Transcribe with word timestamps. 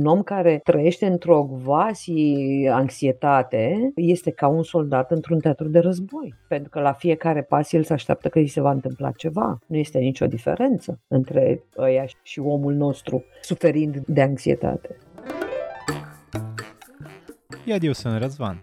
Un 0.00 0.06
om 0.06 0.22
care 0.22 0.60
trăiește 0.64 1.06
într-o 1.06 1.48
quasi 1.64 2.12
anxietate 2.70 3.92
este 3.94 4.30
ca 4.30 4.48
un 4.48 4.62
soldat 4.62 5.10
într-un 5.10 5.38
teatru 5.38 5.68
de 5.68 5.78
război. 5.78 6.34
Pentru 6.48 6.70
că 6.70 6.80
la 6.80 6.92
fiecare 6.92 7.42
pas 7.42 7.72
el 7.72 7.82
se 7.82 7.92
așteaptă 7.92 8.28
că 8.28 8.38
îi 8.38 8.46
se 8.46 8.60
va 8.60 8.70
întâmpla 8.70 9.10
ceva. 9.10 9.58
Nu 9.66 9.76
este 9.76 9.98
nicio 9.98 10.26
diferență 10.26 11.00
între 11.08 11.62
ăia 11.78 12.04
și 12.22 12.40
omul 12.40 12.74
nostru 12.74 13.24
suferind 13.40 14.02
de 14.06 14.22
anxietate. 14.22 14.96
Iar 17.64 17.82
eu 17.82 17.92
sunt 17.92 18.18
Răzvan 18.18 18.62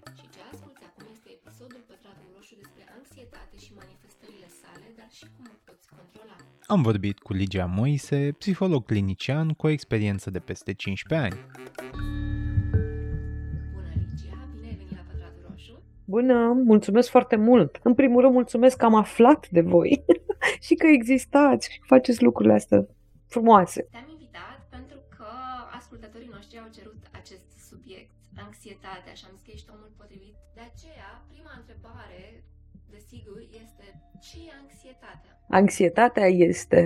Am 6.68 6.82
vorbit 6.82 7.20
cu 7.20 7.34
Ligia 7.34 7.66
Moise, 7.66 8.32
psiholog 8.38 8.86
clinician 8.86 9.50
cu 9.50 9.66
o 9.66 9.70
experiență 9.70 10.30
de 10.30 10.40
peste 10.40 10.74
15 10.74 11.28
ani. 11.28 11.46
Bună, 13.74 13.92
Ligia! 13.94 14.38
Bine 14.54 14.68
ai 14.68 14.76
venit 14.76 14.92
la 14.92 15.04
Pătratul 15.12 15.46
Roșu! 15.50 15.82
Bună! 16.06 16.38
Mulțumesc 16.66 17.10
foarte 17.10 17.36
mult! 17.36 17.80
În 17.84 17.94
primul 17.94 18.22
rând, 18.22 18.34
mulțumesc 18.34 18.78
că 18.78 18.86
am 18.86 18.96
aflat 18.96 19.50
de 19.50 19.62
voi 19.62 20.04
și 20.66 20.74
că 20.76 20.88
existați 20.88 21.72
și 21.72 21.80
că 21.80 21.86
faceți 21.88 22.24
lucrurile 22.24 22.54
astea 22.54 22.88
frumoase. 23.28 23.82
Te-am 23.92 24.10
invitat 24.10 24.68
pentru 24.70 24.98
că 25.18 25.28
ascultătorii 25.80 26.34
noștri 26.34 26.60
au 26.60 26.70
cerut 26.78 27.02
acest 27.12 27.48
subiect, 27.70 28.16
anxietatea, 28.46 29.14
și 29.14 29.24
am 29.28 29.34
zis 29.36 29.44
că 29.46 29.52
ești 29.54 29.70
omul 29.74 29.92
potrivit. 29.98 30.36
De 30.58 30.64
aceea, 30.72 31.10
prima 31.32 31.54
întrebare, 31.62 32.22
desigur, 32.94 33.40
este 33.64 33.86
ce 34.26 34.38
e 34.48 34.52
anxietatea? 34.62 35.32
Anxietatea 35.48 36.28
este 36.28 36.82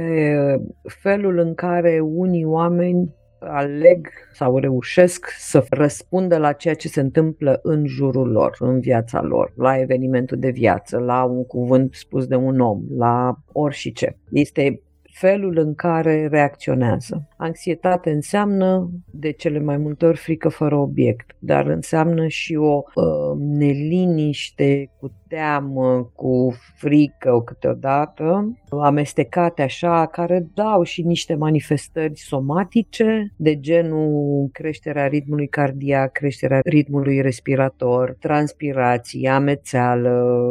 felul 0.84 1.38
în 1.38 1.54
care 1.54 2.00
unii 2.00 2.46
oameni 2.46 3.16
aleg 3.40 4.08
sau 4.34 4.58
reușesc 4.58 5.30
să 5.38 5.66
răspundă 5.70 6.38
la 6.38 6.54
ceea 6.54 6.74
ce 6.74 6.88
se 6.88 7.00
întâmplă 7.00 7.60
în 7.64 7.86
jurul 7.86 8.32
lor, 8.32 8.56
în 8.60 8.80
viața 8.80 9.22
lor, 9.22 9.54
la 9.56 9.80
evenimentul 9.80 10.38
de 10.38 10.50
viață, 10.50 10.98
la 10.98 11.24
un 11.24 11.46
cuvânt 11.46 11.94
spus 11.94 12.28
de 12.28 12.36
un 12.36 12.60
om, 12.60 12.82
la 12.98 13.36
orice. 13.52 14.18
Este 14.32 14.82
felul 15.20 15.58
în 15.58 15.76
care 15.76 16.28
reacționează. 16.28 17.28
Anxietate 17.38 18.12
înseamnă 18.12 18.90
de 19.12 19.32
cele 19.32 19.60
mai 19.60 19.78
multe 19.78 20.06
ori 20.06 20.18
frică 20.18 20.50
fără 20.50 20.76
obiect, 20.76 21.36
dar 21.40 21.66
înseamnă 21.66 22.28
și 22.28 22.56
o 22.56 22.76
uh, 22.76 23.40
neliniște 23.40 24.92
cu 25.00 25.12
teamă, 25.28 26.12
cu 26.16 26.54
frică 26.76 27.42
câteodată, 27.46 28.58
amestecate 28.82 29.62
așa, 29.62 30.06
care 30.06 30.48
dau 30.54 30.84
și 30.84 31.02
niște 31.02 31.36
manifestări 31.36 32.20
somatice, 32.20 33.34
de 33.36 33.60
genul 33.60 34.50
creșterea 34.52 35.08
ritmului 35.08 35.48
cardiac, 35.48 36.12
creșterea 36.12 36.60
ritmului 36.64 37.22
respirator, 37.22 38.16
transpirație, 38.20 39.30
amețeală, 39.30 40.46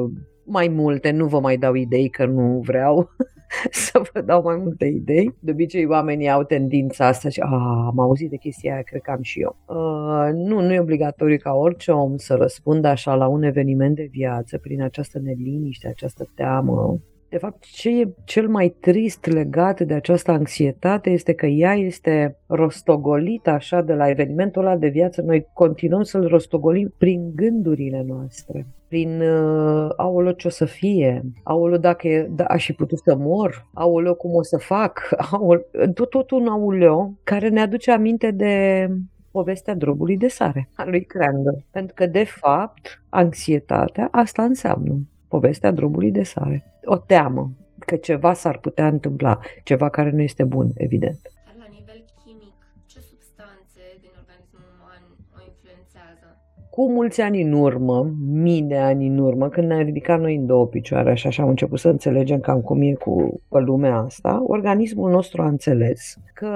mai 0.44 0.68
multe, 0.68 1.10
nu 1.10 1.26
vă 1.26 1.40
mai 1.40 1.56
dau 1.56 1.74
idei 1.74 2.08
că 2.08 2.26
nu 2.26 2.60
vreau. 2.64 3.08
să 3.86 4.02
vă 4.12 4.20
dau 4.20 4.42
mai 4.42 4.56
multe 4.56 4.84
idei. 4.84 5.34
De 5.38 5.50
obicei 5.50 5.86
oamenii 5.86 6.30
au 6.30 6.42
tendința 6.42 7.06
asta 7.06 7.28
și 7.28 7.40
am 7.40 7.98
auzit 7.98 8.30
de 8.30 8.36
chestia 8.36 8.72
aia, 8.72 8.82
cred 8.82 9.00
că 9.00 9.10
am 9.10 9.22
și 9.22 9.40
eu. 9.40 9.56
Uh, 9.66 10.32
nu, 10.32 10.60
nu 10.60 10.72
e 10.72 10.80
obligatoriu 10.80 11.36
ca 11.36 11.52
orice 11.52 11.90
om 11.90 12.16
să 12.16 12.34
răspundă 12.34 12.88
așa 12.88 13.14
la 13.14 13.26
un 13.26 13.42
eveniment 13.42 13.96
de 13.96 14.08
viață 14.10 14.58
prin 14.58 14.82
această 14.82 15.18
neliniște, 15.18 15.88
această 15.88 16.30
teamă, 16.34 17.00
de 17.28 17.38
fapt, 17.38 17.64
ce 17.64 18.00
e 18.00 18.08
cel 18.24 18.48
mai 18.48 18.68
trist 18.80 19.26
legat 19.26 19.80
de 19.80 19.94
această 19.94 20.30
anxietate 20.30 21.10
este 21.10 21.32
că 21.32 21.46
ea 21.46 21.74
este 21.74 22.36
rostogolită 22.46 23.50
așa 23.50 23.80
de 23.80 23.94
la 23.94 24.08
evenimentul 24.08 24.66
ăla 24.66 24.76
de 24.76 24.88
viață. 24.88 25.22
Noi 25.22 25.46
continuăm 25.52 26.02
să-l 26.02 26.26
rostogolim 26.26 26.94
prin 26.98 27.32
gândurile 27.34 28.04
noastre 28.06 28.66
prin 28.88 29.20
uh, 29.20 29.90
aolo 29.96 30.32
ce 30.32 30.46
o 30.46 30.50
să 30.50 30.64
fie, 30.64 31.22
aolo 31.42 31.76
dacă 31.76 32.08
e, 32.08 32.28
da, 32.30 32.44
aș 32.44 32.64
fi 32.64 32.72
putut 32.72 32.98
să 32.98 33.16
mor, 33.16 33.68
aolo 33.74 34.14
cum 34.14 34.34
o 34.34 34.42
să 34.42 34.56
fac, 34.56 35.08
aolo, 35.32 35.60
tot, 35.94 36.10
tot 36.10 36.30
un 36.30 36.46
auleo 36.46 37.12
care 37.24 37.48
ne 37.48 37.60
aduce 37.60 37.90
aminte 37.90 38.30
de 38.30 38.86
povestea 39.30 39.74
drobului 39.74 40.16
de 40.16 40.28
sare 40.28 40.68
a 40.74 40.84
lui 40.84 41.04
Crandall. 41.04 41.64
Pentru 41.70 41.94
că, 41.94 42.06
de 42.06 42.24
fapt, 42.24 43.02
anxietatea 43.08 44.08
asta 44.10 44.42
înseamnă 44.42 44.98
povestea 45.28 45.70
drobului 45.70 46.10
de 46.10 46.22
sare. 46.22 46.72
O 46.84 46.96
teamă 46.96 47.50
că 47.78 47.96
ceva 47.96 48.32
s-ar 48.32 48.58
putea 48.58 48.86
întâmpla, 48.86 49.38
ceva 49.64 49.88
care 49.88 50.10
nu 50.10 50.22
este 50.22 50.44
bun, 50.44 50.70
evident. 50.74 51.18
La 51.58 51.66
nivel 51.70 52.04
chimic, 52.24 52.54
ce 52.86 53.00
substanțe 53.00 53.82
din 54.00 54.10
organismul 54.20 54.62
uman 54.76 55.02
o 55.36 55.38
influențează? 55.50 56.26
Cu 56.70 56.90
mulți 56.90 57.20
ani 57.20 57.42
în 57.42 57.52
urmă, 57.52 58.10
mii 58.26 58.62
de 58.62 58.76
ani 58.76 59.06
în 59.06 59.18
urmă, 59.18 59.48
când 59.48 59.66
ne-am 59.66 59.82
ridicat 59.82 60.20
noi 60.20 60.36
în 60.36 60.46
două 60.46 60.66
picioare 60.66 61.14
și 61.14 61.26
așa 61.26 61.42
am 61.42 61.48
început 61.48 61.78
să 61.78 61.88
înțelegem 61.88 62.40
cam 62.40 62.60
cum 62.60 62.82
e 62.82 62.92
cu 62.92 63.40
lumea 63.48 63.96
asta, 63.96 64.42
organismul 64.46 65.10
nostru 65.10 65.42
a 65.42 65.46
înțeles 65.46 66.16
că 66.34 66.48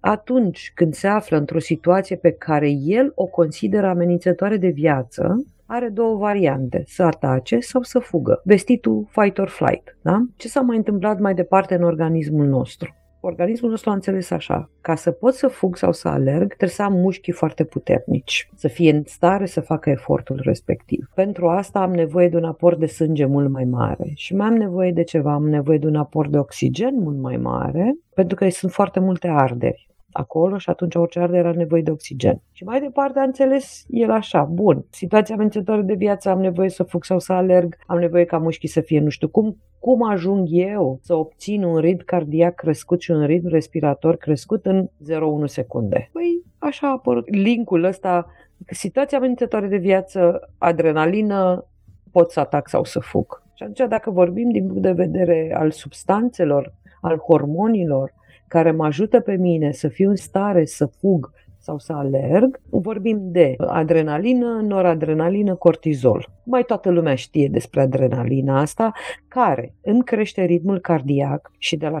atunci 0.00 0.72
când 0.74 0.94
se 0.94 1.06
află 1.06 1.36
într-o 1.36 1.58
situație 1.58 2.16
pe 2.16 2.30
care 2.30 2.70
el 2.70 3.12
o 3.14 3.24
consideră 3.24 3.86
amenințătoare 3.86 4.56
de 4.56 4.68
viață, 4.68 5.44
are 5.70 5.88
două 5.88 6.16
variante, 6.16 6.82
să 6.86 7.02
atace 7.02 7.58
sau 7.60 7.82
să 7.82 7.98
fugă. 7.98 8.40
Vestitul 8.44 9.06
fight 9.08 9.38
or 9.38 9.48
flight. 9.48 9.96
Da? 10.02 10.24
Ce 10.36 10.48
s-a 10.48 10.60
mai 10.60 10.76
întâmplat 10.76 11.18
mai 11.18 11.34
departe 11.34 11.74
în 11.74 11.82
organismul 11.82 12.46
nostru? 12.46 12.96
Organismul 13.20 13.70
nostru 13.70 13.90
a 13.90 13.92
înțeles 13.92 14.30
așa, 14.30 14.70
ca 14.80 14.94
să 14.94 15.10
pot 15.10 15.34
să 15.34 15.48
fug 15.48 15.76
sau 15.76 15.92
să 15.92 16.08
alerg, 16.08 16.46
trebuie 16.46 16.68
să 16.68 16.82
am 16.82 16.92
mușchii 16.92 17.32
foarte 17.32 17.64
puternici, 17.64 18.50
să 18.54 18.68
fie 18.68 18.90
în 18.90 19.02
stare 19.06 19.46
să 19.46 19.60
facă 19.60 19.90
efortul 19.90 20.40
respectiv. 20.42 21.10
Pentru 21.14 21.48
asta 21.48 21.78
am 21.78 21.92
nevoie 21.92 22.28
de 22.28 22.36
un 22.36 22.44
aport 22.44 22.78
de 22.78 22.86
sânge 22.86 23.24
mult 23.24 23.50
mai 23.50 23.64
mare 23.64 24.10
și 24.14 24.34
mai 24.34 24.46
am 24.46 24.54
nevoie 24.54 24.92
de 24.92 25.02
ceva, 25.02 25.32
am 25.32 25.48
nevoie 25.48 25.78
de 25.78 25.86
un 25.86 25.96
aport 25.96 26.30
de 26.30 26.38
oxigen 26.38 26.94
mult 26.98 27.18
mai 27.18 27.36
mare, 27.36 27.98
pentru 28.14 28.36
că 28.36 28.48
sunt 28.48 28.72
foarte 28.72 29.00
multe 29.00 29.28
arderi 29.28 29.87
acolo 30.12 30.58
și 30.58 30.70
atunci 30.70 30.94
orice 30.94 31.18
arde 31.20 31.36
era 31.36 31.52
nevoie 31.52 31.82
de 31.82 31.90
oxigen. 31.90 32.40
Și 32.52 32.64
mai 32.64 32.80
departe 32.80 33.18
a 33.18 33.22
înțeles 33.22 33.84
el 33.88 34.10
așa, 34.10 34.42
bun, 34.42 34.84
situația 34.90 35.34
amenințătoare 35.34 35.82
de 35.82 35.94
viață, 35.94 36.28
am 36.28 36.40
nevoie 36.40 36.68
să 36.68 36.82
fug 36.82 37.04
sau 37.04 37.18
să 37.18 37.32
alerg, 37.32 37.76
am 37.86 37.98
nevoie 37.98 38.24
ca 38.24 38.38
mușchii 38.38 38.68
să 38.68 38.80
fie 38.80 39.00
nu 39.00 39.08
știu 39.08 39.28
cum, 39.28 39.56
cum 39.78 40.02
ajung 40.02 40.46
eu 40.50 40.98
să 41.02 41.14
obțin 41.14 41.62
un 41.62 41.78
ritm 41.78 42.04
cardiac 42.04 42.54
crescut 42.54 43.00
și 43.00 43.10
un 43.10 43.26
ritm 43.26 43.48
respirator 43.48 44.16
crescut 44.16 44.66
în 44.66 44.86
0,1 44.86 45.44
secunde? 45.44 46.08
Păi 46.12 46.42
așa 46.58 46.86
a 46.86 46.90
apărut 46.90 47.34
linkul 47.34 47.84
ăsta, 47.84 48.26
situația 48.66 49.18
amenințătoare 49.18 49.66
de 49.66 49.76
viață, 49.76 50.50
adrenalină, 50.58 51.66
pot 52.12 52.30
să 52.30 52.40
atac 52.40 52.68
sau 52.68 52.84
să 52.84 53.00
fug. 53.00 53.42
Și 53.54 53.62
atunci 53.62 53.88
dacă 53.88 54.10
vorbim 54.10 54.50
din 54.50 54.66
punct 54.66 54.82
de 54.82 54.92
vedere 54.92 55.54
al 55.58 55.70
substanțelor, 55.70 56.74
al 57.00 57.16
hormonilor, 57.16 58.14
care 58.48 58.70
mă 58.70 58.84
ajută 58.84 59.20
pe 59.20 59.36
mine 59.36 59.72
să 59.72 59.88
fiu 59.88 60.08
în 60.08 60.16
stare 60.16 60.64
să 60.64 60.86
fug 60.86 61.32
sau 61.68 61.78
să 61.78 61.92
alerg, 61.92 62.60
vorbim 62.70 63.18
de 63.22 63.54
adrenalină, 63.56 64.60
noradrenalină, 64.66 65.54
cortizol. 65.54 66.28
Mai 66.44 66.62
toată 66.62 66.90
lumea 66.90 67.14
știe 67.14 67.48
despre 67.48 67.80
adrenalina 67.80 68.60
asta, 68.60 68.92
care 69.28 69.74
îmi 69.82 70.04
crește 70.04 70.42
ritmul 70.42 70.78
cardiac 70.78 71.50
și 71.58 71.76
de 71.76 71.86
la 71.86 71.98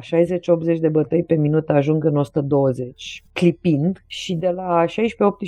60-80 0.76 0.80
de 0.80 0.88
bătăi 0.88 1.22
pe 1.22 1.34
minut 1.34 1.68
ajung 1.68 2.04
în 2.04 2.16
120, 2.16 3.24
clipind, 3.32 4.04
și 4.06 4.34
de 4.34 4.48
la 4.48 4.84
16-18 4.84 4.90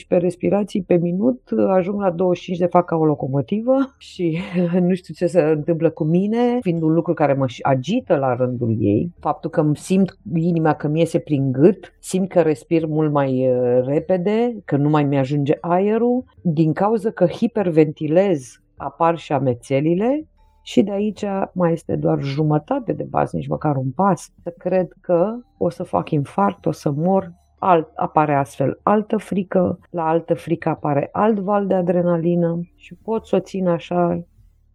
respirații 0.08 0.82
pe 0.82 0.94
minut 0.97 1.41
ajung 1.69 2.00
la 2.00 2.10
25 2.10 2.58
de 2.58 2.66
fac 2.66 2.84
ca 2.84 2.97
o 2.97 3.04
locomotivă 3.04 3.94
și 3.98 4.38
nu 4.88 4.94
știu 4.94 5.14
ce 5.14 5.26
se 5.26 5.41
întâmplă 5.41 5.91
cu 5.91 6.04
mine, 6.04 6.58
fiind 6.60 6.82
un 6.82 6.92
lucru 6.92 7.14
care 7.14 7.32
mă 7.32 7.47
agită 7.62 8.16
la 8.16 8.34
rândul 8.34 8.76
ei. 8.78 9.12
Faptul 9.19 9.50
că 9.50 9.60
îmi 9.60 9.76
simt 9.76 10.19
inima 10.34 10.75
că 10.75 10.88
mi 10.88 10.98
iese 10.98 11.19
prin 11.19 11.52
gât, 11.52 11.92
simt 11.98 12.28
că 12.28 12.41
respir 12.41 12.87
mult 12.87 13.12
mai 13.12 13.48
uh, 13.48 13.82
repede, 14.10 14.62
că 14.65 14.76
nu 14.76 14.88
mai 14.88 15.04
mi-ajunge 15.04 15.58
aerul, 15.61 16.25
din 16.43 16.73
cauza 16.73 17.11
că 17.11 17.26
hiperventilez 17.26 18.62
apar 18.76 19.19
și 19.19 19.32
amețelile 19.32 20.29
și 20.62 20.82
de 20.82 20.90
aici 20.90 21.25
mai 21.52 21.73
este 21.73 21.96
doar 21.96 22.20
jumătate 22.20 22.93
de 22.93 23.06
pas, 23.11 23.32
nici 23.32 23.49
măcar 23.49 23.76
un 23.76 23.90
pas. 23.90 24.32
Să 24.43 24.55
cred 24.58 24.88
că 25.00 25.34
o 25.58 25.69
să 25.69 25.82
fac 25.82 26.11
infarct, 26.11 26.67
o 26.67 26.70
să 26.70 26.90
mor, 26.90 27.32
alt, 27.58 27.88
apare 27.94 28.34
astfel 28.34 28.81
altă 28.82 29.17
frică, 29.17 29.79
la 29.90 30.08
altă 30.08 30.34
frică 30.34 30.69
apare 30.69 31.08
alt 31.12 31.38
val 31.38 31.67
de 31.67 31.75
adrenalină 31.75 32.61
și 32.76 32.94
pot 32.94 33.26
să 33.26 33.37
o 33.37 33.40
țin 33.40 33.69
așa 33.69 34.25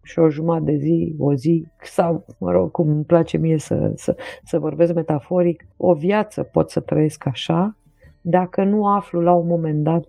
și 0.02 0.18
o 0.18 0.28
jumătate 0.28 0.70
de 0.70 0.76
zi, 0.76 1.14
o 1.18 1.34
zi, 1.34 1.66
sau, 1.82 2.24
mă 2.38 2.50
rog, 2.50 2.70
cum 2.70 2.88
îmi 2.88 3.04
place 3.04 3.36
mie 3.36 3.58
să, 3.58 3.92
să, 3.94 4.16
să 4.44 4.58
vorbesc 4.58 4.94
metaforic, 4.94 5.66
o 5.76 5.94
viață 5.94 6.42
pot 6.42 6.70
să 6.70 6.80
trăiesc 6.80 7.26
așa, 7.26 7.76
dacă 8.28 8.64
nu 8.64 8.86
aflu 8.86 9.20
la 9.20 9.32
un 9.32 9.46
moment 9.46 9.84
dat 9.84 10.04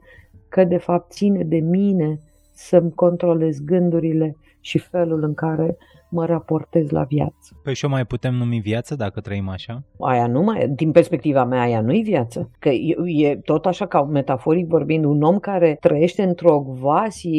că 0.50 0.64
de 0.64 0.78
fapt 0.78 1.12
ține 1.12 1.44
de 1.44 1.58
mine 1.58 2.19
să-mi 2.54 2.92
controlez 2.92 3.60
gândurile 3.64 4.36
și 4.60 4.78
felul 4.78 5.24
în 5.24 5.34
care 5.34 5.78
mă 6.09 6.25
raportez 6.25 6.89
la 6.89 7.04
viață. 7.04 7.59
Păi 7.63 7.74
și 7.74 7.86
o 7.86 7.89
mai 7.89 8.06
putem 8.06 8.33
numi 8.33 8.59
viață 8.59 8.95
dacă 8.95 9.19
trăim 9.19 9.50
așa? 9.50 9.83
Aia 10.00 10.27
nu 10.27 10.42
mai, 10.42 10.68
din 10.68 10.92
perspectiva 10.92 11.44
mea, 11.45 11.62
aia 11.62 11.81
nu-i 11.81 12.04
viață. 12.04 12.51
Că 12.59 12.69
e, 12.69 12.95
e 13.06 13.36
tot 13.36 13.65
așa 13.65 13.88
ca 13.88 14.04
metaforic 14.04 14.68
vorbind, 14.68 15.06
un 15.06 15.21
om 15.21 15.39
care 15.39 15.77
trăiește 15.80 16.24
într-o 16.24 16.62
quasi 16.62 17.30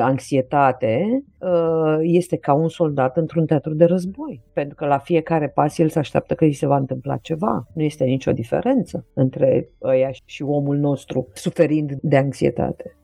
anxietate 0.00 1.24
uh, 1.38 1.98
este 2.00 2.36
ca 2.36 2.52
un 2.52 2.68
soldat 2.68 3.16
într-un 3.16 3.46
teatru 3.46 3.74
de 3.74 3.84
război. 3.84 4.42
Pentru 4.52 4.74
că 4.74 4.86
la 4.86 4.98
fiecare 4.98 5.48
pas 5.48 5.78
el 5.78 5.88
se 5.88 5.98
așteaptă 5.98 6.34
că 6.34 6.44
îi 6.44 6.52
se 6.52 6.66
va 6.66 6.76
întâmpla 6.76 7.16
ceva. 7.16 7.66
Nu 7.74 7.82
este 7.82 8.04
nicio 8.04 8.32
diferență 8.32 9.06
între 9.14 9.68
ăia 9.82 10.10
și 10.24 10.42
omul 10.42 10.76
nostru 10.76 11.28
suferind 11.32 11.92
de 12.02 12.16
anxietate. 12.16 12.94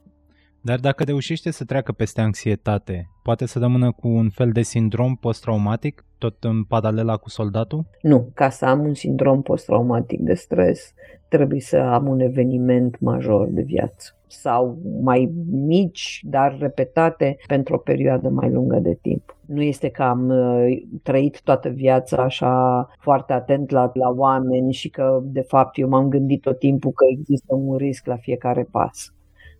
Dar 0.69 0.79
dacă 0.79 1.03
reușește 1.03 1.51
să 1.51 1.65
treacă 1.65 1.91
peste 1.91 2.21
anxietate, 2.21 3.09
poate 3.23 3.45
să 3.45 3.59
rămână 3.59 3.91
cu 3.91 4.07
un 4.07 4.29
fel 4.29 4.51
de 4.51 4.61
sindrom 4.61 5.15
post-traumatic, 5.15 6.05
tot 6.17 6.43
în 6.43 6.63
paralela 6.63 7.17
cu 7.17 7.29
soldatul? 7.29 7.85
Nu, 8.01 8.31
ca 8.33 8.49
să 8.49 8.65
am 8.65 8.79
un 8.79 8.93
sindrom 8.93 9.41
post-traumatic 9.41 10.19
de 10.19 10.33
stres, 10.33 10.93
trebuie 11.29 11.59
să 11.59 11.77
am 11.77 12.07
un 12.07 12.19
eveniment 12.19 12.99
major 12.99 13.47
de 13.49 13.61
viață 13.61 14.15
sau 14.27 14.77
mai 15.01 15.31
mici, 15.51 16.21
dar 16.25 16.57
repetate 16.59 17.37
pentru 17.47 17.75
o 17.75 17.77
perioadă 17.77 18.29
mai 18.29 18.51
lungă 18.51 18.79
de 18.79 18.97
timp. 19.01 19.37
Nu 19.45 19.61
este 19.61 19.89
că 19.89 20.03
am 20.03 20.29
uh, 20.29 20.77
trăit 21.03 21.41
toată 21.41 21.69
viața 21.69 22.17
așa 22.17 22.87
foarte 22.99 23.33
atent 23.33 23.69
la, 23.69 23.91
la 23.93 24.09
oameni 24.09 24.73
și 24.73 24.89
că 24.89 25.19
de 25.23 25.41
fapt 25.41 25.77
eu 25.77 25.87
m-am 25.87 26.09
gândit 26.09 26.41
tot 26.41 26.59
timpul 26.59 26.91
că 26.91 27.05
există 27.19 27.55
un 27.55 27.75
risc 27.75 28.05
la 28.05 28.15
fiecare 28.15 28.67
pas. 28.71 29.11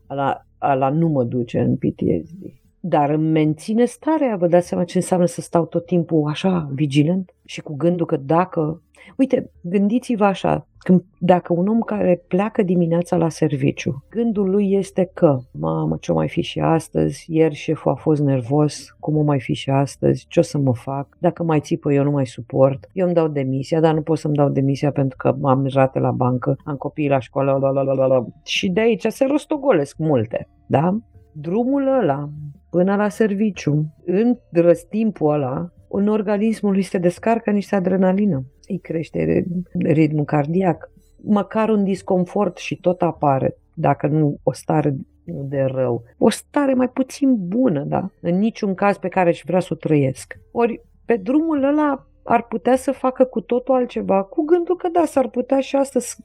La, 0.08 0.46
ala 0.58 0.90
nu 0.90 1.08
mă 1.08 1.24
duce 1.24 1.60
în 1.60 1.76
PTSD. 1.76 2.44
Dar 2.80 3.10
îmi 3.10 3.30
menține 3.30 3.86
starea, 3.86 4.36
vă 4.36 4.48
dați 4.48 4.68
seama 4.68 4.84
ce 4.84 4.98
înseamnă 4.98 5.26
să 5.26 5.42
stau 5.42 5.66
tot 5.66 5.86
timpul 5.86 6.30
așa, 6.30 6.70
vigilent 6.74 7.36
și 7.46 7.62
cu 7.62 7.76
gândul 7.76 8.06
că 8.06 8.18
dacă... 8.18 8.82
Uite, 9.18 9.52
gândiți-vă 9.62 10.26
așa, 10.26 10.68
când, 10.88 11.04
dacă 11.20 11.54
un 11.54 11.68
om 11.68 11.80
care 11.80 12.24
pleacă 12.28 12.64
dimineața 12.64 13.16
la 13.18 13.30
serviciu, 13.30 14.04
gândul 14.10 14.50
lui 14.50 14.72
este 14.72 15.10
că, 15.14 15.38
mamă, 15.52 15.98
ce-o 16.00 16.14
mai 16.14 16.30
fi 16.30 16.42
și 16.42 16.60
astăzi, 16.60 17.26
ieri 17.28 17.56
șeful 17.56 17.92
a 17.92 17.96
fost 17.96 18.22
nervos, 18.22 18.96
cum 19.00 19.18
o 19.18 19.22
mai 19.22 19.40
fi 19.40 19.54
și 19.54 19.70
astăzi, 19.70 20.26
ce 20.28 20.40
o 20.40 20.42
să 20.42 20.58
mă 20.58 20.74
fac, 20.74 21.08
dacă 21.20 21.44
mai 21.44 21.60
țipă 21.60 21.94
eu 21.94 22.04
nu 22.04 22.12
mai 22.12 22.26
suport, 22.26 22.90
eu 22.94 23.06
îmi 23.06 23.16
dau 23.16 23.28
demisia, 23.28 23.80
dar 23.80 23.94
nu 23.94 24.02
pot 24.02 24.18
să-mi 24.18 24.36
dau 24.36 24.50
demisia 24.50 24.92
pentru 24.92 25.18
că 25.18 25.36
am 25.42 25.68
rate 25.74 26.00
la 26.00 26.12
bancă, 26.12 26.56
am 26.64 26.76
copii 26.76 27.10
la 27.10 27.20
școală, 27.20 27.58
la, 27.62 27.70
la, 27.70 27.82
la, 27.82 27.94
la, 27.94 28.06
la. 28.06 28.26
și 28.44 28.70
de 28.70 28.80
aici 28.80 29.06
se 29.08 29.26
rostogolesc 29.26 29.98
multe, 29.98 30.48
da? 30.68 30.98
Drumul 31.32 32.00
ăla 32.02 32.30
până 32.70 32.96
la 32.96 33.10
serviciu, 33.10 33.96
în 34.06 34.38
răstimpul 34.52 35.34
ăla, 35.34 35.72
un 35.88 36.08
organismul 36.08 36.72
lui 36.72 36.82
se 36.82 36.98
descarcă 36.98 37.52
niște 37.52 37.76
adrenalină. 37.76 38.46
Îi 38.68 38.80
crește 38.80 39.46
ritmul 39.80 40.26
cardiac. 40.26 40.92
Măcar 41.22 41.70
un 41.70 41.84
disconfort 41.84 42.58
și 42.58 42.76
tot 42.76 43.02
apare, 43.02 43.58
dacă 43.74 44.08
nu 44.08 44.38
o 44.44 44.52
stare 44.52 44.96
de 45.24 45.62
rău. 45.62 46.04
O 46.18 46.30
stare 46.30 46.74
mai 46.74 46.90
puțin 46.90 47.48
bună, 47.48 47.84
da? 47.84 48.10
În 48.22 48.38
niciun 48.38 48.74
caz 48.74 48.98
pe 48.98 49.08
care 49.08 49.30
își 49.30 49.46
vrea 49.46 49.60
să 49.60 49.70
o 49.72 49.76
trăiesc. 49.76 50.40
Ori 50.52 50.82
pe 51.06 51.16
drumul 51.16 51.64
ăla 51.64 52.08
ar 52.24 52.44
putea 52.44 52.76
să 52.76 52.92
facă 52.92 53.26
cu 53.26 53.42
totul 53.42 53.76
altceva, 53.76 54.24
cu 54.24 54.44
gândul 54.44 54.76
că 54.76 54.88
da, 54.90 55.06
s-ar 55.06 55.28
putea 55.30 55.60
și 55.60 55.76
astăzi 55.76 56.18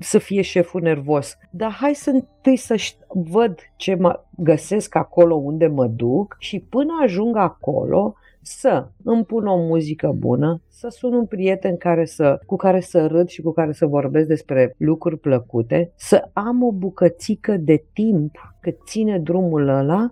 să 0.00 0.18
fie 0.18 0.42
șeful 0.42 0.80
nervos. 0.80 1.36
Dar 1.50 1.70
hai 1.70 1.94
să 1.94 2.10
întâi 2.10 2.56
să 2.56 2.74
văd 3.08 3.58
ce 3.76 3.94
mă 3.94 4.24
găsesc 4.36 4.94
acolo 4.94 5.34
unde 5.34 5.66
mă 5.66 5.86
duc 5.86 6.36
și 6.38 6.60
până 6.60 6.92
ajung 7.02 7.36
acolo 7.36 8.14
să 8.46 8.88
îmi 9.04 9.24
pun 9.24 9.46
o 9.46 9.56
muzică 9.56 10.14
bună, 10.16 10.62
să 10.68 10.88
sun 10.88 11.12
un 11.12 11.26
prieten 11.26 11.76
care 11.76 12.04
să, 12.04 12.40
cu 12.46 12.56
care 12.56 12.80
să 12.80 13.06
râd 13.06 13.28
și 13.28 13.42
cu 13.42 13.52
care 13.52 13.72
să 13.72 13.86
vorbesc 13.86 14.28
despre 14.28 14.74
lucruri 14.78 15.18
plăcute, 15.18 15.92
să 15.96 16.28
am 16.32 16.62
o 16.62 16.72
bucățică 16.72 17.56
de 17.56 17.84
timp 17.92 18.56
cât 18.60 18.76
ține 18.86 19.18
drumul 19.18 19.68
ăla, 19.68 20.10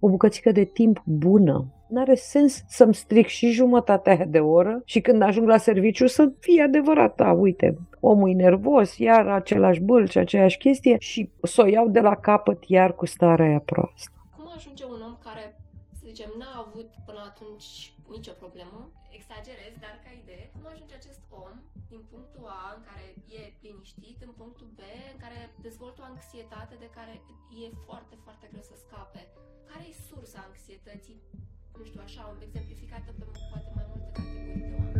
o 0.00 0.08
bucățică 0.08 0.52
de 0.52 0.64
timp 0.64 1.02
bună, 1.04 1.72
N-are 1.88 2.14
sens 2.14 2.64
să-mi 2.66 2.94
stric 2.94 3.26
și 3.26 3.50
jumătatea 3.50 4.26
de 4.26 4.38
oră 4.38 4.82
și 4.84 5.00
când 5.00 5.22
ajung 5.22 5.48
la 5.48 5.56
serviciu 5.56 6.06
să 6.06 6.32
fie 6.38 6.62
adevărat, 6.62 7.14
da, 7.14 7.32
uite, 7.32 7.78
omul 8.00 8.30
e 8.30 8.32
nervos, 8.32 8.98
iar 8.98 9.26
același 9.26 9.80
bâlci, 9.80 10.16
aceeași 10.16 10.58
chestie 10.58 10.96
și 10.98 11.30
să 11.42 11.62
o 11.62 11.66
iau 11.66 11.88
de 11.88 12.00
la 12.00 12.14
capăt 12.14 12.64
iar 12.66 12.94
cu 12.94 13.06
starea 13.06 13.46
aia 13.46 13.62
proastă. 13.64 14.10
Cum 14.36 14.44
ajunge 14.56 14.84
un 14.84 15.00
om 15.06 15.16
care, 15.24 15.56
să 15.56 15.57
zicem, 16.18 16.38
n-a 16.38 16.54
avut 16.66 16.90
până 17.06 17.20
atunci 17.30 17.68
nicio 18.14 18.32
problemă, 18.42 18.80
exagerez, 19.18 19.74
dar 19.84 19.94
ca 20.04 20.10
idee, 20.22 20.44
cum 20.54 20.64
ajunge 20.66 20.94
acest 20.94 21.22
om 21.44 21.54
din 21.92 22.02
punctul 22.12 22.44
A 22.62 22.66
în 22.76 22.82
care 22.88 23.06
e 23.38 23.42
liniștit, 23.66 24.18
în 24.28 24.32
punctul 24.40 24.68
B 24.78 24.80
în 25.12 25.18
care 25.24 25.38
dezvoltă 25.66 25.98
o 26.00 26.08
anxietate 26.12 26.74
de 26.84 26.88
care 26.98 27.14
e 27.62 27.66
foarte, 27.86 28.14
foarte 28.24 28.46
greu 28.52 28.64
să 28.70 28.76
scape. 28.84 29.22
Care 29.70 29.84
e 29.88 30.02
sursa 30.08 30.40
anxietății 30.48 31.20
nu 31.78 31.84
știu, 31.84 32.00
așa, 32.04 32.36
exemplificată 32.46 33.10
pe 33.18 33.24
poate 33.50 33.70
mai 33.74 33.86
multe 33.88 34.10
categorii 34.12 34.68
de 34.70 34.74
oameni. 34.78 34.97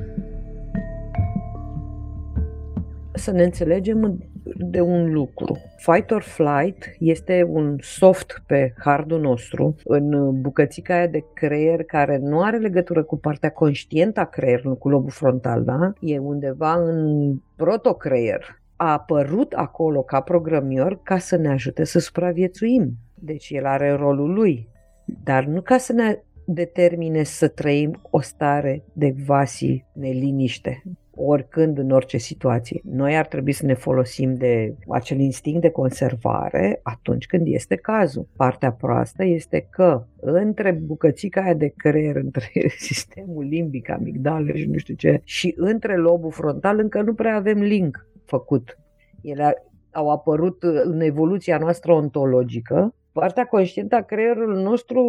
Să 3.18 3.30
ne 3.30 3.42
înțelegem 3.42 4.18
de 4.56 4.80
un 4.80 5.12
lucru. 5.12 5.58
Fight 5.76 6.10
or 6.10 6.22
flight 6.22 6.96
este 6.98 7.46
un 7.48 7.76
soft 7.80 8.42
pe 8.46 8.74
hardul 8.78 9.20
nostru, 9.20 9.74
în 9.84 10.40
bucățica 10.40 10.94
aia 10.94 11.06
de 11.06 11.24
creier 11.34 11.82
care 11.82 12.18
nu 12.18 12.42
are 12.42 12.56
legătură 12.56 13.02
cu 13.02 13.16
partea 13.16 13.50
conștientă 13.50 14.20
a 14.20 14.24
creierului, 14.24 14.78
cu 14.78 14.88
lobul 14.88 15.10
frontal, 15.10 15.64
da? 15.64 15.92
E 16.00 16.18
undeva 16.18 16.74
în 16.74 17.34
protocreier. 17.56 18.60
A 18.76 18.92
apărut 18.92 19.52
acolo 19.52 20.02
ca 20.02 20.20
programior 20.20 21.00
ca 21.02 21.18
să 21.18 21.36
ne 21.36 21.48
ajute 21.48 21.84
să 21.84 21.98
supraviețuim. 21.98 22.92
Deci 23.14 23.50
el 23.50 23.66
are 23.66 23.90
rolul 23.90 24.32
lui. 24.32 24.68
Dar 25.24 25.44
nu 25.44 25.60
ca 25.60 25.78
să 25.78 25.92
ne 25.92 26.22
determine 26.46 27.22
să 27.22 27.48
trăim 27.48 28.00
o 28.10 28.20
stare 28.20 28.84
de 28.92 29.14
vasi 29.26 29.84
neliniște, 29.92 30.82
oricând, 31.18 31.78
în 31.78 31.90
orice 31.90 32.16
situație. 32.16 32.80
Noi 32.84 33.16
ar 33.16 33.26
trebui 33.26 33.52
să 33.52 33.66
ne 33.66 33.74
folosim 33.74 34.34
de 34.34 34.74
acel 34.88 35.18
instinct 35.18 35.60
de 35.60 35.70
conservare 35.70 36.80
atunci 36.82 37.26
când 37.26 37.46
este 37.46 37.76
cazul. 37.76 38.28
Partea 38.36 38.72
proastă 38.72 39.24
este 39.24 39.66
că 39.70 40.04
între 40.20 40.72
bucățica 40.72 41.42
aia 41.42 41.54
de 41.54 41.72
creier, 41.76 42.16
între 42.16 42.50
sistemul 42.88 43.44
limbic, 43.44 43.90
amigdale 43.90 44.56
și 44.56 44.66
nu 44.66 44.78
știu 44.78 44.94
ce, 44.94 45.20
și 45.24 45.54
între 45.56 45.96
lobul 45.96 46.30
frontal 46.30 46.78
încă 46.78 47.02
nu 47.02 47.14
prea 47.14 47.36
avem 47.36 47.58
link 47.58 48.06
făcut. 48.24 48.78
Ele 49.22 49.62
au 49.90 50.10
apărut 50.10 50.62
în 50.62 51.00
evoluția 51.00 51.58
noastră 51.58 51.92
ontologică 51.92 52.92
partea 53.20 53.44
conștientă 53.44 53.94
a 53.94 54.02
creierului 54.02 54.62
nostru 54.62 55.00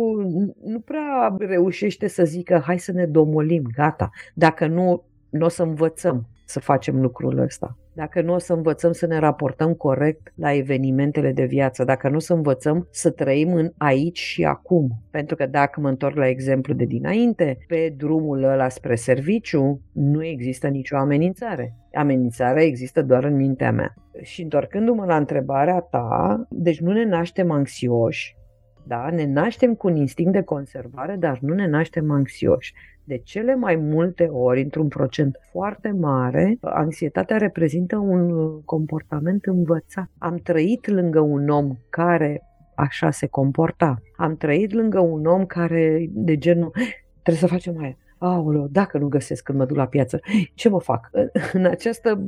nu 0.64 0.80
prea 0.80 1.36
reușește 1.38 2.08
să 2.08 2.24
zică 2.24 2.62
hai 2.66 2.80
să 2.80 2.92
ne 2.92 3.06
domolim, 3.06 3.64
gata. 3.76 4.10
Dacă 4.34 4.68
nu, 4.68 5.04
nu 5.30 5.46
o 5.46 5.50
să 5.50 5.64
învățăm 5.64 6.28
să 6.46 6.60
facem 6.60 7.02
lucrul 7.02 7.38
ăsta. 7.38 7.78
Dacă 7.94 8.22
nu 8.22 8.34
o 8.34 8.38
să 8.38 8.54
învățăm 8.54 8.92
să 8.92 9.06
ne 9.06 9.20
raportăm 9.20 9.74
corect 9.74 10.34
la 10.36 10.54
evenimentele 10.54 11.32
de 11.32 11.46
viață, 11.46 11.84
dacă 11.84 12.10
nu 12.10 12.16
o 12.16 12.20
să 12.20 12.34
învățăm 12.34 12.88
să 12.92 13.10
trăim 13.10 13.54
în 13.54 13.72
aici 13.78 14.20
și 14.20 14.44
acum. 14.44 14.90
Pentru 15.12 15.36
că 15.36 15.46
dacă 15.46 15.80
mă 15.80 15.90
întorc 15.90 16.16
la 16.16 16.28
exemplu 16.28 16.74
de 16.74 16.86
dinainte, 16.86 17.58
pe 17.68 17.94
drumul 17.98 18.44
ăla 18.44 18.70
spre 18.70 18.96
serviciu 18.96 19.82
nu 19.92 20.26
există 20.26 20.68
nicio 20.68 20.98
amenințare. 20.98 21.76
Amenințarea 21.94 22.64
există 22.64 23.02
doar 23.02 23.24
în 23.24 23.36
mintea 23.36 23.72
mea. 23.72 23.94
Și 24.22 24.42
întorcându-mă 24.42 25.06
la 25.06 25.16
întrebarea 25.16 25.80
ta, 25.80 26.46
deci 26.50 26.80
nu 26.80 26.92
ne 26.92 27.06
naștem 27.06 27.52
anxioși, 27.52 28.38
da? 28.90 29.10
Ne 29.10 29.26
naștem 29.26 29.76
cu 29.76 29.88
un 29.88 29.96
instinct 29.96 30.32
de 30.32 30.42
conservare, 30.42 31.16
dar 31.16 31.38
nu 31.42 31.54
ne 31.54 31.68
naștem 31.68 32.12
anxioși. 32.12 32.74
De 33.10 33.18
cele 33.24 33.56
mai 33.56 33.76
multe 33.76 34.24
ori, 34.24 34.62
într-un 34.62 34.88
procent 34.88 35.40
foarte 35.52 35.92
mare, 35.92 36.58
anxietatea 36.62 37.38
reprezintă 37.38 37.98
un 37.98 38.32
comportament 38.62 39.46
învățat. 39.46 40.10
Am 40.18 40.38
trăit 40.38 40.88
lângă 40.88 41.20
un 41.20 41.50
om 41.50 41.76
care 41.90 42.42
așa 42.76 43.12
se 43.12 43.28
comporta. 43.28 44.02
Am 44.18 44.38
trăit 44.38 44.72
lângă 44.72 45.00
un 45.00 45.26
om 45.26 45.46
care, 45.46 46.10
de 46.10 46.38
genul, 46.38 46.72
trebuie 47.24 47.44
să 47.44 47.48
facem 47.48 47.82
aia, 47.82 47.98
aoleo, 48.18 48.68
dacă 48.68 48.98
nu 48.98 49.08
găsesc 49.08 49.44
când 49.44 49.58
mă 49.58 49.66
duc 49.66 49.78
la 49.78 49.88
piață, 49.88 50.20
ce 50.54 50.70
mă 50.70 50.80
fac? 50.80 51.10
În 51.54 51.66
această, 51.66 52.28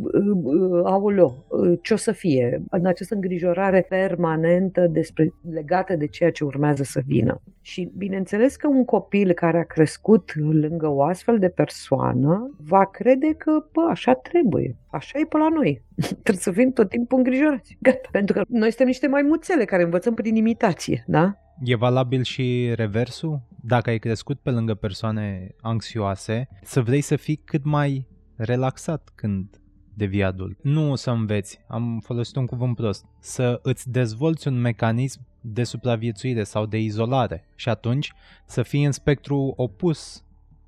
aoleo, 0.84 1.46
ce 1.82 1.94
o 1.94 1.98
să 1.98 2.12
fie? 2.12 2.64
În 2.70 2.86
această 2.86 3.16
îngrijorare 3.16 3.86
permanentă 3.90 4.88
despre, 4.88 5.34
legată 5.52 5.96
de 5.96 6.08
ceea 6.08 6.32
ce 6.32 6.44
urmează 6.44 6.84
să 6.84 7.02
vină. 7.06 7.42
Și 7.62 7.91
bineînțeles 7.98 8.56
că 8.56 8.68
un 8.68 8.86
copil 8.86 9.32
care 9.34 9.60
a 9.60 9.63
crescut 9.63 10.36
lângă 10.36 10.88
o 10.88 11.03
astfel 11.03 11.39
de 11.39 11.50
persoană 11.50 12.56
va 12.58 12.86
crede 12.86 13.34
că, 13.34 13.51
bă, 13.72 13.82
așa 13.89 14.13
trebuie. 14.13 14.75
Așa 14.88 15.20
e 15.20 15.25
pe 15.25 15.38
la 15.38 15.50
noi. 15.50 15.84
Trebuie 16.24 16.44
să 16.44 16.51
fim 16.51 16.72
tot 16.72 16.89
timpul 16.89 17.18
îngrijorați. 17.18 17.77
Gata. 17.80 18.10
Pentru 18.12 18.36
că 18.36 18.41
noi 18.48 18.68
suntem 18.68 18.88
niște 18.88 19.08
maimuțele 19.08 19.65
care 19.65 19.84
învățăm 19.84 20.13
prin 20.13 20.36
imitație, 20.36 21.03
da? 21.08 21.36
E 21.63 21.75
valabil 21.75 22.24
și 22.24 22.72
reversul? 22.75 23.41
dacă 23.63 23.89
ai 23.89 24.00
crescut 24.00 24.39
pe 24.39 24.50
lângă 24.50 24.74
persoane 24.74 25.56
anxioase, 25.62 26.48
să 26.63 26.82
vrei 26.82 27.01
să 27.01 27.15
fii 27.15 27.36
cât 27.36 27.63
mai 27.63 28.08
relaxat 28.36 29.12
când 29.15 29.61
devii 30.01 30.24
adult. 30.24 30.58
Nu 30.62 30.91
o 30.91 30.96
să 30.96 31.12
înveți, 31.12 31.60
am 31.67 32.00
folosit 32.03 32.36
un 32.36 32.46
cuvânt 32.46 32.75
prost, 32.75 33.05
să 33.20 33.60
îți 33.63 33.91
dezvolți 33.91 34.48
un 34.48 34.62
mecanism 34.62 35.20
de 35.41 35.63
supraviețuire 35.63 36.43
sau 36.43 36.65
de 36.65 36.77
izolare 36.77 37.43
și 37.55 37.70
atunci 37.70 38.13
să 38.46 38.63
fii 38.63 38.84
în 38.84 38.91
spectru 38.91 39.53
opus 39.55 40.24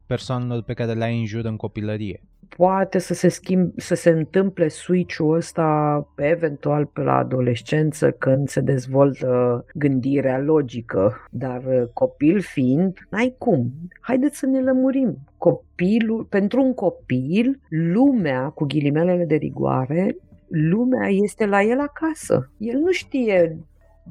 persoanelor 0.05 0.61
pe 0.61 0.73
care 0.73 0.93
le 0.93 1.03
ai 1.03 1.19
în 1.19 1.25
jur 1.25 1.45
în 1.45 1.55
copilărie 1.55 2.23
poate 2.57 2.99
să 2.99 3.13
se 3.13 3.27
schimb, 3.27 3.71
să 3.75 3.95
se 3.95 4.09
întâmple 4.09 4.67
switch-ul 4.67 5.35
ăsta 5.35 6.07
eventual 6.17 6.85
pe 6.85 7.01
la 7.01 7.17
adolescență 7.17 8.11
când 8.11 8.47
se 8.47 8.61
dezvoltă 8.61 9.65
gândirea 9.73 10.39
logică, 10.39 11.27
dar 11.31 11.63
uh, 11.67 11.87
copil 11.93 12.41
fiind, 12.41 12.97
n-ai 13.09 13.35
cum. 13.37 13.71
Haideți 14.01 14.37
să 14.37 14.45
ne 14.45 14.61
lămurim. 14.61 15.17
Copilul, 15.37 16.23
pentru 16.23 16.61
un 16.61 16.73
copil, 16.73 17.59
lumea, 17.69 18.49
cu 18.49 18.65
ghilimelele 18.65 19.25
de 19.25 19.35
rigoare, 19.35 20.15
lumea 20.47 21.07
este 21.09 21.45
la 21.45 21.61
el 21.61 21.79
acasă. 21.79 22.51
El 22.57 22.79
nu 22.79 22.91
știe 22.91 23.57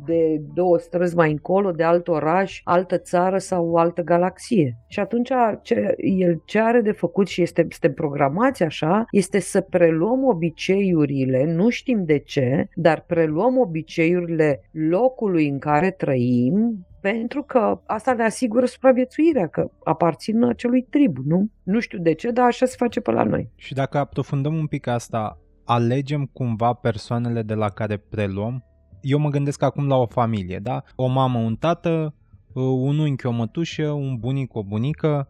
de 0.07 0.43
două 0.55 0.79
străzi 0.79 1.17
mai 1.17 1.31
încolo, 1.31 1.71
de 1.71 1.83
alt 1.83 2.09
oraș, 2.09 2.61
altă 2.65 2.99
țară 2.99 3.39
sau 3.39 3.75
altă 3.75 4.03
galaxie. 4.03 4.77
Și 4.89 5.01
atunci 5.01 5.31
ce, 5.63 5.95
el 5.97 6.43
ce 6.45 6.61
are 6.61 6.81
de 6.81 6.93
făcut 6.93 7.29
și 7.29 7.43
este, 7.43 7.67
este 7.71 7.91
programați 7.91 8.63
așa, 8.63 9.05
este 9.11 9.39
să 9.39 9.61
preluăm 9.61 10.25
obiceiurile, 10.25 11.45
nu 11.45 11.69
știm 11.69 12.05
de 12.05 12.19
ce, 12.19 12.69
dar 12.75 13.05
preluăm 13.07 13.59
obiceiurile 13.59 14.61
locului 14.71 15.49
în 15.49 15.59
care 15.59 15.91
trăim, 15.91 16.87
pentru 17.01 17.43
că 17.43 17.81
asta 17.87 18.13
ne 18.13 18.23
asigură 18.23 18.67
supraviețuirea, 18.67 19.47
că 19.47 19.71
aparțin 19.85 20.43
acelui 20.43 20.83
trib, 20.91 21.17
nu? 21.25 21.51
Nu 21.63 21.81
știu 21.81 21.99
de 21.99 22.13
ce, 22.13 22.31
dar 22.31 22.47
așa 22.47 22.67
se 22.67 22.75
face 22.79 23.01
pe 23.01 23.11
la 23.11 23.23
noi. 23.23 23.51
Și 23.57 23.75
dacă 23.75 23.99
aprofundăm 23.99 24.55
un 24.55 24.67
pic 24.67 24.87
asta, 24.87 25.39
alegem 25.65 26.31
cumva 26.33 26.73
persoanele 26.73 27.43
de 27.43 27.55
la 27.55 27.69
care 27.69 27.97
preluăm 27.97 28.65
eu 29.03 29.19
mă 29.19 29.29
gândesc 29.29 29.63
acum 29.63 29.87
la 29.87 29.97
o 29.97 30.07
familie, 30.07 30.59
da? 30.59 30.83
O 30.97 31.07
mamă, 31.07 31.39
un 31.39 31.57
tată, 31.57 32.15
uh, 32.53 32.63
un 32.63 32.99
unchi, 32.99 33.27
o 33.27 33.31
mătușă, 33.31 33.91
un 33.91 34.17
bunic, 34.17 34.55
o 34.55 34.63
bunică. 34.63 35.29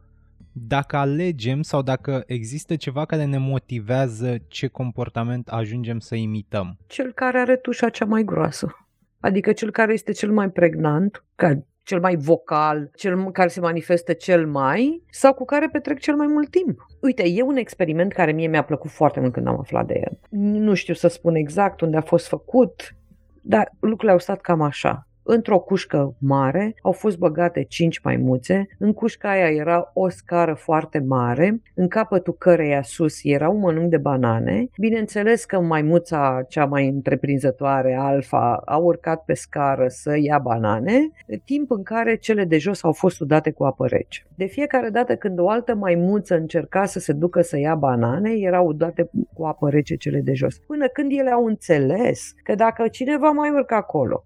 Dacă 0.52 0.96
alegem 0.96 1.62
sau 1.62 1.82
dacă 1.82 2.22
există 2.26 2.76
ceva 2.76 3.04
care 3.04 3.24
ne 3.24 3.38
motivează 3.38 4.36
ce 4.48 4.66
comportament 4.66 5.48
ajungem 5.48 5.98
să 5.98 6.14
imităm. 6.14 6.78
Cel 6.86 7.12
care 7.12 7.38
are 7.38 7.56
tușa 7.56 7.88
cea 7.88 8.04
mai 8.04 8.22
groasă. 8.22 8.76
Adică 9.20 9.52
cel 9.52 9.70
care 9.70 9.92
este 9.92 10.12
cel 10.12 10.32
mai 10.32 10.50
pregnant, 10.50 11.24
ca 11.34 11.62
cel 11.82 12.00
mai 12.00 12.16
vocal, 12.16 12.90
cel 12.96 13.30
care 13.30 13.48
se 13.48 13.60
manifestă 13.60 14.12
cel 14.12 14.46
mai 14.46 15.02
sau 15.10 15.34
cu 15.34 15.44
care 15.44 15.68
petrec 15.68 15.98
cel 15.98 16.14
mai 16.14 16.26
mult 16.26 16.50
timp. 16.50 16.86
Uite, 17.00 17.22
e 17.28 17.42
un 17.42 17.56
experiment 17.56 18.12
care 18.12 18.32
mie 18.32 18.48
mi-a 18.48 18.64
plăcut 18.64 18.90
foarte 18.90 19.20
mult 19.20 19.32
când 19.32 19.46
am 19.46 19.58
aflat 19.58 19.86
de 19.86 20.00
el. 20.04 20.18
Nu 20.38 20.74
știu 20.74 20.94
să 20.94 21.08
spun 21.08 21.34
exact 21.34 21.80
unde 21.80 21.96
a 21.96 22.00
fost 22.00 22.26
făcut, 22.28 22.94
dar 23.42 23.70
lucrurile 23.80 24.12
au 24.12 24.18
stat 24.18 24.40
cam 24.40 24.62
așa. 24.62 25.06
Într-o 25.22 25.58
cușcă 25.58 26.14
mare 26.18 26.74
au 26.82 26.92
fost 26.92 27.18
băgate 27.18 27.62
cinci 27.62 28.00
maimuțe, 28.00 28.66
în 28.78 28.92
cușca 28.92 29.30
aia 29.30 29.50
era 29.50 29.90
o 29.94 30.08
scară 30.08 30.54
foarte 30.54 30.98
mare, 30.98 31.62
în 31.74 31.88
capătul 31.88 32.34
căreia 32.38 32.82
sus 32.82 33.18
era 33.22 33.48
un 33.48 33.58
mănânc 33.58 33.90
de 33.90 33.96
banane. 33.96 34.66
Bineînțeles 34.78 35.44
că 35.44 35.60
maimuța 35.60 36.44
cea 36.48 36.64
mai 36.64 36.88
întreprinzătoare, 36.88 37.94
Alfa, 37.94 38.62
a 38.64 38.76
urcat 38.76 39.24
pe 39.24 39.34
scară 39.34 39.84
să 39.88 40.16
ia 40.18 40.38
banane, 40.38 41.10
timp 41.44 41.70
în 41.70 41.82
care 41.82 42.16
cele 42.16 42.44
de 42.44 42.58
jos 42.58 42.84
au 42.84 42.92
fost 42.92 43.20
udate 43.20 43.50
cu 43.50 43.64
apă 43.64 43.86
rece. 43.86 44.26
De 44.34 44.44
fiecare 44.44 44.88
dată 44.88 45.16
când 45.16 45.38
o 45.38 45.48
altă 45.48 45.74
maimuță 45.74 46.34
încerca 46.34 46.84
să 46.84 46.98
se 46.98 47.12
ducă 47.12 47.40
să 47.40 47.58
ia 47.58 47.74
banane, 47.74 48.30
erau 48.30 48.66
udate 48.66 49.10
cu 49.34 49.44
apă 49.44 49.70
rece 49.70 49.94
cele 49.96 50.20
de 50.20 50.32
jos. 50.32 50.58
Până 50.58 50.86
când 50.86 51.10
ele 51.12 51.30
au 51.30 51.44
înțeles 51.44 52.32
că 52.42 52.54
dacă 52.54 52.88
cineva 52.88 53.30
mai 53.30 53.50
urcă 53.50 53.74
acolo 53.74 54.24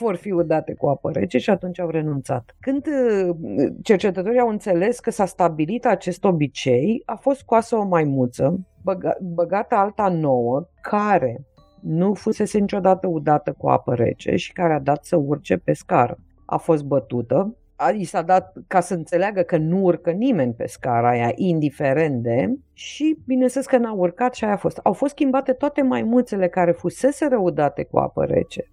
vor 0.00 0.16
fi 0.16 0.30
udate 0.30 0.74
cu 0.74 0.86
apă 0.86 1.10
rece 1.10 1.38
și 1.38 1.50
atunci 1.50 1.80
au 1.80 1.88
renunțat. 1.88 2.56
Când 2.60 2.86
uh, 2.86 3.36
cercetătorii 3.82 4.40
au 4.40 4.48
înțeles 4.48 5.00
că 5.00 5.10
s-a 5.10 5.26
stabilit 5.26 5.86
acest 5.86 6.24
obicei, 6.24 7.02
a 7.04 7.14
fost 7.14 7.38
scoasă 7.38 7.76
o 7.76 7.84
maimuță, 7.84 8.60
băga, 8.82 9.16
băgată 9.20 9.74
alta 9.74 10.08
nouă, 10.08 10.68
care 10.82 11.44
nu 11.80 12.14
fusese 12.14 12.58
niciodată 12.58 13.06
udată 13.06 13.54
cu 13.58 13.68
apă 13.68 13.94
rece 13.94 14.36
și 14.36 14.52
care 14.52 14.72
a 14.72 14.80
dat 14.80 15.04
să 15.04 15.16
urce 15.16 15.56
pe 15.56 15.72
scară. 15.72 16.18
A 16.46 16.56
fost 16.56 16.84
bătută, 16.84 17.54
a, 17.76 17.90
i 17.90 18.04
s-a 18.04 18.22
dat 18.22 18.52
ca 18.66 18.80
să 18.80 18.94
înțeleagă 18.94 19.42
că 19.42 19.56
nu 19.56 19.82
urcă 19.82 20.10
nimeni 20.10 20.52
pe 20.52 20.66
scara 20.66 21.08
aia, 21.08 21.32
indiferent 21.34 22.22
de, 22.22 22.54
și 22.72 23.18
bineînțeles 23.26 23.66
că 23.66 23.76
n-a 23.76 23.92
urcat 23.92 24.34
și 24.34 24.44
aia 24.44 24.52
a 24.52 24.56
fost. 24.56 24.78
Au 24.82 24.92
fost 24.92 25.12
schimbate 25.12 25.52
toate 25.52 25.82
maimuțele 25.82 26.48
care 26.48 26.72
fusese 26.72 27.28
răudate 27.28 27.84
cu 27.84 27.98
apă 27.98 28.24
rece 28.24 28.70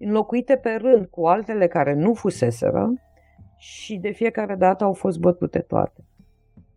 înlocuite 0.00 0.56
pe 0.56 0.78
rând 0.80 1.06
cu 1.06 1.26
altele 1.26 1.66
care 1.66 1.94
nu 1.94 2.14
fuseseră 2.14 2.92
și 3.56 3.96
de 3.96 4.10
fiecare 4.10 4.54
dată 4.54 4.84
au 4.84 4.92
fost 4.92 5.18
bătute 5.18 5.58
toate. 5.58 6.04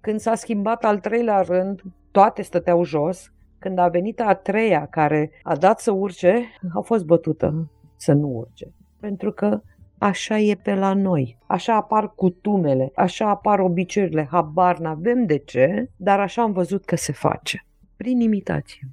Când 0.02 0.20
s-a 0.20 0.36
schimbat 0.36 0.86
al 0.86 1.00
treilea 1.00 1.42
rând, 1.42 1.82
toate 2.12 2.42
stăteau 2.42 2.84
jos. 2.84 3.32
Când 3.60 3.78
a 3.78 3.88
venit 3.88 4.20
a 4.22 4.34
treia 4.34 4.86
care 4.86 5.32
a 5.44 5.56
dat 5.56 5.80
să 5.80 5.92
urce, 5.92 6.44
a 6.74 6.80
fost 6.80 7.06
bătută 7.06 7.72
să 7.96 8.14
nu 8.14 8.28
urce. 8.28 8.74
Pentru 9.00 9.32
că 9.32 9.62
așa 9.98 10.40
e 10.40 10.56
pe 10.64 10.74
la 10.76 10.94
noi. 10.94 11.38
Așa 11.48 11.76
apar 11.76 12.10
cutumele, 12.16 12.92
așa 12.96 13.30
apar 13.30 13.60
obiceiurile, 13.60 14.28
habar 14.32 14.80
n-avem 14.80 15.26
de 15.26 15.38
ce, 15.38 15.90
dar 15.96 16.20
așa 16.20 16.42
am 16.42 16.52
văzut 16.52 16.86
că 16.86 16.96
se 16.96 17.12
face. 17.12 17.66
Prin 17.96 18.20
imitație. 18.20 18.88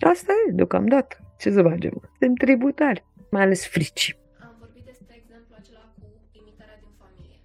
Asta 0.00 0.32
e, 0.48 0.52
deocamdată. 0.52 1.16
Ce 1.38 1.50
să 1.50 1.62
facem? 1.62 2.02
Suntem 2.18 2.34
tributari 2.34 3.04
mai 3.34 3.42
ales 3.42 3.62
frici. 3.74 4.06
Am 4.48 4.54
vorbit 4.62 4.84
despre 4.90 5.14
exemplu 5.20 5.52
acela 5.60 5.84
cu 5.98 6.06
imitarea 6.40 6.78
din 6.84 6.92
familie, 7.02 7.38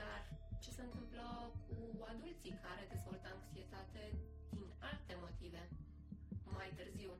dar 0.00 0.18
ce 0.62 0.70
se 0.76 0.82
întâmplă 0.88 1.24
cu 1.68 1.76
adulții 2.12 2.54
care 2.66 2.82
dezvoltă 2.94 3.26
anxietate 3.36 4.02
din 4.54 4.66
alte 4.90 5.12
motive 5.24 5.62
mai 6.56 6.68
târziu? 6.78 7.10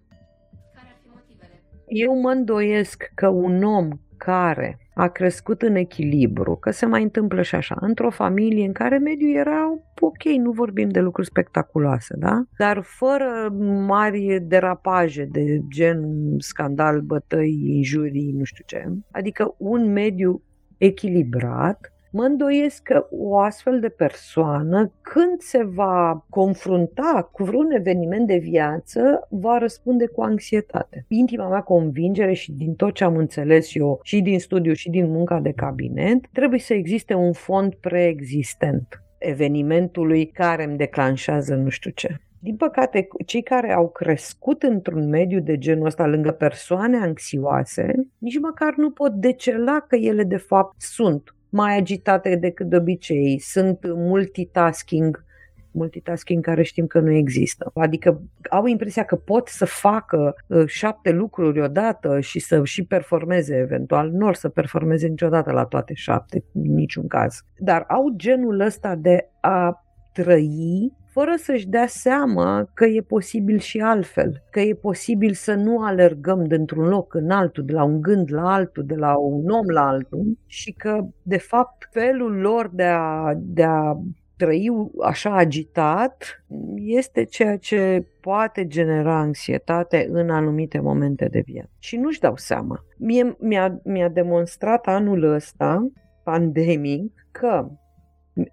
Care 0.76 0.88
ar 0.92 0.98
fi 1.02 1.08
motivele? 1.18 1.56
Eu 2.04 2.12
mă 2.24 2.30
îndoiesc 2.38 2.98
că 3.20 3.28
un 3.46 3.54
om 3.78 3.88
care 4.24 4.78
a 4.94 5.08
crescut 5.08 5.62
în 5.62 5.74
echilibru, 5.74 6.56
că 6.56 6.70
se 6.70 6.86
mai 6.86 7.02
întâmplă 7.02 7.42
și 7.42 7.54
așa, 7.54 7.76
într-o 7.80 8.10
familie 8.10 8.66
în 8.66 8.72
care 8.72 8.98
mediul 8.98 9.34
era 9.34 9.78
ok, 10.00 10.22
nu 10.24 10.50
vorbim 10.50 10.88
de 10.88 11.00
lucruri 11.00 11.26
spectaculoase, 11.26 12.14
da? 12.18 12.42
Dar 12.58 12.80
fără 12.82 13.54
mari 13.86 14.38
derapaje 14.42 15.24
de 15.24 15.60
gen 15.68 16.04
scandal, 16.38 17.00
bătăi, 17.00 17.60
injurii, 17.66 18.32
nu 18.32 18.44
știu 18.44 18.64
ce. 18.66 18.84
Adică 19.10 19.54
un 19.58 19.92
mediu 19.92 20.42
echilibrat 20.78 21.93
Mă 22.16 22.22
îndoiesc 22.24 22.82
că 22.82 23.06
o 23.10 23.38
astfel 23.38 23.80
de 23.80 23.88
persoană, 23.88 24.92
când 25.00 25.40
se 25.40 25.64
va 25.64 26.26
confrunta 26.30 27.28
cu 27.32 27.44
vreun 27.44 27.70
eveniment 27.70 28.26
de 28.26 28.36
viață, 28.36 29.26
va 29.30 29.58
răspunde 29.58 30.06
cu 30.06 30.22
anxietate. 30.22 31.04
Intima 31.08 31.48
mea 31.48 31.60
convingere 31.60 32.32
și 32.32 32.52
din 32.52 32.74
tot 32.74 32.94
ce 32.94 33.04
am 33.04 33.16
înțeles 33.16 33.74
eu 33.74 34.00
și 34.02 34.20
din 34.20 34.38
studiu 34.38 34.72
și 34.72 34.90
din 34.90 35.10
munca 35.10 35.40
de 35.40 35.52
cabinet, 35.52 36.26
trebuie 36.32 36.60
să 36.60 36.74
existe 36.74 37.14
un 37.14 37.32
fond 37.32 37.74
preexistent 37.74 39.02
evenimentului 39.18 40.26
care 40.26 40.64
îmi 40.64 40.76
declanșează 40.76 41.54
nu 41.54 41.68
știu 41.68 41.90
ce. 41.90 42.16
Din 42.38 42.56
păcate, 42.56 43.08
cei 43.26 43.42
care 43.42 43.72
au 43.72 43.88
crescut 43.88 44.62
într-un 44.62 45.08
mediu 45.08 45.40
de 45.40 45.58
genul 45.58 45.86
ăsta 45.86 46.06
lângă 46.06 46.30
persoane 46.30 46.96
anxioase, 46.96 47.92
nici 48.18 48.38
măcar 48.38 48.74
nu 48.76 48.90
pot 48.90 49.12
decela 49.12 49.84
că 49.88 49.96
ele 49.96 50.24
de 50.24 50.36
fapt 50.36 50.80
sunt 50.80 51.34
mai 51.54 51.76
agitate 51.76 52.36
decât 52.36 52.68
de 52.68 52.76
obicei, 52.76 53.38
sunt 53.38 53.78
multitasking, 53.94 55.24
multitasking 55.70 56.44
care 56.44 56.62
știm 56.62 56.86
că 56.86 57.00
nu 57.00 57.10
există. 57.10 57.70
Adică 57.74 58.22
au 58.50 58.66
impresia 58.66 59.04
că 59.04 59.16
pot 59.16 59.48
să 59.48 59.64
facă 59.64 60.34
uh, 60.46 60.66
șapte 60.66 61.10
lucruri 61.10 61.60
odată 61.60 62.20
și 62.20 62.38
să 62.38 62.64
și 62.64 62.84
performeze 62.84 63.56
eventual. 63.56 64.10
Nu 64.10 64.26
or 64.26 64.34
să 64.34 64.48
performeze 64.48 65.06
niciodată 65.06 65.52
la 65.52 65.64
toate 65.64 65.94
șapte, 65.94 66.44
în 66.52 66.74
niciun 66.74 67.06
caz. 67.06 67.40
Dar 67.58 67.84
au 67.88 68.12
genul 68.16 68.60
ăsta 68.60 68.94
de 68.94 69.28
a 69.40 69.84
trăi 70.12 70.92
fără 71.14 71.34
să-și 71.36 71.68
dea 71.68 71.86
seama 71.86 72.70
că 72.74 72.84
e 72.84 73.00
posibil 73.00 73.58
și 73.58 73.78
altfel, 73.80 74.42
că 74.50 74.60
e 74.60 74.74
posibil 74.74 75.32
să 75.32 75.54
nu 75.54 75.82
alergăm 75.82 76.44
dintr-un 76.44 76.88
loc 76.88 77.14
în 77.14 77.30
altul, 77.30 77.64
de 77.64 77.72
la 77.72 77.84
un 77.84 78.00
gând 78.00 78.32
la 78.32 78.52
altul, 78.52 78.84
de 78.86 78.94
la 78.94 79.16
un 79.16 79.50
om 79.50 79.68
la 79.68 79.86
altul 79.86 80.38
și 80.46 80.72
că, 80.72 81.06
de 81.22 81.38
fapt, 81.38 81.88
felul 81.92 82.32
lor 82.32 82.70
de 82.72 82.84
a, 82.84 83.32
de 83.36 83.62
a 83.62 83.96
trăi 84.36 84.68
așa 85.02 85.36
agitat 85.36 86.44
este 86.76 87.24
ceea 87.24 87.56
ce 87.56 88.06
poate 88.20 88.66
genera 88.66 89.18
anxietate 89.18 90.08
în 90.10 90.30
anumite 90.30 90.80
momente 90.80 91.28
de 91.30 91.42
viață. 91.46 91.70
Și 91.78 91.96
nu-și 91.96 92.20
dau 92.20 92.36
seama. 92.36 92.84
Mie 92.98 93.36
mi-a, 93.40 93.80
mi-a 93.84 94.08
demonstrat 94.08 94.86
anul 94.86 95.22
ăsta, 95.22 95.88
pandemic, 96.22 97.26
că 97.30 97.68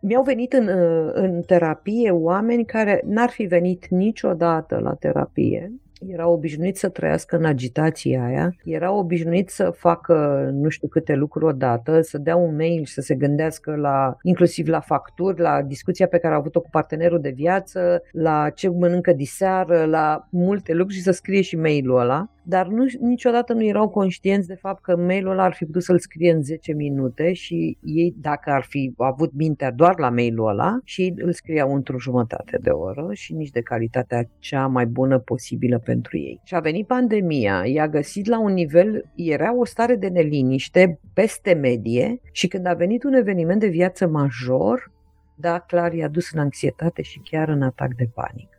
Mi-au 0.01 0.23
venit 0.23 0.53
în, 0.53 0.69
în 1.13 1.41
terapie 1.41 2.11
oameni 2.11 2.65
care 2.65 3.01
n-ar 3.05 3.29
fi 3.29 3.43
venit 3.43 3.87
niciodată 3.87 4.79
la 4.79 4.93
terapie. 4.93 5.71
Era 6.07 6.27
obișnuit 6.27 6.77
să 6.77 6.89
trăiască 6.89 7.37
în 7.37 7.45
agitația 7.45 8.25
aia, 8.25 8.55
era 8.65 8.91
obișnuit 8.91 9.49
să 9.49 9.69
facă 9.69 10.49
nu 10.53 10.69
știu 10.69 10.87
câte 10.87 11.13
lucruri 11.13 11.45
odată, 11.45 12.01
să 12.01 12.17
dea 12.17 12.35
un 12.35 12.55
mail 12.55 12.85
și 12.85 12.93
să 12.93 13.01
se 13.01 13.15
gândească 13.15 13.75
la, 13.75 14.17
inclusiv 14.23 14.67
la 14.67 14.79
facturi, 14.79 15.39
la 15.39 15.61
discuția 15.61 16.07
pe 16.07 16.17
care 16.17 16.33
a 16.33 16.37
avut-o 16.37 16.61
cu 16.61 16.69
partenerul 16.71 17.21
de 17.21 17.29
viață, 17.29 18.03
la 18.11 18.49
ce 18.49 18.69
mănâncă 18.69 19.13
diseară, 19.13 19.85
la 19.85 20.27
multe 20.29 20.73
lucruri 20.73 20.97
și 20.97 21.03
să 21.03 21.11
scrie 21.11 21.41
și 21.41 21.55
mailul 21.55 21.99
ăla 21.99 22.29
dar 22.43 22.67
nu, 22.67 22.85
niciodată 22.99 23.53
nu 23.53 23.63
erau 23.63 23.89
conștienți 23.89 24.47
de 24.47 24.55
fapt 24.55 24.81
că 24.81 24.97
mailul 24.97 25.31
ăla 25.31 25.43
ar 25.43 25.53
fi 25.53 25.65
putut 25.65 25.83
să-l 25.83 25.99
scrie 25.99 26.31
în 26.31 26.43
10 26.43 26.73
minute 26.73 27.33
și 27.33 27.77
ei, 27.83 28.15
dacă 28.17 28.51
ar 28.51 28.63
fi 28.63 28.93
avut 28.97 29.33
mintea 29.33 29.71
doar 29.71 29.99
la 29.99 30.09
mailul 30.09 30.47
ăla, 30.47 30.79
și 30.83 31.01
ei 31.01 31.13
îl 31.17 31.33
scriau 31.33 31.75
într-o 31.75 31.99
jumătate 31.99 32.57
de 32.61 32.69
oră 32.69 33.07
și 33.11 33.33
nici 33.33 33.49
de 33.49 33.61
calitatea 33.61 34.29
cea 34.39 34.67
mai 34.67 34.85
bună 34.85 35.19
posibilă 35.19 35.79
pentru 35.79 36.17
ei. 36.17 36.39
Și 36.43 36.55
a 36.55 36.59
venit 36.59 36.87
pandemia, 36.87 37.63
i-a 37.65 37.87
găsit 37.87 38.27
la 38.27 38.39
un 38.39 38.53
nivel, 38.53 39.11
era 39.15 39.57
o 39.57 39.65
stare 39.65 39.95
de 39.95 40.07
neliniște 40.07 40.99
peste 41.13 41.53
medie 41.53 42.21
și 42.31 42.47
când 42.47 42.65
a 42.65 42.73
venit 42.73 43.03
un 43.03 43.13
eveniment 43.13 43.59
de 43.59 43.67
viață 43.67 44.07
major, 44.07 44.91
da, 45.35 45.59
clar, 45.59 45.93
i-a 45.93 46.07
dus 46.07 46.31
în 46.31 46.39
anxietate 46.39 47.01
și 47.01 47.19
chiar 47.19 47.49
în 47.49 47.61
atac 47.61 47.95
de 47.95 48.09
panică. 48.13 48.50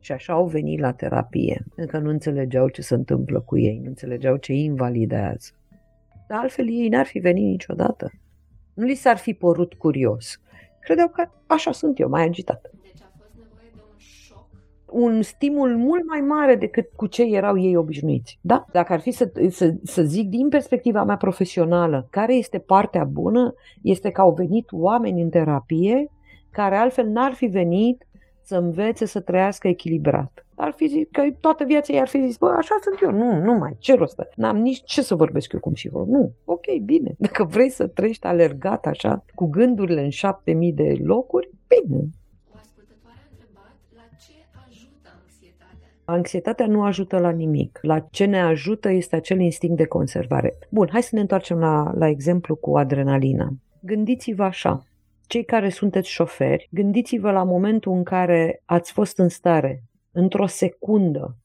Și 0.00 0.12
așa 0.12 0.32
au 0.32 0.46
venit 0.46 0.80
la 0.80 0.92
terapie. 0.92 1.64
Încă 1.76 1.98
nu 1.98 2.10
înțelegeau 2.10 2.68
ce 2.68 2.82
se 2.82 2.94
întâmplă 2.94 3.40
cu 3.40 3.58
ei, 3.58 3.78
nu 3.82 3.88
înțelegeau 3.88 4.36
ce 4.36 4.52
îi 4.52 4.64
invalidează. 4.64 5.50
Dar 6.28 6.38
altfel 6.38 6.68
ei 6.68 6.88
n-ar 6.88 7.06
fi 7.06 7.18
venit 7.18 7.44
niciodată. 7.44 8.10
Nu 8.74 8.84
li 8.84 8.94
s-ar 8.94 9.16
fi 9.16 9.34
părut 9.34 9.74
curios. 9.74 10.40
Credeau 10.80 11.08
că 11.08 11.28
așa 11.46 11.72
sunt 11.72 11.98
eu, 11.98 12.08
mai 12.08 12.22
agitat. 12.22 12.70
Deci 12.82 13.02
a 13.02 13.10
fost 13.18 13.30
nevoie 13.34 13.70
de 13.74 13.80
un 13.92 13.98
șoc. 13.98 14.48
Un 14.90 15.22
stimul 15.22 15.76
mult 15.76 16.06
mai 16.06 16.20
mare 16.20 16.56
decât 16.56 16.88
cu 16.96 17.06
ce 17.06 17.22
erau 17.22 17.58
ei 17.58 17.76
obișnuiți. 17.76 18.38
Da? 18.40 18.64
Dacă 18.72 18.92
ar 18.92 19.00
fi 19.00 19.10
să, 19.10 19.32
să, 19.48 19.74
să 19.82 20.02
zic 20.02 20.28
din 20.28 20.48
perspectiva 20.48 21.04
mea 21.04 21.16
profesională, 21.16 22.06
care 22.10 22.34
este 22.34 22.58
partea 22.58 23.04
bună, 23.04 23.54
este 23.82 24.10
că 24.10 24.20
au 24.20 24.32
venit 24.32 24.66
oameni 24.70 25.22
în 25.22 25.28
terapie 25.28 26.10
care 26.50 26.76
altfel 26.76 27.06
n-ar 27.06 27.32
fi 27.32 27.46
venit 27.46 28.06
să 28.50 28.56
învețe 28.56 29.04
să 29.06 29.20
trăiască 29.20 29.68
echilibrat. 29.68 30.46
Ar 30.54 30.72
fi 30.76 30.86
zis 30.86 31.06
că 31.10 31.22
toată 31.40 31.64
viața 31.64 31.92
i-ar 31.92 32.08
fi 32.08 32.26
zis, 32.26 32.36
bă, 32.36 32.46
așa 32.46 32.74
sunt 32.82 32.98
eu, 33.02 33.10
nu, 33.10 33.44
nu 33.44 33.52
mai, 33.54 33.76
ce 33.78 33.94
rost 33.94 34.20
N-am 34.36 34.56
nici 34.56 34.82
ce 34.84 35.02
să 35.02 35.14
vorbesc 35.14 35.52
eu 35.52 35.60
cum 35.60 35.74
și 35.74 35.88
vor. 35.88 36.06
Nu, 36.06 36.32
ok, 36.44 36.66
bine. 36.84 37.14
Dacă 37.26 37.44
vrei 37.44 37.70
să 37.70 37.86
trăiești 37.86 38.26
alergat 38.26 38.86
așa, 38.86 39.24
cu 39.34 39.46
gândurile 39.46 40.02
în 40.02 40.10
șapte 40.10 40.52
mii 40.52 40.72
de 40.72 40.96
locuri, 41.02 41.50
bine. 41.68 42.00
O 42.52 42.56
ascultătoare 42.56 43.18
a 43.18 43.28
întrebat 43.30 43.76
la 43.94 44.02
ce 44.24 44.32
ajută 44.68 45.08
anxietatea? 45.22 45.88
Anxietatea 46.04 46.66
nu 46.66 46.82
ajută 46.82 47.18
la 47.18 47.30
nimic. 47.30 47.78
La 47.82 47.98
ce 47.98 48.24
ne 48.24 48.40
ajută 48.40 48.90
este 48.90 49.16
acel 49.16 49.40
instinct 49.40 49.76
de 49.76 49.86
conservare. 49.86 50.58
Bun, 50.70 50.88
hai 50.92 51.02
să 51.02 51.10
ne 51.12 51.20
întoarcem 51.20 51.58
la, 51.58 51.92
la 51.94 52.08
exemplu 52.08 52.54
cu 52.54 52.76
adrenalina. 52.76 53.48
Gândiți-vă 53.80 54.42
așa, 54.42 54.84
cei 55.30 55.44
care 55.44 55.68
sunteți 55.68 56.08
șoferi, 56.08 56.68
gândiți-vă 56.70 57.30
la 57.30 57.42
momentul 57.42 57.92
în 57.92 58.02
care 58.02 58.62
ați 58.64 58.92
fost 58.92 59.18
în 59.18 59.28
stare, 59.28 59.82
într-o 60.12 60.46
secundă, 60.46 61.36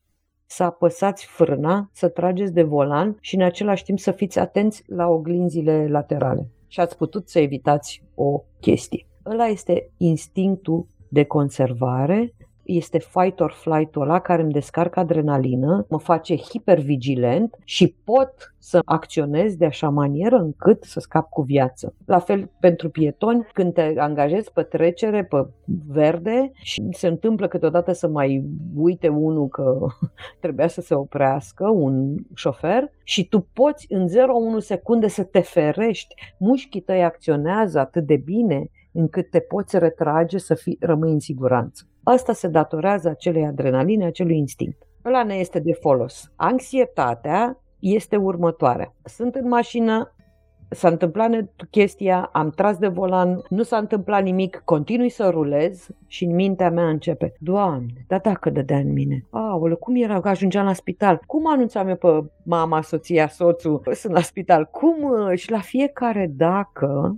să 0.45 0.63
apăsați 0.63 1.25
frâna, 1.25 1.89
să 1.93 2.09
trageți 2.09 2.53
de 2.53 2.63
volan 2.63 3.17
și 3.19 3.35
în 3.35 3.41
același 3.41 3.83
timp 3.83 3.99
să 3.99 4.11
fiți 4.11 4.39
atenți 4.39 4.83
la 4.87 5.07
oglinzile 5.07 5.87
laterale. 5.87 6.49
Și 6.67 6.79
ați 6.79 6.97
putut 6.97 7.29
să 7.29 7.39
evitați 7.39 8.03
o 8.15 8.43
chestie. 8.59 9.07
Ăla 9.25 9.45
este 9.45 9.89
instinctul 9.97 10.87
de 11.09 11.23
conservare 11.23 12.33
este 12.65 12.99
fight 12.99 13.39
or 13.39 13.51
flight-ul 13.51 14.01
ăla 14.01 14.19
care 14.19 14.41
îmi 14.41 14.51
descarcă 14.51 14.99
adrenalină, 14.99 15.85
mă 15.89 15.99
face 15.99 16.37
hipervigilent 16.37 17.57
și 17.63 17.95
pot 18.03 18.55
să 18.59 18.79
acționez 18.85 19.55
de 19.55 19.65
așa 19.65 19.89
manieră 19.89 20.35
încât 20.35 20.83
să 20.83 20.99
scap 20.99 21.29
cu 21.29 21.41
viață. 21.41 21.95
La 22.05 22.19
fel 22.19 22.51
pentru 22.59 22.89
pietoni, 22.89 23.47
când 23.53 23.73
te 23.73 23.93
angajezi 23.97 24.51
pe 24.51 24.61
trecere, 24.61 25.23
pe 25.23 25.47
verde 25.87 26.51
și 26.53 26.87
se 26.91 27.07
întâmplă 27.07 27.47
câteodată 27.47 27.91
să 27.91 28.07
mai 28.07 28.45
uite 28.75 29.07
unul 29.07 29.47
că 29.47 29.85
trebuia 30.41 30.67
să 30.67 30.81
se 30.81 30.93
oprească, 30.93 31.69
un 31.69 32.15
șofer, 32.33 32.91
și 33.03 33.27
tu 33.27 33.47
poți 33.53 33.85
în 33.89 34.07
0,1 34.07 34.13
secunde 34.57 35.07
să 35.07 35.23
te 35.23 35.39
ferești. 35.39 36.15
Mușchii 36.39 36.81
tăi 36.81 37.03
acționează 37.03 37.79
atât 37.79 38.05
de 38.05 38.15
bine 38.15 38.69
încât 38.91 39.29
te 39.29 39.39
poți 39.39 39.77
retrage 39.77 40.37
să 40.37 40.53
fii, 40.53 40.77
rămâi 40.79 41.11
în 41.11 41.19
siguranță. 41.19 41.87
Asta 42.07 42.33
se 42.33 42.47
datorează 42.47 43.09
acelei 43.09 43.45
adrenaline, 43.45 44.05
acelui 44.05 44.37
instinct. 44.37 44.77
Ăla 45.05 45.23
ne 45.23 45.33
este 45.33 45.59
de 45.59 45.73
folos. 45.73 46.31
Anxietatea 46.35 47.59
este 47.79 48.15
următoarea. 48.15 48.93
Sunt 49.03 49.35
în 49.35 49.47
mașină, 49.47 50.13
s-a 50.69 50.87
întâmplat 50.87 51.31
chestia, 51.69 52.29
am 52.33 52.49
tras 52.49 52.77
de 52.77 52.87
volan, 52.87 53.41
nu 53.49 53.63
s-a 53.63 53.77
întâmplat 53.77 54.23
nimic, 54.23 54.61
continui 54.65 55.09
să 55.09 55.29
rulez 55.29 55.87
și 56.07 56.23
în 56.23 56.35
mintea 56.35 56.69
mea 56.69 56.89
începe, 56.89 57.33
Doamne, 57.39 58.05
dar 58.07 58.19
dacă 58.19 58.49
dădea 58.49 58.77
în 58.77 58.93
mine? 58.93 59.25
Aoleu, 59.29 59.75
cum 59.75 59.95
era 59.95 60.19
că 60.19 60.29
ajungeam 60.29 60.65
la 60.65 60.73
spital? 60.73 61.21
Cum 61.25 61.47
anunțam 61.47 61.87
eu 61.87 61.95
pe 61.95 62.29
mama, 62.43 62.81
soția, 62.81 63.27
soțul, 63.27 63.81
sunt 63.91 64.13
la 64.13 64.21
spital? 64.21 64.65
Cum? 64.65 65.11
Și 65.35 65.51
la 65.51 65.59
fiecare 65.59 66.31
dacă 66.35 67.17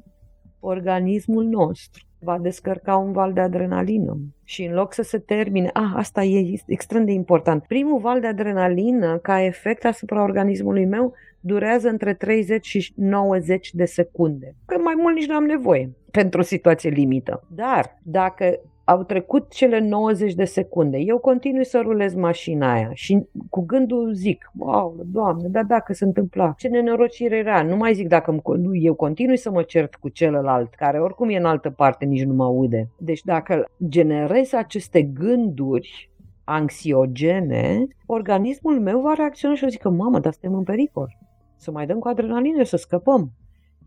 organismul 0.60 1.44
nostru 1.44 2.07
va 2.20 2.38
descărca 2.38 2.96
un 2.96 3.12
val 3.12 3.34
de 3.34 3.40
adrenalină. 3.40 4.18
Și 4.44 4.64
în 4.64 4.74
loc 4.74 4.94
să 4.94 5.02
se 5.02 5.18
termine, 5.18 5.70
ah, 5.74 5.92
asta 5.96 6.24
e 6.24 6.62
extrem 6.66 7.06
de 7.06 7.12
important. 7.12 7.64
Primul 7.64 8.00
val 8.00 8.20
de 8.20 8.28
adrenalină, 8.28 9.18
ca 9.18 9.44
efect 9.44 9.86
asupra 9.86 10.24
organismului 10.24 10.86
meu, 10.86 11.14
durează 11.40 11.90
între 11.90 12.14
30 12.14 12.66
și 12.66 12.94
90 12.96 13.74
de 13.74 13.86
secunde. 13.86 14.56
Că 14.66 14.78
mai 14.78 14.94
mult 14.98 15.16
nici 15.16 15.28
nu 15.28 15.36
am 15.36 15.46
nevoie 15.46 15.92
pentru 16.12 16.40
o 16.40 16.44
situație 16.44 16.90
limită. 16.90 17.44
Dar 17.48 18.00
dacă 18.04 18.60
au 18.90 19.04
trecut 19.04 19.52
cele 19.52 19.80
90 19.80 20.34
de 20.34 20.44
secunde. 20.44 20.98
Eu 20.98 21.18
continui 21.18 21.66
să 21.66 21.80
rulez 21.84 22.14
mașina 22.14 22.74
aia 22.74 22.90
și 22.94 23.26
cu 23.50 23.62
gândul 23.62 24.14
zic, 24.14 24.52
wow, 24.58 24.96
doamne, 25.06 25.48
dar 25.48 25.64
dacă 25.64 25.94
se 25.94 26.06
întâmpla, 26.06 26.54
ce 26.58 26.68
nenorocire 26.68 27.38
era. 27.38 27.64
Nu 27.64 27.76
mai 27.76 27.94
zic 27.94 28.08
dacă 28.08 28.42
eu 28.74 28.94
continui 28.94 29.38
să 29.38 29.52
mă 29.52 29.62
cert 29.62 29.96
cu 29.96 30.10
celălalt, 30.10 30.74
care 30.74 31.00
oricum 31.00 31.30
e 31.30 31.38
în 31.38 31.46
altă 31.46 31.70
parte, 31.70 32.06
nici 32.06 32.24
nu 32.24 32.34
mă 32.34 32.44
aude. 32.44 32.90
Deci 32.98 33.24
dacă 33.24 33.66
generez 33.88 34.54
aceste 34.54 35.02
gânduri 35.02 36.12
anxiogene, 36.44 37.88
organismul 38.06 38.80
meu 38.80 39.02
va 39.02 39.14
reacționa 39.14 39.56
și 39.56 39.64
o 39.64 39.68
zică, 39.68 39.90
mamă, 39.90 40.20
dar 40.20 40.32
suntem 40.32 40.58
în 40.58 40.64
pericol. 40.64 41.18
Să 41.56 41.72
mai 41.72 41.86
dăm 41.86 42.00
cu 42.00 42.08
adrenalină, 42.08 42.64
să 42.64 42.78
scăpăm 42.78 43.32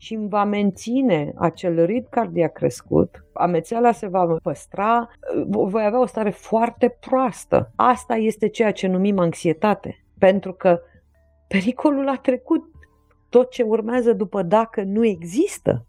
și 0.00 0.14
îmi 0.14 0.28
va 0.28 0.44
menține 0.44 1.32
acel 1.36 1.84
ritm 1.84 2.08
cardiac 2.10 2.52
crescut, 2.52 3.24
amețeala 3.32 3.92
se 3.92 4.06
va 4.06 4.36
păstra, 4.42 5.08
voi 5.46 5.84
avea 5.84 6.00
o 6.00 6.06
stare 6.06 6.30
foarte 6.30 6.96
proastă. 7.00 7.72
Asta 7.76 8.14
este 8.14 8.48
ceea 8.48 8.72
ce 8.72 8.86
numim 8.86 9.18
anxietate, 9.18 10.04
pentru 10.18 10.52
că 10.52 10.80
pericolul 11.48 12.08
a 12.08 12.16
trecut. 12.16 12.64
Tot 13.28 13.50
ce 13.50 13.62
urmează 13.62 14.12
după 14.12 14.42
dacă 14.42 14.82
nu 14.82 15.04
există. 15.04 15.86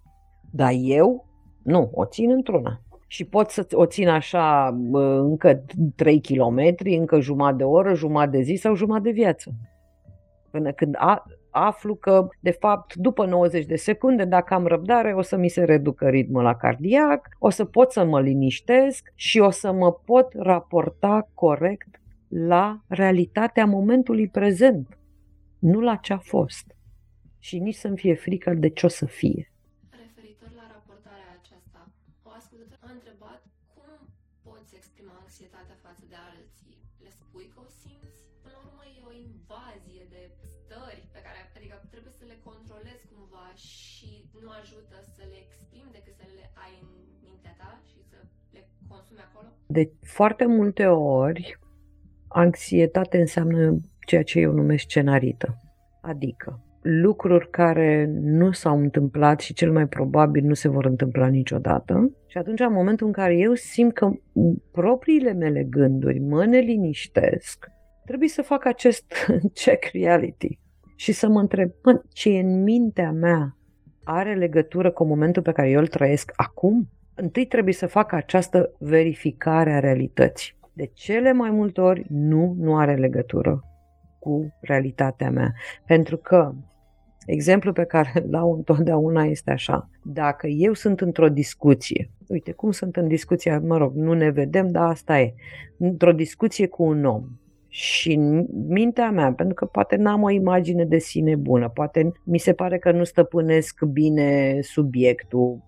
Dar 0.52 0.72
eu, 0.76 1.26
nu, 1.64 1.90
o 1.94 2.06
țin 2.06 2.32
într-una 2.32 2.82
și 3.08 3.26
pot 3.26 3.50
să 3.50 3.68
o 3.72 3.86
țin 3.86 4.08
așa 4.08 4.78
încă 5.22 5.64
3 5.96 6.22
km, 6.22 6.76
încă 6.84 7.20
jumătate 7.20 7.56
de 7.56 7.64
oră, 7.64 7.94
jumătate 7.94 8.38
de 8.38 8.44
zi 8.44 8.56
sau 8.56 8.76
jumătate 8.76 9.04
de 9.04 9.12
viață. 9.12 9.52
Până 10.50 10.72
când 10.72 10.96
a, 10.98 11.24
aflu 11.52 11.96
că, 11.96 12.28
de 12.40 12.52
fapt, 12.52 12.96
după 12.96 13.26
90 13.26 13.66
de 13.66 13.76
secunde, 13.76 14.26
dacă 14.26 14.54
am 14.54 14.66
răbdare, 14.66 15.14
o 15.14 15.22
să 15.22 15.38
mi 15.38 15.50
se 15.50 15.64
reducă 15.64 16.10
ritmul 16.10 16.44
la 16.44 16.56
cardiac, 16.56 17.30
o 17.40 17.50
să 17.50 17.66
pot 17.66 17.92
să 17.92 18.04
mă 18.04 18.22
liniștesc 18.22 19.12
și 19.16 19.40
o 19.40 19.50
să 19.50 19.72
mă 19.72 19.92
pot 19.92 20.34
raporta 20.34 21.30
corect 21.34 22.02
la 22.28 22.82
realitatea 22.88 23.66
momentului 23.66 24.28
prezent, 24.28 24.98
nu 25.60 25.80
la 25.80 25.96
ce 25.96 26.14
a 26.14 26.18
fost. 26.18 26.76
Și 27.40 27.60
nici 27.60 27.76
să-mi 27.76 27.98
fie 27.98 28.14
frică 28.14 28.54
de 28.54 28.70
ce 28.70 28.86
o 28.86 28.90
să 28.90 29.06
fie. 29.06 29.52
De 40.10 40.41
foarte 50.02 50.46
multe 50.46 50.86
ori, 50.86 51.60
anxietate 52.28 53.20
înseamnă 53.20 53.80
ceea 54.06 54.24
ce 54.24 54.40
eu 54.40 54.52
numesc 54.52 54.84
scenarită. 54.84 55.58
Adică 56.02 56.64
lucruri 56.82 57.50
care 57.50 58.06
nu 58.22 58.52
s-au 58.52 58.80
întâmplat 58.80 59.40
și 59.40 59.54
cel 59.54 59.72
mai 59.72 59.88
probabil 59.88 60.44
nu 60.44 60.54
se 60.54 60.68
vor 60.68 60.86
întâmpla 60.86 61.28
niciodată. 61.28 62.12
Și 62.28 62.38
atunci, 62.38 62.60
în 62.60 62.74
momentul 62.74 63.08
în 63.08 63.14
care 63.14 63.38
eu 63.38 63.54
simt 63.54 63.94
că 63.94 64.12
propriile 64.72 65.34
mele 65.34 65.64
gânduri 65.64 66.20
mă 66.20 66.46
neliniștesc, 66.46 67.68
trebuie 68.06 68.30
să 68.30 68.42
fac 68.42 68.66
acest 68.66 69.14
check 69.64 69.84
reality 69.94 70.61
și 71.02 71.12
să 71.12 71.28
mă 71.28 71.40
întreb, 71.40 71.72
mă, 71.84 72.02
ce 72.14 72.30
e 72.30 72.40
în 72.40 72.64
mintea 72.64 73.12
mea 73.12 73.58
are 74.04 74.36
legătură 74.36 74.92
cu 74.92 75.06
momentul 75.06 75.42
pe 75.42 75.52
care 75.52 75.70
eu 75.70 75.80
îl 75.80 75.88
trăiesc 75.88 76.32
acum? 76.36 76.90
Întâi 77.16 77.46
trebuie 77.46 77.74
să 77.74 77.88
fac 77.88 78.12
această 78.12 78.72
verificare 78.80 79.72
a 79.72 79.80
realității. 79.80 80.56
De 80.74 80.86
cele 80.94 81.32
mai 81.32 81.52
multe 81.52 81.82
ori 81.82 82.06
nu, 82.10 82.56
nu 82.58 82.78
are 82.78 82.96
legătură 82.96 83.64
cu 84.20 84.54
realitatea 84.62 85.32
mea. 85.32 85.54
Pentru 85.86 86.18
că 86.18 86.54
exemplul 87.26 87.74
pe 87.74 87.86
care 87.86 88.12
îl 88.24 88.30
dau 88.30 88.54
întotdeauna 88.54 89.24
este 89.24 89.52
așa. 89.52 89.90
Dacă 90.04 90.48
eu 90.48 90.74
sunt 90.74 91.02
într-o 91.02 91.30
discuție, 91.30 92.12
uite 92.28 92.52
cum 92.52 92.72
sunt 92.72 92.96
în 92.96 93.08
discuția, 93.08 93.60
mă 93.60 93.78
rog, 93.78 93.96
nu 93.96 94.14
ne 94.14 94.30
vedem, 94.30 94.68
dar 94.68 94.88
asta 94.88 95.20
e, 95.20 95.34
într-o 95.78 96.12
discuție 96.12 96.68
cu 96.68 96.84
un 96.84 97.06
om 97.06 97.24
și 97.74 98.14
în 98.14 98.46
mintea 98.68 99.12
mea, 99.12 99.34
pentru 99.34 99.54
că 99.54 99.66
poate 99.66 99.96
n-am 99.96 100.24
o 100.24 100.30
imagine 100.30 100.86
de 100.86 100.98
sine 100.98 101.36
bună, 101.36 101.70
poate 101.70 102.12
mi 102.24 102.38
se 102.38 102.54
pare 102.54 102.78
că 102.78 102.92
nu 102.92 103.04
stăpânesc 103.04 103.84
bine 103.84 104.60
subiectul, 104.62 105.60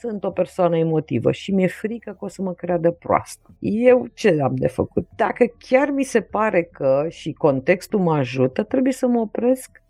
sunt 0.00 0.24
o 0.24 0.30
persoană 0.30 0.76
emotivă 0.76 1.32
și 1.32 1.52
mi-e 1.52 1.66
frică 1.66 2.10
că 2.10 2.24
o 2.24 2.28
să 2.28 2.42
mă 2.42 2.52
creadă 2.52 2.90
proastă. 2.90 3.56
Eu 3.58 4.06
ce 4.14 4.40
am 4.42 4.54
de 4.54 4.66
făcut? 4.66 5.08
Dacă 5.16 5.44
chiar 5.58 5.90
mi 5.90 6.02
se 6.02 6.20
pare 6.20 6.62
că 6.62 7.06
și 7.08 7.32
contextul 7.32 8.00
mă 8.00 8.14
ajută, 8.14 8.62
trebuie 8.62 8.92
să 8.92 9.06
mă 9.06 9.20
opresc 9.20 9.82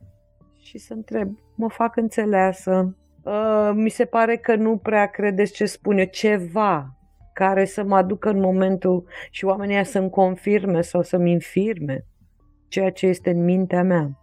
și 0.61 0.79
să 0.79 0.95
întreb, 0.95 1.39
mă 1.55 1.69
fac 1.69 1.97
înțeleasă, 1.97 2.97
uh, 3.23 3.71
mi 3.75 3.91
se 3.91 4.05
pare 4.05 4.37
că 4.37 4.55
nu 4.55 4.77
prea 4.77 5.07
credeți 5.07 5.53
ce 5.53 5.65
spun 5.65 5.99
eu, 5.99 6.05
ceva 6.05 6.98
care 7.38 7.64
să 7.64 7.85
mă 7.85 7.96
aducă 7.96 8.31
în 8.31 8.40
momentul 8.40 9.05
și 9.31 9.44
oamenii 9.44 9.85
să-mi 9.85 10.11
confirme 10.11 10.81
sau 10.81 11.03
să-mi 11.03 11.31
infirme 11.31 12.05
ceea 12.68 12.90
ce 12.90 13.07
este 13.07 13.31
în 13.31 13.44
mintea 13.44 13.83
mea. 13.83 14.18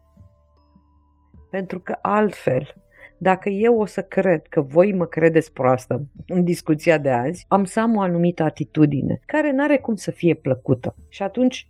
Pentru 1.49 1.79
că 1.79 1.97
altfel, 2.01 2.73
dacă 3.17 3.49
eu 3.49 3.79
o 3.79 3.85
să 3.85 4.01
cred 4.01 4.47
că 4.47 4.61
voi 4.61 4.93
mă 4.93 5.05
credeți 5.05 5.53
proastă 5.53 6.07
în 6.27 6.43
discuția 6.43 6.97
de 6.97 7.09
azi, 7.09 7.45
am 7.47 7.63
să 7.63 7.79
am 7.79 7.95
o 7.95 8.01
anumită 8.01 8.43
atitudine 8.43 9.19
care 9.25 9.51
nu 9.51 9.63
are 9.63 9.77
cum 9.77 9.95
să 9.95 10.11
fie 10.11 10.33
plăcută. 10.33 10.95
Și 11.09 11.23
atunci 11.23 11.69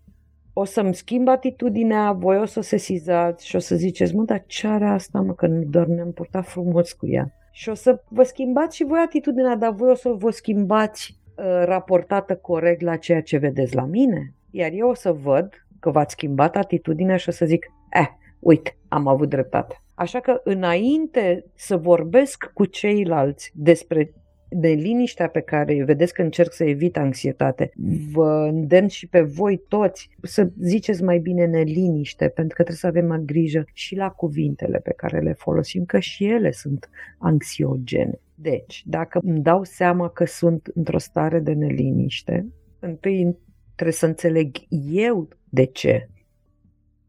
o 0.54 0.64
să-mi 0.64 0.96
schimb 0.96 1.28
atitudinea, 1.28 2.12
voi 2.12 2.38
o 2.38 2.46
să 2.46 2.62
se 2.62 2.78
sizați 2.78 3.48
și 3.48 3.56
o 3.56 3.60
să 3.60 3.76
ziceți, 3.76 4.16
mă, 4.16 4.24
dar 4.24 4.44
ce 4.48 4.68
are 4.68 4.86
asta, 4.86 5.22
mă, 5.22 5.34
că 5.34 5.48
doar 5.48 5.86
ne-am 5.86 6.12
purtat 6.12 6.46
frumos 6.46 6.94
cu 6.94 7.08
ea. 7.08 7.34
Și 7.52 7.70
o 7.70 7.74
să 7.74 8.04
vă 8.08 8.24
schimbați 8.24 8.76
și 8.76 8.84
voi 8.84 9.00
atitudinea, 9.06 9.56
dar 9.56 9.74
voi 9.74 9.90
o 9.90 9.96
să 9.96 10.10
vă 10.10 10.30
schimbați 10.30 11.20
uh, 11.20 11.25
raportată 11.64 12.36
corect 12.36 12.82
la 12.82 12.96
ceea 12.96 13.22
ce 13.22 13.38
vedeți 13.38 13.76
la 13.76 13.86
mine. 13.86 14.34
Iar 14.50 14.72
eu 14.74 14.90
o 14.90 14.94
să 14.94 15.12
văd 15.12 15.66
că 15.80 15.90
v-ați 15.90 16.12
schimbat 16.12 16.56
atitudinea 16.56 17.18
și 17.18 17.30
o 17.30 17.32
să 17.32 17.46
zic, 17.46 17.66
eh, 17.90 18.08
uite, 18.40 18.78
am 18.88 19.08
avut 19.08 19.30
dreptate. 19.30 19.82
Așa 19.94 20.20
că 20.20 20.42
înainte 20.44 21.46
să 21.54 21.78
vorbesc 21.78 22.52
cu 22.54 22.66
ceilalți 22.66 23.52
despre 23.56 24.14
de 24.58 24.68
liniștea 24.68 25.28
pe 25.28 25.42
care 25.42 25.84
vedeți 25.84 26.14
că 26.14 26.22
încerc 26.22 26.54
să 26.54 26.64
evit 26.64 26.98
anxietate, 26.98 27.72
vă 28.12 28.48
îndemn 28.52 28.88
și 28.88 29.08
pe 29.08 29.22
voi 29.22 29.58
toți 29.68 30.10
să 30.22 30.50
ziceți 30.62 31.04
mai 31.04 31.20
bine 31.20 31.46
neliniște, 31.46 32.28
pentru 32.28 32.56
că 32.56 32.64
trebuie 32.64 32.78
să 32.78 32.88
avem 32.88 33.06
mai 33.06 33.22
grijă 33.26 33.66
și 33.74 33.96
la 33.96 34.10
cuvintele 34.10 34.78
pe 34.78 34.94
care 34.94 35.20
le 35.20 35.34
folosim, 35.34 35.86
că 35.86 36.00
și 36.00 36.26
ele 36.26 36.52
sunt 36.52 36.90
anxiogene. 37.18 38.20
Deci, 38.36 38.84
dacă 38.86 39.20
îmi 39.24 39.42
dau 39.42 39.64
seama 39.64 40.10
că 40.10 40.26
sunt 40.26 40.72
într-o 40.74 40.98
stare 40.98 41.40
de 41.40 41.54
neliniște, 41.54 42.48
întâi 42.80 43.38
trebuie 43.76 43.96
să 43.96 44.06
înțeleg 44.06 44.56
eu 44.92 45.28
de 45.50 45.66
ce 45.66 46.10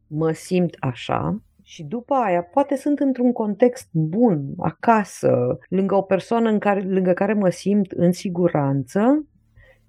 mă 0.07 0.33
simt 0.33 0.77
așa 0.79 1.43
și 1.69 1.85
după 1.85 2.15
aia 2.15 2.43
poate 2.43 2.77
sunt 2.77 2.99
într-un 2.99 3.33
context 3.33 3.89
bun, 3.93 4.53
acasă, 4.57 5.59
lângă 5.69 5.95
o 5.95 6.03
persoană 6.03 6.49
în 6.49 6.59
care, 6.59 6.81
lângă 6.81 7.13
care 7.13 7.33
mă 7.33 7.49
simt 7.49 7.91
în 7.91 8.13
siguranță 8.13 9.27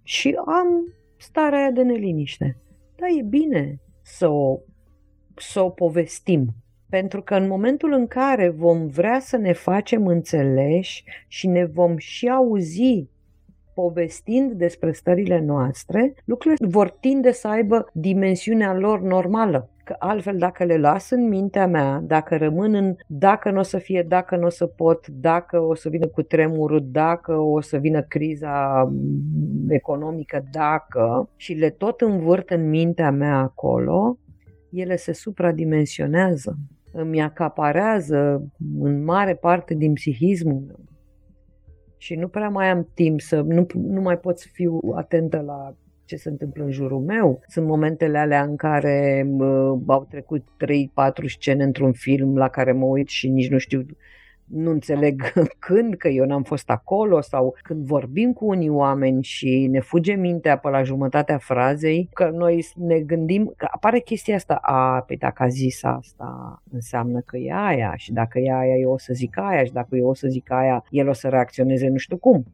și 0.03 0.39
am 0.45 0.93
starea 1.17 1.59
aia 1.59 1.71
de 1.71 1.81
neliniște. 1.81 2.57
Da, 2.95 3.07
e 3.07 3.23
bine 3.23 3.79
să 4.01 4.27
o, 4.27 4.59
să 5.35 5.61
o 5.61 5.69
povestim. 5.69 6.47
Pentru 6.89 7.21
că 7.21 7.35
în 7.35 7.47
momentul 7.47 7.91
în 7.91 8.07
care 8.07 8.49
vom 8.49 8.87
vrea 8.87 9.19
să 9.19 9.37
ne 9.37 9.53
facem 9.53 10.07
înțeleși 10.07 11.03
și 11.27 11.47
ne 11.47 11.65
vom 11.65 11.97
și 11.97 12.29
auzi 12.29 13.07
povestind 13.77 14.51
despre 14.51 14.91
stările 14.91 15.39
noastre, 15.39 16.13
lucrurile 16.25 16.67
vor 16.69 16.89
tinde 16.89 17.31
să 17.31 17.47
aibă 17.47 17.89
dimensiunea 17.93 18.73
lor 18.73 19.01
normală. 19.01 19.69
Că 19.83 19.95
altfel, 19.99 20.37
dacă 20.37 20.63
le 20.63 20.77
las 20.77 21.09
în 21.09 21.27
mintea 21.27 21.67
mea, 21.67 22.01
dacă 22.03 22.37
rămân 22.37 22.73
în 22.73 22.95
dacă 23.07 23.51
nu 23.51 23.59
o 23.59 23.63
să 23.63 23.77
fie, 23.77 24.05
dacă 24.07 24.35
nu 24.35 24.45
o 24.45 24.49
să 24.49 24.65
pot, 24.65 25.07
dacă 25.07 25.59
o 25.59 25.75
să 25.75 25.89
vină 25.89 26.07
cu 26.07 26.21
tremurul, 26.21 26.87
dacă 26.91 27.33
o 27.33 27.61
să 27.61 27.77
vină 27.77 28.01
criza 28.01 28.87
economică, 29.67 30.43
dacă, 30.51 31.29
și 31.35 31.53
le 31.53 31.69
tot 31.69 32.01
învârt 32.01 32.49
în 32.49 32.69
mintea 32.69 33.11
mea 33.11 33.37
acolo, 33.37 34.17
ele 34.71 34.95
se 34.95 35.13
supradimensionează, 35.13 36.57
îmi 36.91 37.21
acaparează 37.21 38.49
în 38.79 39.03
mare 39.03 39.35
parte 39.35 39.73
din 39.73 39.93
psihismul 39.93 40.63
meu 40.67 40.86
și 41.97 42.15
nu 42.15 42.27
prea 42.27 42.49
mai 42.49 42.69
am 42.69 42.87
timp 42.93 43.21
să, 43.21 43.41
nu, 43.41 43.67
nu 43.73 44.01
mai 44.01 44.17
pot 44.17 44.39
să 44.39 44.47
fiu 44.51 44.79
atentă 44.95 45.43
la 45.45 45.75
ce 46.05 46.15
se 46.15 46.29
întâmplă 46.29 46.63
în 46.63 46.71
jurul 46.71 46.99
meu. 46.99 47.41
Sunt 47.47 47.67
momentele 47.67 48.17
alea 48.17 48.43
în 48.43 48.55
care 48.55 49.27
uh, 49.37 49.79
au 49.85 50.07
trecut 50.09 50.43
3-4 50.43 51.25
scene 51.25 51.63
într-un 51.63 51.91
film 51.91 52.37
la 52.37 52.49
care 52.49 52.71
mă 52.71 52.85
uit 52.85 53.07
și 53.07 53.29
nici 53.29 53.49
nu 53.49 53.57
știu 53.57 53.85
nu 54.47 54.71
înțeleg 54.71 55.33
când, 55.67 55.95
că 55.95 56.07
eu 56.07 56.25
n-am 56.25 56.43
fost 56.43 56.69
acolo 56.69 57.21
sau 57.21 57.55
când 57.61 57.85
vorbim 57.85 58.33
cu 58.33 58.45
unii 58.45 58.69
oameni 58.69 59.23
și 59.23 59.67
ne 59.71 59.79
fuge 59.79 60.13
mintea 60.13 60.57
pe 60.57 60.69
la 60.69 60.83
jumătatea 60.83 61.37
frazei, 61.37 62.09
că 62.13 62.29
noi 62.29 62.65
ne 62.75 62.99
gândim, 62.99 63.53
că 63.57 63.67
apare 63.71 63.99
chestia 63.99 64.35
asta, 64.35 64.53
a, 64.61 65.01
pe 65.01 65.15
dacă 65.15 65.43
a 65.43 65.47
zis 65.47 65.83
asta, 65.83 66.61
înseamnă 66.71 67.19
că 67.19 67.37
e 67.37 67.53
aia 67.53 67.93
și 67.95 68.13
dacă 68.13 68.39
e 68.39 68.53
aia, 68.53 68.75
eu 68.75 68.91
o 68.91 68.97
să 68.97 69.13
zic 69.13 69.37
aia 69.37 69.63
și 69.63 69.71
dacă 69.71 69.95
eu 69.95 70.07
o 70.07 70.13
să 70.13 70.27
zic 70.27 70.51
aia, 70.51 70.83
el 70.89 71.07
o 71.07 71.13
să 71.13 71.27
reacționeze 71.27 71.87
nu 71.87 71.97
știu 71.97 72.17
cum. 72.17 72.45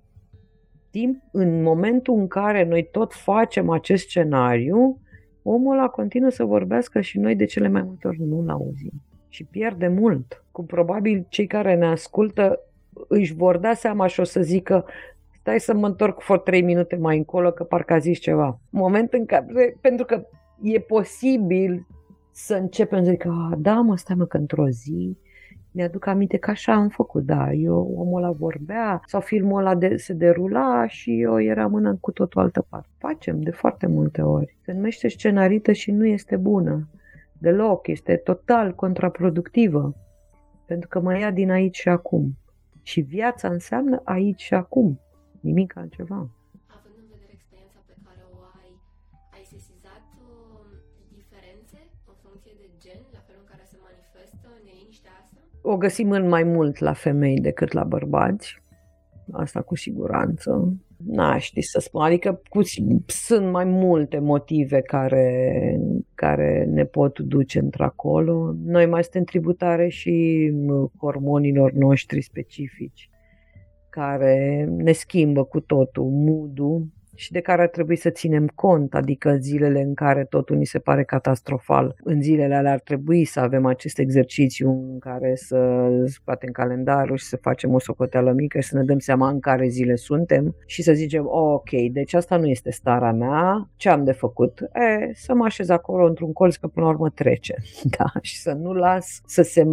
Timp, 0.89 1.23
în 1.31 1.61
momentul 1.61 2.17
în 2.17 2.27
care 2.27 2.63
noi 2.65 2.87
tot 2.91 3.13
facem 3.13 3.69
acest 3.69 4.07
scenariu, 4.07 5.01
omul 5.43 5.77
ăla 5.77 5.87
continuă 5.87 6.29
să 6.29 6.43
vorbească 6.43 7.01
și 7.01 7.19
noi 7.19 7.35
de 7.35 7.45
cele 7.45 7.67
mai 7.67 7.81
multe 7.81 8.07
ori 8.07 8.21
nu-l 8.21 8.49
auzim 8.49 9.01
și 9.33 9.43
pierde 9.43 9.87
mult. 9.87 10.43
Cu 10.51 10.63
probabil 10.63 11.25
cei 11.29 11.47
care 11.47 11.75
ne 11.75 11.85
ascultă 11.85 12.59
își 13.07 13.33
vor 13.33 13.57
da 13.57 13.73
seama 13.73 14.07
și 14.07 14.19
o 14.19 14.23
să 14.23 14.41
zică 14.41 14.85
stai 15.39 15.59
să 15.59 15.73
mă 15.73 15.87
întorc 15.87 16.21
for 16.21 16.39
3 16.39 16.61
minute 16.61 16.95
mai 16.95 17.17
încolo 17.17 17.51
că 17.51 17.63
parcă 17.63 17.93
a 17.93 17.97
zis 17.97 18.19
ceva. 18.19 18.59
Moment 18.69 19.13
în 19.13 19.25
care, 19.25 19.77
pentru 19.81 20.05
că 20.05 20.25
e 20.61 20.79
posibil 20.79 21.87
să 22.31 22.55
începem 22.55 23.03
să 23.03 23.09
zic, 23.09 23.25
ah, 23.25 23.57
da 23.57 23.73
mă, 23.73 23.97
stai 23.97 24.15
mă 24.15 24.25
că 24.25 24.37
într-o 24.37 24.69
zi 24.69 25.17
mi-aduc 25.71 26.05
aminte 26.05 26.37
că 26.37 26.49
așa 26.49 26.73
am 26.73 26.89
făcut, 26.89 27.23
da, 27.23 27.51
eu 27.53 27.93
omul 27.97 28.23
ăla 28.23 28.31
vorbea 28.31 29.01
sau 29.05 29.21
filmul 29.21 29.59
ăla 29.59 29.75
de, 29.75 29.97
se 29.97 30.13
derula 30.13 30.87
și 30.87 31.21
eu 31.21 31.41
eram 31.41 31.73
în 31.73 31.97
cu 31.97 32.11
totul 32.11 32.41
altă 32.41 32.65
parte. 32.69 32.87
Facem 32.97 33.41
de 33.41 33.51
foarte 33.51 33.87
multe 33.87 34.21
ori. 34.21 34.57
Se 34.61 34.71
numește 34.71 35.07
scenarită 35.07 35.71
și 35.71 35.91
nu 35.91 36.05
este 36.05 36.35
bună 36.35 36.87
deloc, 37.45 37.87
este 37.87 38.15
total 38.15 38.67
contraproductivă, 38.83 39.95
pentru 40.65 40.87
că 40.89 40.99
mă 40.99 41.17
ia 41.17 41.31
din 41.31 41.51
aici 41.51 41.77
și 41.83 41.89
acum. 41.89 42.37
Și 42.81 42.99
viața 43.01 43.47
înseamnă 43.57 44.01
aici 44.03 44.41
și 44.41 44.53
acum, 44.53 44.99
nimic 45.39 45.77
altceva. 45.77 46.21
Având 46.75 46.95
în 47.01 47.07
vedere 47.13 47.33
experiența 47.37 47.79
pe 47.89 47.95
care 48.05 48.21
o 48.35 48.39
ai, 48.59 48.71
ai 49.35 49.43
sesizat 49.53 50.05
uh, 50.17 50.27
diferențe 51.17 51.79
în 52.11 52.15
funcție 52.23 52.53
de 52.61 52.67
gen, 52.83 53.01
la 53.15 53.21
felul 53.27 53.41
în 53.45 53.49
care 53.51 53.63
se 53.71 53.77
manifestă 53.87 54.47
neliniștea 54.65 55.13
asta? 55.21 55.37
O 55.71 55.75
găsim 55.77 56.09
în 56.19 56.25
mai 56.35 56.43
mult 56.43 56.75
la 56.87 56.93
femei 56.93 57.39
decât 57.49 57.71
la 57.79 57.83
bărbați, 57.93 58.47
asta 59.31 59.61
cu 59.61 59.75
siguranță 59.75 60.73
n-aș 61.05 61.43
ști 61.43 61.61
să 61.61 61.79
spun, 61.79 62.01
adică 62.01 62.41
cu, 62.49 62.61
sunt 63.05 63.51
mai 63.51 63.65
multe 63.65 64.19
motive 64.19 64.81
care, 64.81 65.79
care 66.15 66.67
ne 66.71 66.83
pot 66.83 67.19
duce 67.19 67.59
într-acolo. 67.59 68.55
Noi 68.65 68.85
mai 68.85 69.03
suntem 69.03 69.23
tributare 69.23 69.87
și 69.87 70.51
hormonilor 70.97 71.71
noștri 71.71 72.21
specifici 72.21 73.09
care 73.89 74.67
ne 74.77 74.91
schimbă 74.91 75.43
cu 75.43 75.59
totul 75.59 76.03
mood 76.03 76.59
și 77.15 77.31
de 77.31 77.39
care 77.39 77.61
ar 77.61 77.67
trebui 77.67 77.95
să 77.95 78.09
ținem 78.09 78.47
cont, 78.55 78.93
adică 78.93 79.35
zilele 79.39 79.81
în 79.81 79.93
care 79.93 80.25
totul 80.25 80.55
ni 80.55 80.65
se 80.65 80.79
pare 80.79 81.03
catastrofal. 81.03 81.95
În 82.03 82.21
zilele 82.21 82.55
alea 82.55 82.71
ar 82.71 82.79
trebui 82.79 83.25
să 83.25 83.39
avem 83.39 83.65
acest 83.65 83.99
exercițiu 83.99 84.69
în 84.69 84.99
care 84.99 85.35
să 85.35 85.89
scoatem 86.05 86.51
calendarul 86.51 87.17
și 87.17 87.25
să 87.25 87.37
facem 87.37 87.73
o 87.73 87.79
socoteală 87.79 88.31
mică 88.31 88.59
și 88.59 88.67
să 88.67 88.77
ne 88.77 88.83
dăm 88.83 88.99
seama 88.99 89.29
în 89.29 89.39
care 89.39 89.67
zile 89.67 89.95
suntem 89.95 90.55
și 90.65 90.81
să 90.81 90.93
zicem, 90.93 91.25
oh, 91.25 91.53
ok, 91.53 91.69
deci 91.91 92.13
asta 92.13 92.37
nu 92.37 92.47
este 92.47 92.71
starea 92.71 93.11
mea, 93.11 93.69
ce 93.75 93.89
am 93.89 94.03
de 94.03 94.11
făcut? 94.11 94.59
E, 94.61 95.11
să 95.13 95.33
mă 95.33 95.45
așez 95.45 95.69
acolo 95.69 96.05
într-un 96.05 96.33
colț 96.33 96.55
că 96.55 96.67
până 96.67 96.85
la 96.85 96.91
urmă 96.91 97.09
trece. 97.09 97.55
Da, 97.97 98.11
și 98.21 98.39
să 98.39 98.51
nu 98.51 98.73
las 98.73 99.21
să 99.25 99.41
se 99.41 99.63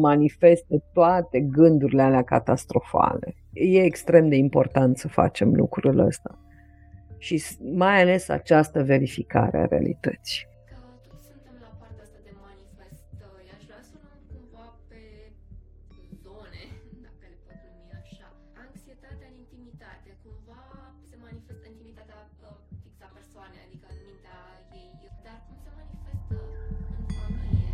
manifeste 0.00 0.82
toate 0.92 1.40
gândurile 1.40 2.02
alea 2.02 2.22
catastrofale. 2.22 3.34
E 3.52 3.82
extrem 3.82 4.28
de 4.28 4.36
important 4.36 4.98
să 4.98 5.08
facem 5.08 5.54
lucrul 5.54 5.98
ăsta 5.98 6.38
și 7.26 7.36
mai 7.82 7.96
ales 8.02 8.24
această 8.40 8.78
verificare 8.92 9.56
a 9.62 9.70
realității. 9.74 10.42
Că 10.68 11.16
suntem 11.28 11.54
la 11.64 11.70
partea 11.80 12.02
asta 12.06 12.20
de 12.28 12.34
manifestări. 12.46 13.46
Aș 13.56 13.62
vrea 13.68 13.82
să 13.90 13.94
luăm 14.04 14.20
cumva 14.32 14.66
pe 14.90 15.02
zone, 16.24 16.62
dacă 17.06 17.24
le 17.32 17.38
pot 17.46 17.58
numi 17.66 17.92
așa. 18.02 18.26
Anxietatea 18.66 19.26
în 19.32 19.36
intimitate. 19.44 20.08
Cumva 20.24 20.62
se 21.08 21.16
manifestă 21.26 21.66
intimitatea 21.74 22.18
uh, 22.24 22.56
fixa 22.82 23.06
persoanei, 23.18 23.62
adică 23.66 23.86
în 23.94 23.98
mintea 24.08 24.40
ei. 24.82 24.90
Dar 25.26 25.38
cum 25.46 25.56
se 25.64 25.70
manifestă 25.78 26.36
în 27.00 27.06
familie? 27.20 27.68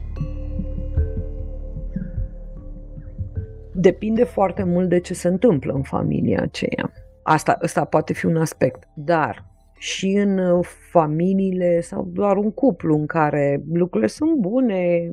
Depinde 3.89 4.25
foarte 4.37 4.63
mult 4.75 4.89
de 4.95 5.01
ce 5.07 5.15
se 5.23 5.29
întâmplă 5.35 5.71
în 5.81 5.85
familia 5.97 6.41
aceea. 6.49 6.87
Asta, 7.29 7.59
asta 7.61 7.85
poate 7.85 8.13
fi 8.13 8.27
un 8.27 8.37
aspect. 8.37 8.89
Dar 8.95 9.45
și 9.79 10.07
în 10.07 10.39
uh, 10.39 10.67
familiile 10.91 11.81
sau 11.81 12.09
doar 12.13 12.37
un 12.37 12.51
cuplu 12.51 12.95
în 12.95 13.07
care 13.07 13.63
lucrurile 13.73 14.09
sunt 14.11 14.35
bune, 14.35 15.13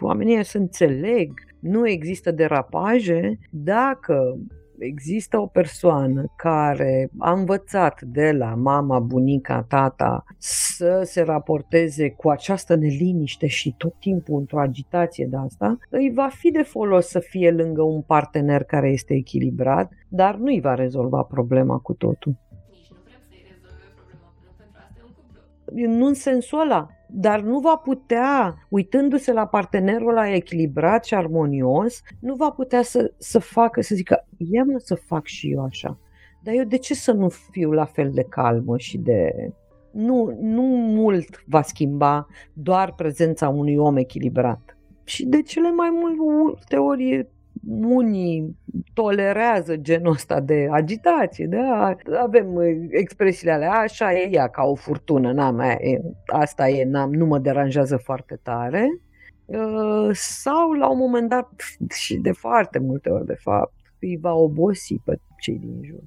oamenii 0.00 0.44
se 0.44 0.58
înțeleg, 0.58 1.32
nu 1.60 1.88
există 1.88 2.30
derapaje, 2.30 3.38
dacă 3.50 4.38
există 4.80 5.38
o 5.38 5.46
persoană 5.46 6.32
care 6.36 7.10
a 7.18 7.32
învățat 7.32 8.02
de 8.02 8.32
la 8.32 8.54
mama, 8.54 8.98
bunica, 8.98 9.64
tata 9.68 10.24
să 10.38 11.02
se 11.04 11.22
raporteze 11.22 12.10
cu 12.10 12.28
această 12.28 12.74
neliniște 12.74 13.46
și 13.46 13.74
tot 13.78 13.94
timpul 13.98 14.38
într-o 14.38 14.60
agitație 14.60 15.26
de 15.26 15.36
asta, 15.36 15.78
îi 15.90 16.12
va 16.14 16.28
fi 16.32 16.50
de 16.50 16.62
folos 16.62 17.06
să 17.06 17.18
fie 17.18 17.50
lângă 17.50 17.82
un 17.82 18.02
partener 18.02 18.62
care 18.62 18.88
este 18.88 19.14
echilibrat, 19.14 19.92
dar 20.08 20.36
nu 20.36 20.46
îi 20.46 20.60
va 20.60 20.74
rezolva 20.74 21.22
problema 21.22 21.78
cu 21.78 21.92
totul. 21.92 22.36
Nici 22.70 22.90
nu 22.90 22.96
vrem 23.04 23.20
să-i 23.28 23.44
rezolve 23.50 23.86
problema, 23.94 24.32
pentru 24.56 24.78
asta 24.84 25.00
e 25.00 25.04
un 25.06 25.12
cuplu. 25.12 25.98
Nu 25.98 26.06
în 26.06 26.14
sensul 26.14 26.60
ăla, 26.60 26.88
dar 27.12 27.40
nu 27.40 27.58
va 27.58 27.76
putea, 27.76 28.54
uitându-se 28.68 29.32
la 29.32 29.46
partenerul 29.46 30.10
ăla 30.10 30.34
echilibrat 30.34 31.04
și 31.04 31.14
armonios, 31.14 32.02
nu 32.20 32.34
va 32.34 32.50
putea 32.50 32.82
să, 32.82 33.12
să 33.18 33.38
facă, 33.38 33.80
să 33.80 33.94
zică, 33.94 34.26
ia 34.36 34.64
mă 34.64 34.78
să 34.78 34.94
fac 34.94 35.26
și 35.26 35.50
eu 35.50 35.64
așa. 35.64 35.98
Dar 36.42 36.54
eu 36.54 36.64
de 36.64 36.78
ce 36.78 36.94
să 36.94 37.12
nu 37.12 37.28
fiu 37.28 37.72
la 37.72 37.84
fel 37.84 38.10
de 38.10 38.22
calmă 38.22 38.78
și 38.78 38.98
de... 38.98 39.52
Nu, 39.92 40.38
nu 40.40 40.62
mult 40.62 41.44
va 41.46 41.62
schimba 41.62 42.26
doar 42.52 42.94
prezența 42.94 43.48
unui 43.48 43.76
om 43.76 43.96
echilibrat. 43.96 44.78
Și 45.04 45.26
de 45.26 45.42
cele 45.42 45.70
mai 45.70 45.88
multe 46.16 46.76
ori 46.76 47.28
unii 47.68 48.56
tolerează 48.94 49.76
genul 49.76 50.12
ăsta 50.12 50.40
de 50.40 50.68
agitație, 50.70 51.46
da? 51.46 51.96
avem 52.22 52.54
uh, 52.54 52.64
expresiile 52.90 53.52
alea, 53.52 53.72
așa 53.72 54.12
e 54.12 54.28
ea 54.30 54.48
ca 54.48 54.62
o 54.62 54.74
furtună, 54.74 55.32
n-am, 55.32 55.54
mea, 55.54 55.78
asta 56.26 56.68
e, 56.68 56.84
n-am, 56.84 57.12
nu 57.12 57.26
mă 57.26 57.38
deranjează 57.38 57.96
foarte 57.96 58.40
tare, 58.42 59.00
uh, 59.44 60.08
sau 60.12 60.72
la 60.72 60.90
un 60.90 60.98
moment 60.98 61.28
dat, 61.28 61.48
și 61.94 62.16
de 62.16 62.32
foarte 62.32 62.78
multe 62.78 63.10
ori 63.10 63.26
de 63.26 63.36
fapt, 63.38 63.74
îi 64.00 64.18
va 64.20 64.32
obosi 64.32 65.00
pe 65.04 65.18
cei 65.40 65.58
din 65.58 65.80
jur. 65.82 66.02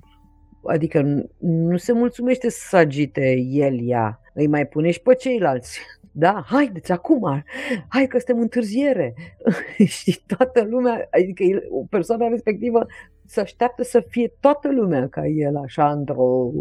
Adică 0.66 1.26
nu 1.40 1.78
se 1.78 1.94
mulțumește 1.94 2.50
să 2.50 2.76
agite 2.78 3.36
el, 3.38 3.78
ea, 3.82 4.20
îi 4.34 4.48
mai 4.48 4.68
pune 4.68 4.92
și 4.92 5.02
pe 5.02 5.14
ceilalți 5.14 5.80
da, 6.16 6.44
haideți 6.46 6.92
acum, 6.92 7.44
hai 7.88 8.08
că 8.08 8.18
suntem 8.18 8.40
întârziere. 8.40 9.14
și 10.02 10.24
toată 10.26 10.64
lumea, 10.64 11.08
adică 11.12 11.44
o 11.70 11.84
persoană 11.90 12.28
respectivă 12.30 12.86
să 13.26 13.40
așteaptă 13.40 13.84
să 13.84 14.00
fie 14.08 14.34
toată 14.40 14.72
lumea 14.72 15.10
ca 15.10 15.28
el, 15.28 15.58
așa, 15.58 15.92
într-o, 15.92 16.52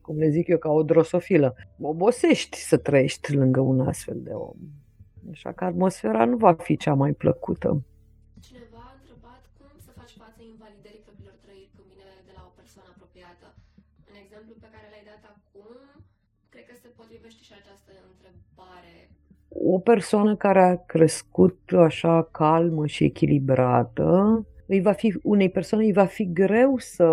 cum 0.00 0.18
le 0.18 0.28
zic 0.28 0.48
eu, 0.48 0.58
ca 0.58 0.70
o 0.70 0.82
drosofilă. 0.82 1.54
Obosești 1.80 2.56
să 2.56 2.76
trăiești 2.76 3.34
lângă 3.34 3.60
un 3.60 3.80
astfel 3.80 4.16
de 4.22 4.30
om. 4.30 4.56
Așa 5.30 5.52
că 5.52 5.64
atmosfera 5.64 6.24
nu 6.24 6.36
va 6.36 6.52
fi 6.52 6.76
cea 6.76 6.94
mai 6.94 7.12
plăcută. 7.12 7.82
Potrivește 17.16 17.42
și 17.42 17.52
această 17.60 17.92
întrebare. 18.12 19.10
O 19.48 19.78
persoană 19.78 20.36
care 20.36 20.62
a 20.62 20.76
crescut 20.76 21.58
așa 21.76 22.28
calmă 22.30 22.86
și 22.86 23.04
echilibrată, 23.04 24.44
îi 24.66 24.80
va 24.80 24.92
fi, 24.92 25.18
unei 25.22 25.50
persoane 25.50 25.84
îi 25.84 25.92
va 25.92 26.04
fi 26.04 26.32
greu 26.32 26.78
să, 26.78 27.10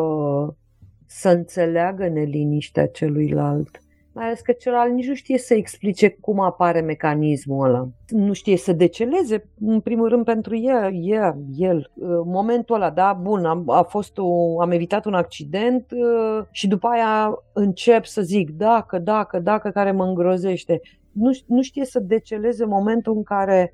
să 1.06 1.30
înțeleagă 1.30 2.08
neliniștea 2.08 2.88
celuilalt 2.88 3.83
mai 4.14 4.26
ales 4.26 4.42
că 4.42 4.52
celălalt 4.52 4.94
nici 4.94 5.08
nu 5.08 5.14
știe 5.14 5.38
să 5.38 5.54
explice 5.54 6.10
cum 6.10 6.40
apare 6.40 6.82
mecanismul 6.82 7.66
ăla. 7.66 7.88
Nu 8.08 8.34
știe 8.34 8.58
să 8.58 8.74
deceleze, 8.74 9.50
în 9.60 9.80
primul 9.80 10.10
rând 10.10 10.26
pentru 10.26 10.56
el, 10.56 10.92
el, 11.02 11.36
el. 11.56 11.92
momentul 12.26 12.76
ăla, 12.76 12.90
da, 12.90 13.20
bun, 13.22 13.46
am, 13.46 13.70
a 13.70 13.82
fost 13.82 14.18
o, 14.18 14.62
am 14.62 14.72
evitat 14.72 15.06
un 15.06 15.14
accident 15.14 15.92
uh, 15.92 16.46
și 16.52 16.68
după 16.68 16.88
aia 16.88 17.44
încep 17.54 18.06
să 18.06 18.22
zic 18.22 18.50
dacă, 18.50 19.00
dacă, 19.00 19.40
dacă, 19.40 19.70
care 19.70 19.92
mă 19.92 20.06
îngrozește. 20.06 20.82
Nu, 21.12 21.32
nu 21.48 21.62
știe 21.62 21.86
să 21.86 22.00
deceleze 22.00 22.66
momentul 22.66 23.16
în 23.16 23.24
care 23.24 23.74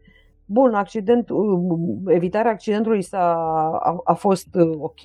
Bun, 0.51 0.73
accident, 0.73 1.29
uh, 1.29 1.59
evitarea 2.07 2.51
accidentului 2.51 3.01
s-a, 3.01 3.33
a, 3.83 4.01
a 4.03 4.13
fost 4.13 4.55
uh, 4.55 4.77
ok 4.77 4.99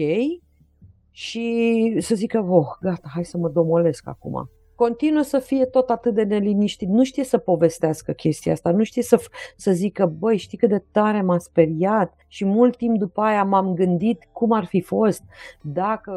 și 1.11 1.97
să 1.99 2.14
zică, 2.14 2.47
oh, 2.49 2.66
gata, 2.81 3.09
hai 3.14 3.25
să 3.25 3.38
mă 3.38 3.49
domolesc 3.49 4.09
acum 4.09 4.49
continuă 4.75 5.23
să 5.23 5.39
fie 5.39 5.65
tot 5.65 5.91
atât 5.91 6.15
de 6.15 6.23
neliniștit, 6.23 6.89
nu 6.89 7.05
știe 7.05 7.25
să 7.25 7.39
povestească 7.39 8.13
chestia 8.13 8.53
asta, 8.53 8.71
nu 8.71 8.83
știe 8.83 9.03
să, 9.03 9.21
să 9.57 9.73
zică, 9.73 10.07
băi, 10.07 10.37
știi 10.37 10.59
cât 10.59 10.69
de 10.69 10.85
tare 10.91 11.23
m-a 11.23 11.39
speriat 11.39 12.15
și 12.29 12.45
mult 12.45 12.77
timp 12.77 12.99
după 12.99 13.21
aia 13.21 13.45
m-am 13.45 13.75
gândit 13.75 14.29
cum 14.33 14.53
ar 14.53 14.65
fi 14.65 14.81
fost 14.81 15.23
dacă 15.63 16.13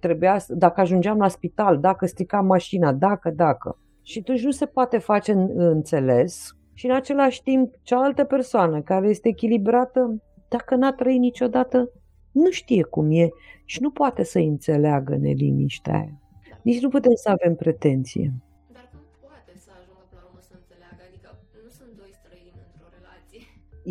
trebuia, 0.00 0.40
dacă 0.48 0.80
ajungeam 0.80 1.18
la 1.18 1.28
spital, 1.28 1.78
dacă 1.80 2.06
stricam 2.06 2.46
mașina, 2.46 2.92
dacă, 2.92 3.30
dacă. 3.30 3.78
Și 4.02 4.18
atunci 4.18 4.44
nu 4.44 4.50
se 4.50 4.66
poate 4.66 4.98
face 4.98 5.32
înțeles. 5.54 6.56
Și 6.74 6.86
în 6.86 6.94
același 6.94 7.42
timp 7.42 7.74
cealaltă 7.82 8.24
persoană 8.24 8.80
care 8.80 9.08
este 9.08 9.28
echilibrată, 9.28 10.22
dacă 10.48 10.74
n-a 10.74 10.92
trăit 10.92 11.20
niciodată, 11.20 11.90
nu 12.32 12.50
știe 12.50 12.82
cum 12.82 13.10
e 13.10 13.28
și 13.64 13.82
nu 13.82 13.90
poate 13.90 14.24
să 14.24 14.38
înțeleagă 14.38 15.16
neliniștea 15.16 15.94
aia 15.94 16.20
nici 16.68 16.82
nu 16.82 16.88
putem 16.88 17.14
să 17.14 17.28
avem 17.30 17.54
pretenție. 17.54 18.32
Dar 18.72 18.88
cum 18.92 19.00
poate 19.20 19.52
să 19.64 19.70
ajungă 19.78 20.04
până 20.10 20.20
la 20.22 20.26
urmă 20.28 20.40
să 20.48 20.54
înțeleagă? 20.60 21.00
Adică 21.08 21.28
nu 21.64 21.70
sunt 21.78 21.90
doi 22.00 22.12
străini 22.20 22.60
într-o 22.66 22.88
relație. 22.98 23.42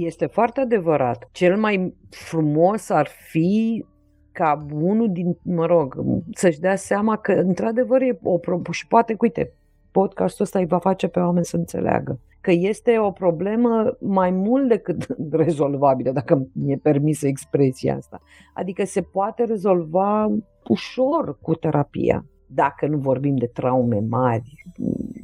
Este 0.10 0.26
foarte 0.26 0.60
adevărat. 0.60 1.30
Cel 1.32 1.58
mai 1.58 1.96
frumos 2.10 2.90
ar 2.90 3.08
fi 3.32 3.86
ca 4.32 4.66
unul 4.72 5.12
din, 5.12 5.38
mă 5.42 5.66
rog, 5.66 5.96
să-și 6.32 6.60
dea 6.60 6.76
seama 6.76 7.18
că 7.18 7.32
într-adevăr 7.32 8.02
e 8.02 8.20
o 8.24 8.38
problemă 8.38 8.74
și 8.74 8.88
poate, 8.88 9.16
uite, 9.20 9.54
podcastul 9.92 10.46
ăsta 10.46 10.60
îi 10.60 10.66
va 10.76 10.80
face 10.80 11.08
pe 11.08 11.20
oameni 11.20 11.46
să 11.46 11.56
înțeleagă 11.56 12.20
că 12.42 12.52
este 12.52 13.00
o 13.00 13.12
problemă 13.12 13.98
mai 14.00 14.32
mult 14.32 14.68
decât 14.68 15.08
rezolvabilă, 15.44 16.12
dacă 16.12 16.48
mi-e 16.54 16.78
permisă 16.78 17.28
expresia 17.28 17.96
asta. 17.96 18.22
Adică 18.54 18.86
se 18.86 19.02
poate 19.02 19.44
rezolva 19.44 20.32
ușor 20.68 21.38
cu 21.42 21.54
terapia 21.54 22.26
dacă 22.48 22.88
nu 22.88 22.98
vorbim 22.98 23.36
de 23.36 23.46
traume 23.46 24.00
mari, 24.10 24.66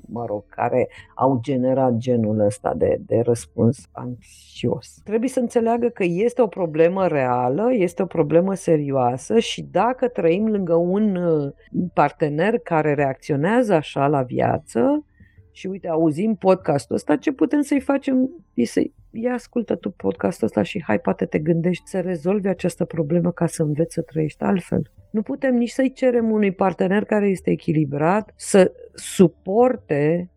mă 0.08 0.26
rog, 0.26 0.44
care 0.50 0.90
au 1.16 1.40
generat 1.42 1.98
genul 1.98 2.40
ăsta 2.40 2.74
de, 2.74 3.02
de 3.06 3.20
răspuns 3.20 3.88
anxios. 3.92 5.02
Trebuie 5.04 5.30
să 5.30 5.40
înțeleagă 5.40 5.88
că 5.88 6.04
este 6.04 6.42
o 6.42 6.48
problemă 6.48 7.08
reală, 7.08 7.74
este 7.74 8.02
o 8.02 8.06
problemă 8.06 8.54
serioasă 8.54 9.40
și 9.40 9.68
dacă 9.72 10.08
trăim 10.08 10.48
lângă 10.48 10.76
un 10.76 11.16
uh, 11.16 11.52
partener 11.94 12.58
care 12.58 12.94
reacționează 12.94 13.74
așa 13.74 14.08
la 14.08 14.22
viață, 14.22 15.06
și 15.52 15.68
uite, 15.68 15.88
auzim 15.88 16.36
podcastul 16.36 16.96
ăsta, 16.96 17.16
ce 17.16 17.32
putem 17.32 17.62
să-i 17.62 17.80
facem? 17.80 18.30
E 18.54 18.66
să 18.66 18.82
ia 19.12 19.34
ascultă 19.34 19.76
tu 19.76 19.90
podcastul 19.90 20.48
ăsta 20.48 20.62
și 20.64 20.84
hai, 20.84 21.00
poate 21.00 21.26
te 21.26 21.40
gândești 21.40 21.88
să 21.88 22.00
rezolvi 22.00 22.48
această 22.48 22.86
problemă 22.86 23.32
ca 23.32 23.48
să 23.48 23.64
înveți 23.64 23.94
să 23.94 24.02
trăiești 24.02 24.44
altfel. 24.44 24.92
Nu 25.12 25.22
putem 25.22 25.56
nici 25.56 25.70
să-i 25.70 25.92
cerem 25.92 26.32
unui 26.32 26.52
partener 26.52 27.04
care 27.04 27.28
este 27.28 27.52
echilibrat 27.52 28.34
să 28.36 28.72
suporte 28.94 30.30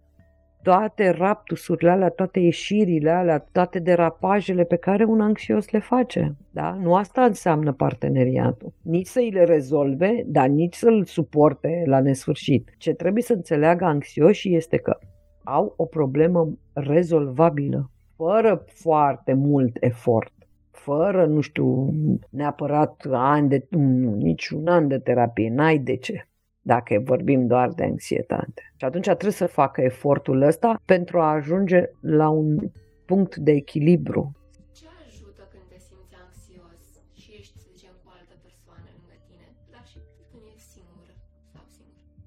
toate 0.65 1.11
raptusurile 1.11 1.91
alea, 1.91 2.09
toate 2.09 2.41
ieșirile 2.41 3.11
alea, 3.11 3.47
toate 3.53 3.79
derapajele 3.79 4.65
pe 4.65 4.77
care 4.77 5.05
un 5.05 5.21
anxios 5.21 5.71
le 5.71 5.79
face. 5.79 6.37
Da? 6.51 6.79
Nu 6.83 6.95
asta 6.95 7.25
înseamnă 7.25 7.73
parteneriatul. 7.73 8.73
Nici 8.83 9.07
să 9.07 9.19
îi 9.19 9.31
le 9.31 9.45
rezolve, 9.45 10.25
dar 10.27 10.49
nici 10.49 10.75
să-l 10.75 11.05
suporte 11.05 11.83
la 11.87 12.01
nesfârșit. 12.01 12.75
Ce 12.79 12.93
trebuie 12.93 13.23
să 13.23 13.33
înțeleagă 13.33 13.85
anxioșii 13.85 14.57
este 14.57 14.77
că 14.77 14.99
au 15.45 15.75
o 15.77 15.85
problemă 15.85 16.59
rezolvabilă, 16.73 17.91
fără 18.17 18.65
foarte 18.67 19.33
mult 19.33 19.77
efort 19.81 20.33
fără, 20.75 21.27
nu 21.27 21.41
știu, 21.41 21.95
neapărat 22.31 23.07
ani 23.11 23.49
de, 23.49 23.67
nu, 23.71 24.15
nici 24.15 24.49
un 24.49 24.67
an 24.67 24.89
de 24.89 24.99
terapie, 24.99 25.51
n-ai 25.51 25.79
de 25.79 25.97
ce 25.97 26.29
dacă 26.67 27.03
vorbim 27.05 27.47
doar 27.47 27.69
de 27.69 27.85
anxietate. 27.85 28.73
Și 28.77 28.85
atunci 28.85 29.05
trebuie 29.05 29.31
să 29.31 29.47
facă 29.47 29.81
efortul 29.81 30.43
ăsta 30.43 30.81
pentru 30.85 31.21
a 31.21 31.33
ajunge 31.33 31.91
la 32.01 32.29
un 32.29 32.59
punct 33.05 33.37
de 33.37 33.53
echilibru 33.53 34.33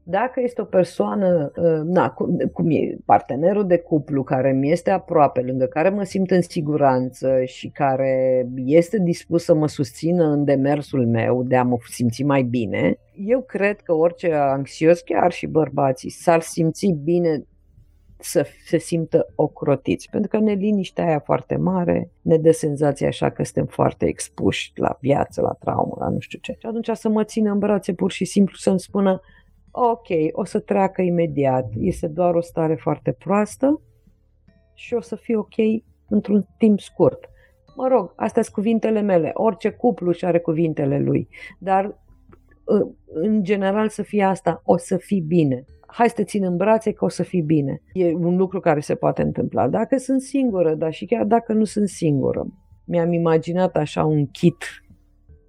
Dacă 0.09 0.41
este 0.43 0.61
o 0.61 0.65
persoană, 0.65 1.51
uh, 1.55 1.81
na, 1.83 2.09
cum, 2.09 2.37
cum 2.53 2.69
e 2.69 2.97
partenerul 3.05 3.67
de 3.67 3.77
cuplu 3.77 4.23
care 4.23 4.51
mi 4.51 4.71
este 4.71 4.89
aproape, 4.89 5.41
lângă 5.41 5.65
care 5.65 5.89
mă 5.89 6.03
simt 6.03 6.31
în 6.31 6.41
siguranță 6.41 7.43
și 7.45 7.67
care 7.67 8.47
este 8.65 8.99
dispus 8.99 9.43
să 9.43 9.53
mă 9.53 9.67
susțină 9.67 10.23
în 10.23 10.43
demersul 10.43 11.07
meu 11.07 11.43
de 11.43 11.55
a 11.55 11.63
mă 11.63 11.77
simți 11.89 12.23
mai 12.23 12.41
bine, 12.41 12.97
eu 13.15 13.41
cred 13.41 13.79
că 13.79 13.93
orice 13.93 14.33
anxios, 14.33 15.01
chiar 15.01 15.31
și 15.31 15.47
bărbații, 15.47 16.09
s-ar 16.09 16.41
simți 16.41 16.87
bine 17.03 17.43
să 18.19 18.45
se 18.65 18.77
simtă 18.77 19.27
ocrotiți, 19.35 20.09
pentru 20.09 20.29
că 20.29 20.39
neliniștea 20.39 21.05
aia 21.05 21.19
foarte 21.19 21.55
mare 21.55 22.11
ne 22.21 22.37
dă 22.37 22.51
senzația 22.51 23.07
așa 23.07 23.29
că 23.29 23.43
suntem 23.43 23.65
foarte 23.65 24.05
expuși 24.05 24.71
la 24.75 24.97
viață, 25.01 25.41
la 25.41 25.55
traumă, 25.59 25.95
la 25.99 26.09
nu 26.09 26.19
știu 26.19 26.39
ce. 26.41 26.51
Și 26.51 26.65
atunci 26.65 26.89
să 26.93 27.09
mă 27.09 27.23
țină 27.23 27.51
în 27.51 27.59
brațe 27.59 27.93
pur 27.93 28.11
și 28.11 28.25
simplu 28.25 28.55
să-mi 28.55 28.79
spună 28.79 29.21
ok, 29.79 30.07
o 30.31 30.43
să 30.43 30.59
treacă 30.59 31.01
imediat, 31.01 31.69
este 31.79 32.07
doar 32.07 32.35
o 32.35 32.41
stare 32.41 32.75
foarte 32.75 33.11
proastă 33.11 33.81
și 34.73 34.93
o 34.93 35.01
să 35.01 35.15
fie 35.15 35.37
ok 35.37 35.55
într-un 36.09 36.47
timp 36.57 36.79
scurt. 36.79 37.29
Mă 37.75 37.87
rog, 37.87 38.13
astea 38.15 38.41
sunt 38.41 38.55
cuvintele 38.55 39.01
mele, 39.01 39.31
orice 39.33 39.69
cuplu 39.69 40.11
și 40.11 40.25
are 40.25 40.39
cuvintele 40.39 40.99
lui, 40.99 41.27
dar 41.59 41.97
ă, 42.67 42.89
în 43.05 43.43
general 43.43 43.89
să 43.89 44.01
fie 44.01 44.23
asta, 44.23 44.61
o 44.65 44.77
să 44.77 44.97
fii 44.97 45.21
bine. 45.21 45.65
Hai 45.87 46.07
să 46.07 46.15
te 46.15 46.23
țin 46.23 46.43
în 46.43 46.57
brațe 46.57 46.91
că 46.91 47.05
o 47.05 47.09
să 47.09 47.23
fii 47.23 47.41
bine. 47.41 47.81
E 47.93 48.13
un 48.13 48.35
lucru 48.37 48.59
care 48.59 48.79
se 48.79 48.95
poate 48.95 49.21
întâmpla. 49.21 49.67
Dacă 49.67 49.97
sunt 49.97 50.21
singură, 50.21 50.75
dar 50.75 50.93
și 50.93 51.05
chiar 51.05 51.25
dacă 51.25 51.53
nu 51.53 51.63
sunt 51.63 51.87
singură, 51.87 52.45
mi-am 52.85 53.11
imaginat 53.11 53.75
așa 53.75 54.05
un 54.05 54.25
kit 54.25 54.83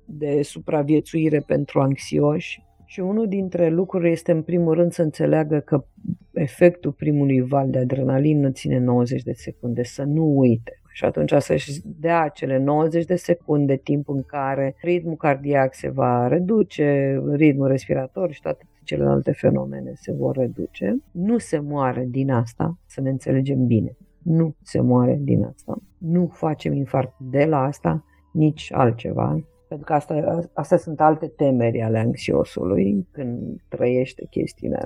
de 0.05 0.43
supraviețuire 0.43 1.41
pentru 1.47 1.81
anxioși 1.81 2.67
și 2.91 3.01
unul 3.01 3.29
dintre 3.29 3.69
lucruri 3.69 4.11
este 4.11 4.33
în 4.33 4.43
primul 4.43 4.75
rând 4.75 4.93
să 4.93 5.03
înțeleagă 5.03 5.59
că 5.59 5.85
efectul 6.33 6.93
primului 6.93 7.41
val 7.41 7.71
de 7.71 7.79
adrenalină 7.79 8.51
ține 8.51 8.79
90 8.79 9.23
de 9.23 9.33
secunde, 9.33 9.83
să 9.83 10.03
nu 10.03 10.39
uite. 10.39 10.81
Și 10.93 11.05
atunci 11.05 11.33
să-și 11.39 11.81
dea 11.85 12.23
acele 12.23 12.59
90 12.59 13.05
de 13.05 13.15
secunde 13.15 13.77
timp 13.77 14.09
în 14.09 14.23
care 14.23 14.77
ritmul 14.83 15.17
cardiac 15.17 15.75
se 15.75 15.89
va 15.89 16.29
reduce, 16.29 17.21
ritmul 17.33 17.67
respirator 17.67 18.33
și 18.33 18.41
toate 18.41 18.67
celelalte 18.83 19.33
fenomene 19.33 19.93
se 19.95 20.13
vor 20.13 20.37
reduce. 20.37 20.97
Nu 21.11 21.39
se 21.39 21.59
moare 21.59 22.07
din 22.11 22.31
asta, 22.31 22.79
să 22.87 23.01
ne 23.01 23.11
înțelegem 23.11 23.67
bine. 23.67 23.97
Nu 24.23 24.55
se 24.63 24.81
moare 24.81 25.19
din 25.21 25.45
asta. 25.45 25.83
Nu 25.99 26.27
facem 26.27 26.73
infarct 26.73 27.19
de 27.19 27.45
la 27.45 27.63
asta, 27.63 28.05
nici 28.33 28.73
altceva 28.73 29.43
pentru 29.69 29.87
că 29.87 29.93
asta, 29.93 30.49
astea 30.53 30.77
sunt 30.77 31.01
alte 31.01 31.27
temeri 31.27 31.81
ale 31.81 31.99
anxiosului 31.99 33.07
când 33.11 33.61
trăiește 33.69 34.27
chestiile 34.31 34.79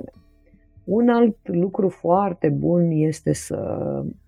Un 0.85 1.09
alt 1.09 1.37
lucru 1.43 1.89
foarte 1.89 2.49
bun 2.49 2.91
este 2.91 3.33
să 3.33 3.81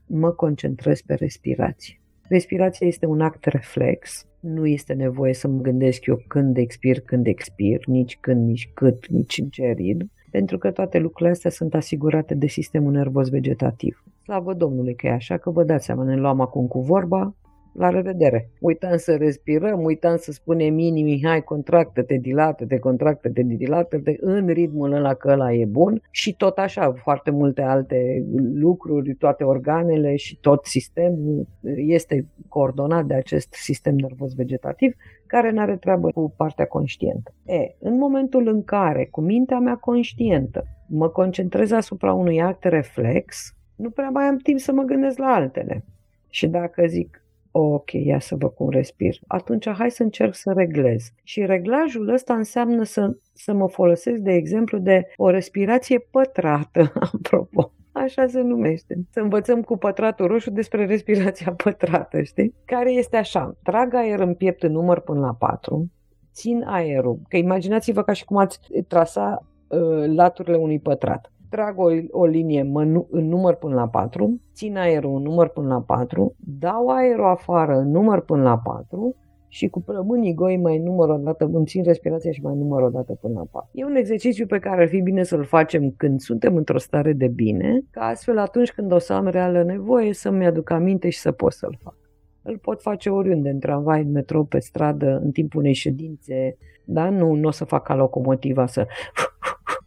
mă 0.07 0.31
concentrez 0.31 1.01
pe 1.01 1.15
respirație. 1.15 2.01
Respirația 2.29 2.87
este 2.87 3.07
un 3.07 3.21
act 3.21 3.45
reflex, 3.45 4.27
nu 4.41 4.67
este 4.67 4.93
nevoie 4.93 5.35
să 5.35 5.49
mă 5.49 5.61
gândesc 5.61 6.07
eu 6.07 6.23
când 6.29 6.57
expir, 6.57 7.01
când 7.01 7.27
expir, 7.27 7.87
nici 7.87 8.19
când, 8.21 8.47
nici 8.47 8.71
cât, 8.75 9.09
nici 9.09 9.39
în 9.39 9.49
ce 9.49 9.73
ritm, 9.77 10.11
pentru 10.31 10.59
că 10.59 10.71
toate 10.71 10.99
lucrurile 10.99 11.31
astea 11.31 11.51
sunt 11.51 11.75
asigurate 11.75 12.35
de 12.35 12.47
sistemul 12.47 12.93
nervos 12.93 13.29
vegetativ. 13.29 14.05
Slavă 14.23 14.55
Domnului 14.55 14.95
că 14.95 15.07
e 15.07 15.11
așa, 15.11 15.37
că 15.37 15.51
vă 15.51 15.65
dați 15.65 15.85
seama, 15.85 16.05
ne 16.05 16.17
luăm 16.17 16.41
acum 16.41 16.67
cu 16.67 16.81
vorba, 16.81 17.35
la 17.75 17.89
revedere. 17.89 18.51
Uitam 18.61 18.97
să 18.97 19.17
respirăm, 19.17 19.83
uitam 19.85 20.17
să 20.17 20.33
spunem 20.33 20.79
inimii, 20.79 21.25
hai, 21.25 21.43
contractă-te, 21.43 22.17
dilată-te, 22.17 22.79
contractă-te, 22.79 23.43
dilată-te, 23.43 24.15
în 24.21 24.47
ritmul 24.47 24.93
ăla 24.93 25.15
că 25.15 25.31
ăla 25.31 25.53
e 25.53 25.65
bun 25.65 26.03
și 26.11 26.37
tot 26.37 26.59
așa, 26.59 26.93
foarte 26.93 27.31
multe 27.31 27.63
alte 27.63 28.25
lucruri, 28.55 29.15
toate 29.15 29.45
organele 29.45 30.17
și 30.17 30.39
tot 30.41 30.65
sistemul 30.65 31.47
este 31.77 32.27
coordonat 32.49 33.05
de 33.05 33.15
acest 33.15 33.53
sistem 33.53 33.95
nervos 33.95 34.35
vegetativ 34.35 34.95
care 35.27 35.51
nu 35.51 35.61
are 35.61 35.77
treabă 35.77 36.11
cu 36.11 36.35
partea 36.37 36.67
conștientă. 36.67 37.35
E, 37.47 37.75
în 37.79 37.99
momentul 37.99 38.49
în 38.49 38.65
care, 38.65 39.09
cu 39.11 39.21
mintea 39.21 39.59
mea 39.59 39.77
conștientă, 39.77 40.65
mă 40.89 41.09
concentrez 41.09 41.71
asupra 41.71 42.13
unui 42.13 42.43
act 42.43 42.65
reflex, 42.65 43.55
nu 43.77 43.91
prea 43.91 44.09
mai 44.09 44.25
am 44.25 44.37
timp 44.37 44.59
să 44.59 44.73
mă 44.73 44.83
gândesc 44.83 45.19
la 45.19 45.27
altele. 45.27 45.85
Și 46.29 46.47
dacă 46.47 46.87
zic, 46.87 47.24
ok, 47.57 47.93
ia 47.93 48.19
să 48.19 48.35
văd 48.39 48.51
cum 48.51 48.71
respir. 48.71 49.17
Atunci 49.27 49.69
hai 49.69 49.91
să 49.91 50.03
încerc 50.03 50.35
să 50.35 50.53
reglez. 50.53 51.11
Și 51.23 51.47
reglajul 51.47 52.09
ăsta 52.09 52.35
înseamnă 52.35 52.83
să, 52.83 53.17
să 53.33 53.53
mă 53.53 53.69
folosesc, 53.69 54.17
de 54.17 54.33
exemplu, 54.33 54.79
de 54.79 55.07
o 55.17 55.31
respirație 55.31 55.99
pătrată, 55.99 56.93
apropo. 57.13 57.73
Așa 57.93 58.27
se 58.27 58.41
numește. 58.41 58.99
Să 59.11 59.21
învățăm 59.21 59.63
cu 59.63 59.77
pătratul 59.77 60.27
roșu 60.27 60.51
despre 60.51 60.87
respirația 60.87 61.53
pătrată, 61.65 62.23
știi? 62.23 62.55
Care 62.65 62.93
este 62.93 63.17
așa. 63.17 63.57
Trag 63.63 63.95
aer 63.95 64.21
în 64.21 64.35
piept 64.35 64.63
în 64.63 64.73
număr 64.73 65.01
până 65.01 65.21
la 65.21 65.35
4, 65.35 65.91
țin 66.33 66.63
aerul. 66.67 67.19
Că 67.29 67.37
imaginați-vă 67.37 68.03
ca 68.03 68.13
și 68.13 68.25
cum 68.25 68.37
ați 68.37 68.59
trasa 68.89 69.47
uh, 69.69 70.05
laturile 70.07 70.57
unui 70.57 70.79
pătrat 70.79 71.33
trag 71.55 71.79
o, 71.79 71.89
o 72.11 72.25
linie 72.25 72.63
mă, 72.63 72.83
în 73.11 73.29
număr 73.29 73.55
până 73.55 73.75
la 73.75 73.89
4, 73.89 74.41
țin 74.55 74.77
aerul 74.77 75.17
în 75.17 75.23
număr 75.23 75.49
până 75.49 75.69
la 75.69 75.81
4, 75.81 76.35
dau 76.39 76.89
aerul 76.89 77.25
afară 77.25 77.77
în 77.77 77.91
număr 77.91 78.21
până 78.21 78.43
la 78.43 78.59
4 78.59 79.17
și 79.49 79.69
cu 79.69 79.81
plămânii 79.81 80.35
goi 80.35 80.57
mai 80.57 80.79
număr 80.79 81.09
o 81.09 81.17
dată, 81.17 81.51
îmi 81.53 81.67
țin 81.67 81.83
respirația 81.83 82.31
și 82.33 82.43
mai 82.43 82.55
număr 82.55 82.83
o 82.83 82.89
dată 82.89 83.19
până 83.21 83.35
la 83.35 83.45
4. 83.51 83.71
E 83.73 83.85
un 83.85 83.95
exercițiu 83.95 84.47
pe 84.47 84.59
care 84.59 84.83
ar 84.83 84.89
fi 84.89 85.01
bine 85.01 85.23
să-l 85.23 85.45
facem 85.45 85.95
când 85.97 86.21
suntem 86.21 86.57
într-o 86.57 86.79
stare 86.79 87.13
de 87.13 87.27
bine, 87.27 87.81
ca 87.91 88.01
astfel 88.01 88.39
atunci 88.39 88.73
când 88.73 88.93
o 88.93 88.99
să 88.99 89.13
am 89.13 89.27
reală 89.27 89.63
nevoie 89.63 90.13
să-mi 90.13 90.47
aduc 90.47 90.71
aminte 90.71 91.09
și 91.09 91.19
să 91.19 91.33
pot 91.33 91.53
să-l 91.53 91.79
fac. 91.83 91.97
Îl 92.43 92.59
pot 92.59 92.83
face 92.83 93.11
oriunde, 93.11 93.49
în 93.49 93.59
tramvai, 93.59 94.03
în 94.03 94.11
metrou, 94.11 94.45
pe 94.45 94.59
stradă, 94.59 95.21
în 95.25 95.31
timpul 95.31 95.61
unei 95.61 95.73
ședințe, 95.73 96.57
da? 96.85 97.11
Nu, 97.11 97.35
nu 97.35 97.49
o 97.49 97.51
să 97.51 97.65
fac 97.65 97.83
ca 97.83 97.95
locomotiva 97.95 98.67
să 98.67 98.87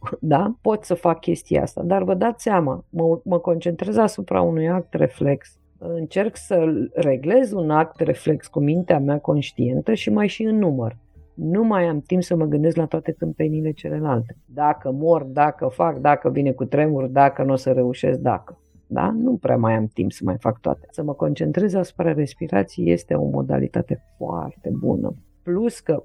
da? 0.20 0.54
Pot 0.60 0.84
să 0.84 0.94
fac 0.94 1.20
chestia 1.20 1.62
asta, 1.62 1.82
dar 1.82 2.02
vă 2.02 2.14
dați 2.14 2.42
seama, 2.42 2.84
mă, 2.88 3.20
mă 3.24 3.38
concentrez 3.38 3.96
asupra 3.96 4.40
unui 4.40 4.68
act 4.68 4.94
reflex, 4.94 5.58
încerc 5.78 6.36
să 6.36 6.64
reglez 6.94 7.52
un 7.52 7.70
act 7.70 8.00
reflex 8.00 8.46
cu 8.46 8.60
mintea 8.60 8.98
mea 8.98 9.18
conștientă 9.18 9.94
și 9.94 10.10
mai 10.10 10.26
și 10.26 10.42
în 10.42 10.58
număr. 10.58 10.96
Nu 11.34 11.64
mai 11.64 11.84
am 11.84 12.00
timp 12.00 12.22
să 12.22 12.36
mă 12.36 12.44
gândesc 12.44 12.76
la 12.76 12.86
toate 12.86 13.12
tâmpenile 13.12 13.70
celelalte. 13.70 14.36
Dacă 14.44 14.90
mor, 14.90 15.22
dacă 15.22 15.66
fac, 15.66 15.98
dacă 15.98 16.30
vine 16.30 16.52
cu 16.52 16.64
tremur, 16.64 17.06
dacă 17.06 17.42
nu 17.42 17.52
o 17.52 17.56
să 17.56 17.72
reușesc, 17.72 18.18
dacă. 18.18 18.58
Da? 18.86 19.10
Nu 19.10 19.36
prea 19.36 19.56
mai 19.56 19.74
am 19.74 19.86
timp 19.86 20.12
să 20.12 20.20
mai 20.24 20.36
fac 20.38 20.60
toate. 20.60 20.86
Să 20.90 21.02
mă 21.02 21.14
concentrez 21.14 21.74
asupra 21.74 22.12
respirației 22.12 22.92
este 22.92 23.14
o 23.14 23.24
modalitate 23.24 24.04
foarte 24.16 24.70
bună. 24.72 25.14
Plus 25.42 25.80
că 25.80 26.02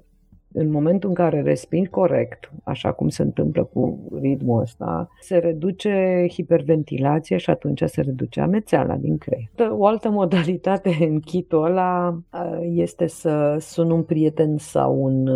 în 0.54 0.70
momentul 0.70 1.08
în 1.08 1.14
care 1.14 1.42
respiri 1.42 1.88
corect, 1.88 2.50
așa 2.64 2.92
cum 2.92 3.08
se 3.08 3.22
întâmplă 3.22 3.64
cu 3.72 3.98
ritmul 4.20 4.60
ăsta, 4.60 5.08
se 5.20 5.36
reduce 5.36 6.26
hiperventilația 6.30 7.36
și 7.36 7.50
atunci 7.50 7.82
se 7.84 8.00
reduce 8.00 8.40
amețeala 8.40 8.94
din 8.94 9.18
creier. 9.18 9.70
O 9.70 9.86
altă 9.86 10.10
modalitate 10.10 10.96
în 11.10 11.20
chitul 11.20 11.64
ăla 11.64 12.18
este 12.60 13.06
să 13.06 13.56
sun 13.60 13.90
un 13.90 14.02
prieten 14.02 14.56
sau 14.56 15.02
un, 15.02 15.26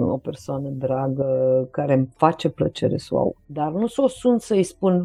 o 0.00 0.16
persoană 0.16 0.68
dragă 0.68 1.26
care 1.70 1.94
îmi 1.94 2.08
face 2.16 2.48
plăcere 2.48 2.96
să 2.96 3.14
o 3.14 3.18
aud. 3.18 3.34
Dar 3.46 3.72
nu 3.72 3.86
să 3.86 4.02
o 4.02 4.08
sun 4.08 4.38
să-i 4.38 4.62
spun, 4.62 5.04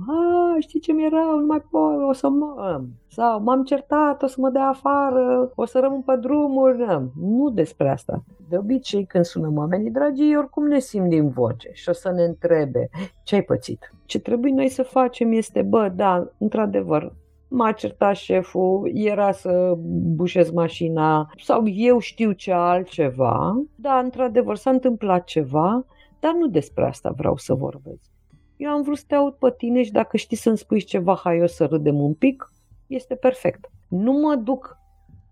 știi 0.59 0.79
ce 0.79 0.91
mi 0.91 1.05
era, 1.05 1.23
nu 1.39 1.45
mai 1.45 1.61
pot, 1.71 2.09
o 2.09 2.13
să 2.13 2.29
mă... 2.29 2.81
Sau 3.07 3.43
m-am 3.43 3.63
certat, 3.63 4.23
o 4.23 4.27
să 4.27 4.35
mă 4.39 4.49
dea 4.49 4.67
afară, 4.67 5.51
o 5.55 5.65
să 5.65 5.79
rămân 5.79 6.01
pe 6.01 6.15
drumuri. 6.15 7.11
Nu 7.21 7.49
despre 7.49 7.89
asta. 7.89 8.23
De 8.49 8.57
obicei, 8.57 9.05
când 9.05 9.25
sunăm 9.25 9.57
oamenii 9.57 9.91
dragi, 9.91 10.21
ei 10.21 10.37
oricum 10.37 10.67
ne 10.67 10.79
simt 10.79 11.09
din 11.09 11.29
voce 11.29 11.69
și 11.73 11.89
o 11.89 11.93
să 11.93 12.11
ne 12.11 12.23
întrebe 12.23 12.89
ce 13.23 13.35
ai 13.35 13.41
pățit. 13.41 13.93
Ce 14.05 14.19
trebuie 14.19 14.53
noi 14.53 14.69
să 14.69 14.83
facem 14.83 15.31
este, 15.31 15.61
bă, 15.61 15.91
da, 15.95 16.27
într-adevăr, 16.37 17.13
m-a 17.47 17.71
certat 17.71 18.15
șeful, 18.15 18.91
era 18.93 19.31
să 19.31 19.73
bușez 20.15 20.51
mașina 20.51 21.31
sau 21.37 21.67
eu 21.67 21.99
știu 21.99 22.31
ce 22.31 22.51
altceva. 22.51 23.63
Da, 23.75 23.97
într-adevăr, 23.97 24.55
s-a 24.55 24.69
întâmplat 24.69 25.23
ceva, 25.23 25.85
dar 26.19 26.33
nu 26.39 26.47
despre 26.47 26.85
asta 26.85 27.13
vreau 27.17 27.37
să 27.37 27.53
vorbesc. 27.53 28.12
Eu 28.57 28.69
am 28.69 28.81
vrut 28.81 28.97
să 28.97 29.03
te 29.07 29.15
aud 29.15 29.33
pe 29.33 29.53
tine 29.57 29.83
și 29.83 29.91
dacă 29.91 30.17
știi 30.17 30.37
să-mi 30.37 30.57
spui 30.57 30.81
ceva 30.81 31.15
haios 31.23 31.53
să 31.53 31.65
râdem 31.65 31.99
un 31.99 32.13
pic, 32.13 32.51
este 32.87 33.15
perfect. 33.15 33.69
Nu 33.87 34.11
mă 34.11 34.35
duc 34.35 34.77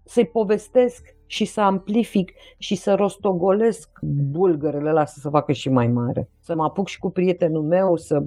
să-i 0.04 0.28
povestesc 0.28 1.16
și 1.26 1.46
să 1.46 1.62
amplific 1.62 2.32
și 2.58 2.76
să 2.76 2.94
rostogolesc 2.94 3.90
bulgărele, 4.32 4.92
lasă 4.92 5.20
să 5.20 5.30
facă 5.30 5.52
și 5.52 5.70
mai 5.70 5.88
mare. 5.88 6.30
Să 6.40 6.56
mă 6.56 6.64
apuc 6.64 6.88
și 6.88 7.00
cu 7.00 7.10
prietenul 7.10 7.64
meu 7.64 7.96
să 7.96 8.24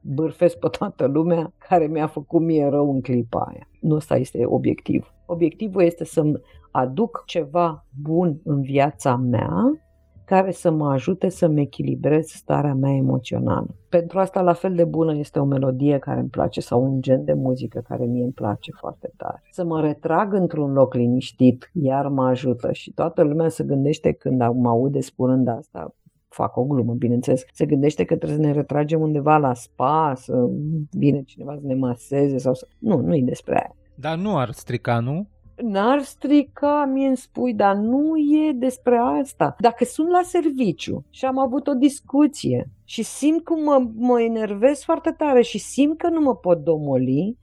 bârfesc 0.00 0.58
pe 0.58 0.68
toată 0.68 1.06
lumea 1.06 1.52
care 1.68 1.86
mi-a 1.86 2.06
făcut 2.06 2.40
mie 2.40 2.66
rău 2.66 2.92
în 2.92 3.00
clipa 3.00 3.40
aia. 3.40 3.68
Nu 3.80 3.94
ăsta 3.94 4.16
este 4.16 4.46
obiectiv. 4.46 5.14
Obiectivul 5.26 5.82
este 5.82 6.04
să-mi 6.04 6.40
aduc 6.70 7.22
ceva 7.26 7.84
bun 8.02 8.40
în 8.44 8.62
viața 8.62 9.16
mea 9.16 9.80
care 10.26 10.50
să 10.50 10.70
mă 10.70 10.90
ajute 10.90 11.28
să-mi 11.28 11.60
echilibrez 11.60 12.26
starea 12.26 12.74
mea 12.74 12.92
emoțională. 12.92 13.74
Pentru 13.88 14.18
asta 14.18 14.40
la 14.40 14.52
fel 14.52 14.74
de 14.74 14.84
bună 14.84 15.16
este 15.16 15.38
o 15.38 15.44
melodie 15.44 15.98
care 15.98 16.20
îmi 16.20 16.28
place 16.28 16.60
sau 16.60 16.82
un 16.82 17.00
gen 17.00 17.24
de 17.24 17.32
muzică 17.32 17.82
care 17.88 18.04
mie 18.04 18.22
îmi 18.22 18.32
place 18.32 18.70
foarte 18.78 19.12
tare. 19.16 19.42
Să 19.50 19.64
mă 19.64 19.80
retrag 19.80 20.32
într-un 20.32 20.72
loc 20.72 20.94
liniștit, 20.94 21.70
iar 21.72 22.08
mă 22.08 22.24
ajută 22.24 22.72
și 22.72 22.92
toată 22.92 23.22
lumea 23.22 23.48
se 23.48 23.64
gândește 23.64 24.12
când 24.12 24.38
mă 24.54 24.68
aude 24.68 25.00
spunând 25.00 25.48
asta, 25.48 25.94
fac 26.28 26.56
o 26.56 26.64
glumă, 26.64 26.94
bineînțeles, 26.94 27.44
se 27.52 27.66
gândește 27.66 28.04
că 28.04 28.16
trebuie 28.16 28.38
să 28.38 28.46
ne 28.46 28.52
retragem 28.52 29.00
undeva 29.00 29.36
la 29.36 29.54
spa, 29.54 30.12
să 30.16 30.46
vină 30.90 31.20
cineva 31.26 31.54
să 31.54 31.66
ne 31.66 31.74
maseze 31.74 32.38
sau 32.38 32.54
să... 32.54 32.66
Nu, 32.78 33.00
nu 33.00 33.14
e 33.14 33.22
despre 33.22 33.54
aia. 33.54 33.76
Dar 33.94 34.18
nu 34.18 34.38
ar 34.38 34.50
strica, 34.50 34.98
nu? 34.98 35.28
N-ar 35.56 36.02
strica, 36.02 36.84
mie 36.92 37.06
îmi 37.06 37.16
spui, 37.16 37.54
dar 37.54 37.74
nu 37.74 38.16
e 38.16 38.52
despre 38.52 38.96
asta. 38.96 39.56
Dacă 39.58 39.84
sunt 39.84 40.08
la 40.08 40.20
serviciu 40.22 41.04
și 41.10 41.24
am 41.24 41.38
avut 41.38 41.66
o 41.66 41.74
discuție 41.74 42.70
și 42.84 43.02
simt 43.02 43.44
cum 43.44 43.62
mă, 43.62 43.88
mă 43.94 44.20
enervez 44.20 44.82
foarte 44.82 45.10
tare 45.10 45.42
și 45.42 45.58
simt 45.58 45.98
că 45.98 46.08
nu 46.08 46.20
mă 46.20 46.36
pot 46.36 46.58
domoli, 46.58 47.38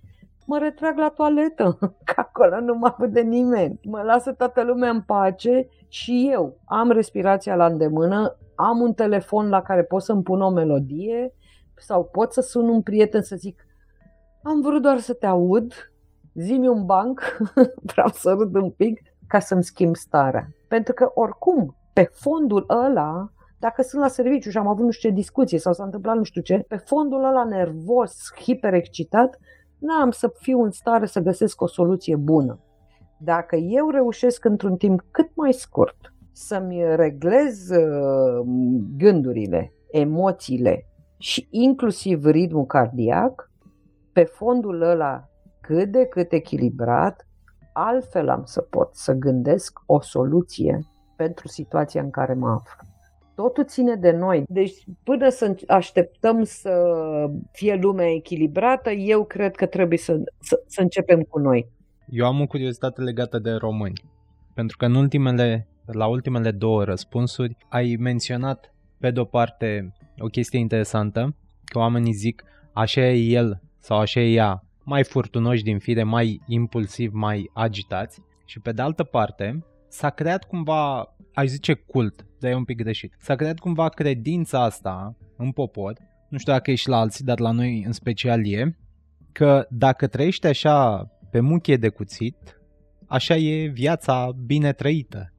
mă 0.46 0.58
retrag 0.58 0.98
la 0.98 1.10
toaletă, 1.10 1.78
că 2.14 2.14
acolo 2.16 2.60
nu 2.60 2.76
mă 2.76 3.08
de 3.10 3.22
nimeni. 3.22 3.80
Mă 3.84 4.02
lasă 4.02 4.32
toată 4.32 4.64
lumea 4.64 4.90
în 4.90 5.02
pace 5.02 5.68
și 5.88 6.30
eu 6.32 6.58
am 6.66 6.92
respirația 6.92 7.56
la 7.56 7.66
îndemână, 7.66 8.38
am 8.56 8.80
un 8.80 8.94
telefon 8.94 9.50
la 9.50 9.62
care 9.62 9.84
pot 9.84 10.02
să-mi 10.02 10.24
pun 10.24 10.42
o 10.42 10.50
melodie 10.50 11.34
sau 11.76 12.04
pot 12.04 12.34
să 12.34 12.42
sun 12.42 12.70
un 12.70 12.82
prieten 12.82 13.22
să 13.22 13.36
zic 13.36 13.66
am 14.44 14.62
vrut 14.62 14.82
doar 14.82 15.00
să 15.00 15.14
te 15.14 15.26
aud, 15.26 15.93
zi 16.34 16.52
un 16.54 16.86
banc, 16.86 17.22
vreau 17.94 18.08
să 18.08 18.36
râd 18.38 18.56
un 18.56 18.70
pic 18.70 19.02
ca 19.28 19.40
să-mi 19.40 19.64
schimb 19.64 19.96
starea. 19.96 20.48
Pentru 20.68 20.94
că 20.94 21.12
oricum, 21.14 21.76
pe 21.94 22.10
fondul 22.12 22.66
ăla, 22.70 23.32
dacă 23.60 23.82
sunt 23.82 24.02
la 24.02 24.08
serviciu 24.08 24.50
și 24.50 24.58
am 24.58 24.68
avut 24.68 24.86
nu 24.86 24.92
știu 24.92 25.10
ce 25.10 25.16
discuție 25.16 25.60
sau 25.60 25.74
s-a 25.74 25.84
întâmplat 25.84 26.16
nu 26.16 26.24
știu 26.24 26.42
ce, 26.42 26.66
pe 26.68 26.76
fondul 26.76 27.24
ăla 27.24 27.44
nervos, 27.44 28.34
hiperexcitat, 28.42 29.40
n-am 29.80 30.12
să 30.12 30.32
fiu 30.40 30.62
în 30.62 30.72
stare 30.72 31.06
să 31.06 31.20
găsesc 31.20 31.62
o 31.62 31.68
soluție 31.68 32.16
bună. 32.16 32.60
Dacă 33.18 33.56
eu 33.56 33.90
reușesc 33.90 34.46
într-un 34.46 34.76
timp 34.76 35.06
cât 35.12 35.30
mai 35.36 35.54
scurt 35.54 36.14
să-mi 36.32 36.96
reglez 36.96 37.70
uh, 37.70 38.46
gândurile, 38.98 39.74
emoțiile 39.92 40.86
și 41.18 41.48
inclusiv 41.50 42.26
ritmul 42.26 42.66
cardiac, 42.66 43.52
pe 44.14 44.24
fondul 44.24 44.82
ăla 44.82 45.30
cât 45.64 45.92
de 45.92 46.06
cât 46.06 46.32
echilibrat, 46.32 47.28
altfel 47.74 48.30
am 48.30 48.44
să 48.46 48.62
pot 48.62 48.96
să 48.96 49.14
gândesc 49.14 49.80
o 49.86 50.02
soluție 50.02 50.86
pentru 51.16 51.48
situația 51.48 52.02
în 52.02 52.10
care 52.10 52.34
mă 52.34 52.50
aflu. 52.50 52.88
Totul 53.36 53.66
ține 53.66 53.96
de 53.96 54.12
noi. 54.12 54.44
Deci 54.48 54.84
până 55.04 55.30
să 55.30 55.56
așteptăm 55.68 56.44
să 56.44 56.96
fie 57.52 57.76
lumea 57.82 58.10
echilibrată, 58.10 58.92
eu 58.92 59.26
cred 59.26 59.56
că 59.56 59.66
trebuie 59.66 59.98
să, 59.98 60.22
să, 60.40 60.64
să 60.68 60.82
începem 60.82 61.22
cu 61.22 61.40
noi. 61.40 61.68
Eu 62.08 62.26
am 62.26 62.42
o 62.42 62.46
curiozitate 62.46 63.02
legată 63.02 63.40
de 63.40 63.52
români. 63.52 64.02
Pentru 64.54 64.78
că 64.78 64.86
în 64.86 64.96
ultimele, 64.96 65.68
la 65.86 66.08
ultimele 66.08 66.52
două 66.52 66.84
răspunsuri 66.84 67.58
ai 67.70 67.96
menționat 68.00 68.74
pe 68.98 69.12
de-o 69.12 69.26
parte 69.26 69.94
o 70.20 70.26
chestie 70.26 70.60
interesantă, 70.60 71.36
că 71.66 71.78
oamenii 71.78 72.14
zic 72.14 72.44
așa 72.74 73.02
e 73.02 73.16
el 73.16 73.62
sau 73.80 73.98
așa 73.98 74.20
e 74.20 74.34
ea 74.34 74.64
mai 74.84 75.04
furtunoși 75.04 75.64
din 75.64 75.80
fire, 75.80 76.04
mai 76.04 76.42
impulsiv, 76.48 77.12
mai 77.14 77.50
agitați 77.54 78.22
și 78.46 78.60
pe 78.60 78.72
de 78.72 78.82
altă 78.82 79.04
parte 79.04 79.66
s-a 79.88 80.10
creat 80.10 80.44
cumva, 80.44 81.16
aș 81.34 81.48
zice 81.48 81.74
cult, 81.74 82.26
dar 82.40 82.52
e 82.52 82.56
un 82.56 82.64
pic 82.64 82.78
greșit, 82.78 83.16
s-a 83.20 83.36
creat 83.36 83.60
cumva 83.60 83.90
credința 83.90 84.64
asta 84.64 85.16
în 85.38 85.52
popor, 85.52 85.98
nu 86.30 86.38
știu 86.38 86.52
dacă 86.52 86.72
e 86.72 86.76
și 86.76 86.90
la 86.90 86.98
alții, 86.98 87.26
dar 87.26 87.40
la 87.40 87.52
noi 87.52 87.84
în 87.86 87.92
special 87.92 88.48
e, 88.48 88.78
că 89.32 89.68
dacă 89.70 90.08
trăiești 90.08 90.48
așa 90.48 91.08
pe 91.32 91.40
muchie 91.40 91.78
de 91.78 91.90
cuțit, 91.90 92.62
așa 93.08 93.36
e 93.36 93.68
viața 93.68 94.32
bine 94.46 94.74
trăită. 94.74 95.34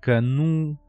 Că 0.00 0.18
nu 0.18 0.80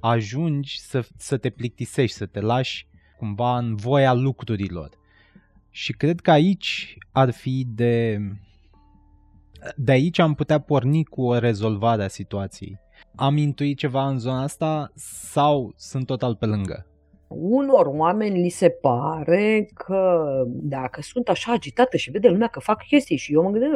ajungi 0.00 0.80
să, 0.80 1.06
să 1.16 1.36
te 1.36 1.50
plictisești, 1.50 2.16
să 2.16 2.26
te 2.26 2.40
lași 2.40 2.86
cumva 3.18 3.58
în 3.58 3.76
voia 3.76 4.12
lucrurilor. 4.12 4.90
Și 5.76 5.92
cred 5.92 6.20
că 6.20 6.30
aici 6.30 6.98
ar 7.12 7.30
fi 7.30 7.66
de... 7.74 8.18
De 9.76 9.92
aici 9.92 10.18
am 10.18 10.34
putea 10.34 10.58
porni 10.60 11.04
cu 11.04 11.22
o 11.22 11.38
rezolvare 11.38 12.04
a 12.04 12.08
situației. 12.08 12.78
Am 13.14 13.36
intuit 13.36 13.78
ceva 13.78 14.08
în 14.08 14.18
zona 14.18 14.42
asta 14.42 14.90
sau 14.94 15.72
sunt 15.76 16.06
total 16.06 16.34
pe 16.34 16.46
lângă? 16.46 16.86
Unor 17.28 17.86
oameni 17.86 18.40
li 18.40 18.48
se 18.48 18.68
pare 18.68 19.68
că 19.74 20.26
dacă 20.46 21.00
sunt 21.02 21.28
așa 21.28 21.52
agitată 21.52 21.96
și 21.96 22.10
vede 22.10 22.28
lumea 22.28 22.48
că 22.48 22.60
fac 22.60 22.86
chestii 22.86 23.16
și 23.16 23.32
eu 23.32 23.42
mă 23.42 23.50
gândesc 23.50 23.72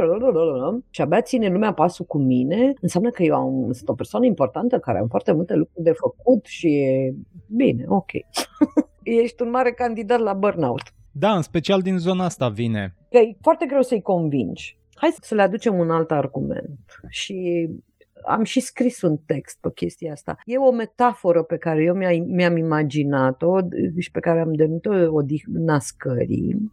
și 0.90 1.00
abia 1.00 1.20
ține 1.20 1.48
lumea 1.48 1.72
pasul 1.72 2.04
cu 2.04 2.18
mine, 2.18 2.72
înseamnă 2.80 3.10
că 3.10 3.22
eu 3.22 3.34
am, 3.34 3.72
sunt 3.72 3.88
o 3.88 3.94
persoană 3.94 4.26
importantă 4.26 4.78
care 4.78 4.98
am 4.98 5.08
foarte 5.08 5.32
multe 5.32 5.54
lucruri 5.54 5.84
de 5.84 5.92
făcut 5.92 6.44
și 6.44 6.66
e 6.66 7.14
bine, 7.56 7.84
ok. 7.88 8.10
Ești 9.02 9.42
un 9.42 9.50
mare 9.50 9.72
candidat 9.72 10.20
la 10.20 10.32
burnout. 10.32 10.82
Da, 11.20 11.36
în 11.36 11.42
special 11.42 11.80
din 11.82 11.98
zona 11.98 12.24
asta 12.24 12.48
vine. 12.48 12.94
Că 13.10 13.18
e 13.18 13.36
foarte 13.40 13.66
greu 13.66 13.82
să-i 13.82 14.02
convingi. 14.02 14.78
Hai 14.94 15.14
să 15.20 15.34
le 15.34 15.42
aducem 15.42 15.78
un 15.78 15.90
alt 15.90 16.10
argument. 16.10 17.00
Și 17.08 17.68
am 18.26 18.42
și 18.42 18.60
scris 18.60 19.02
un 19.02 19.16
text 19.26 19.60
pe 19.60 19.70
chestia 19.74 20.12
asta. 20.12 20.36
E 20.44 20.56
o 20.56 20.72
metaforă 20.72 21.42
pe 21.42 21.56
care 21.56 21.82
eu 21.82 21.94
mi-am 22.26 22.56
imaginat-o 22.56 23.58
și 23.98 24.10
pe 24.10 24.20
care 24.20 24.40
am 24.40 24.52
denumit-o 24.52 25.12
odihna 25.12 25.78
scării 25.78 26.70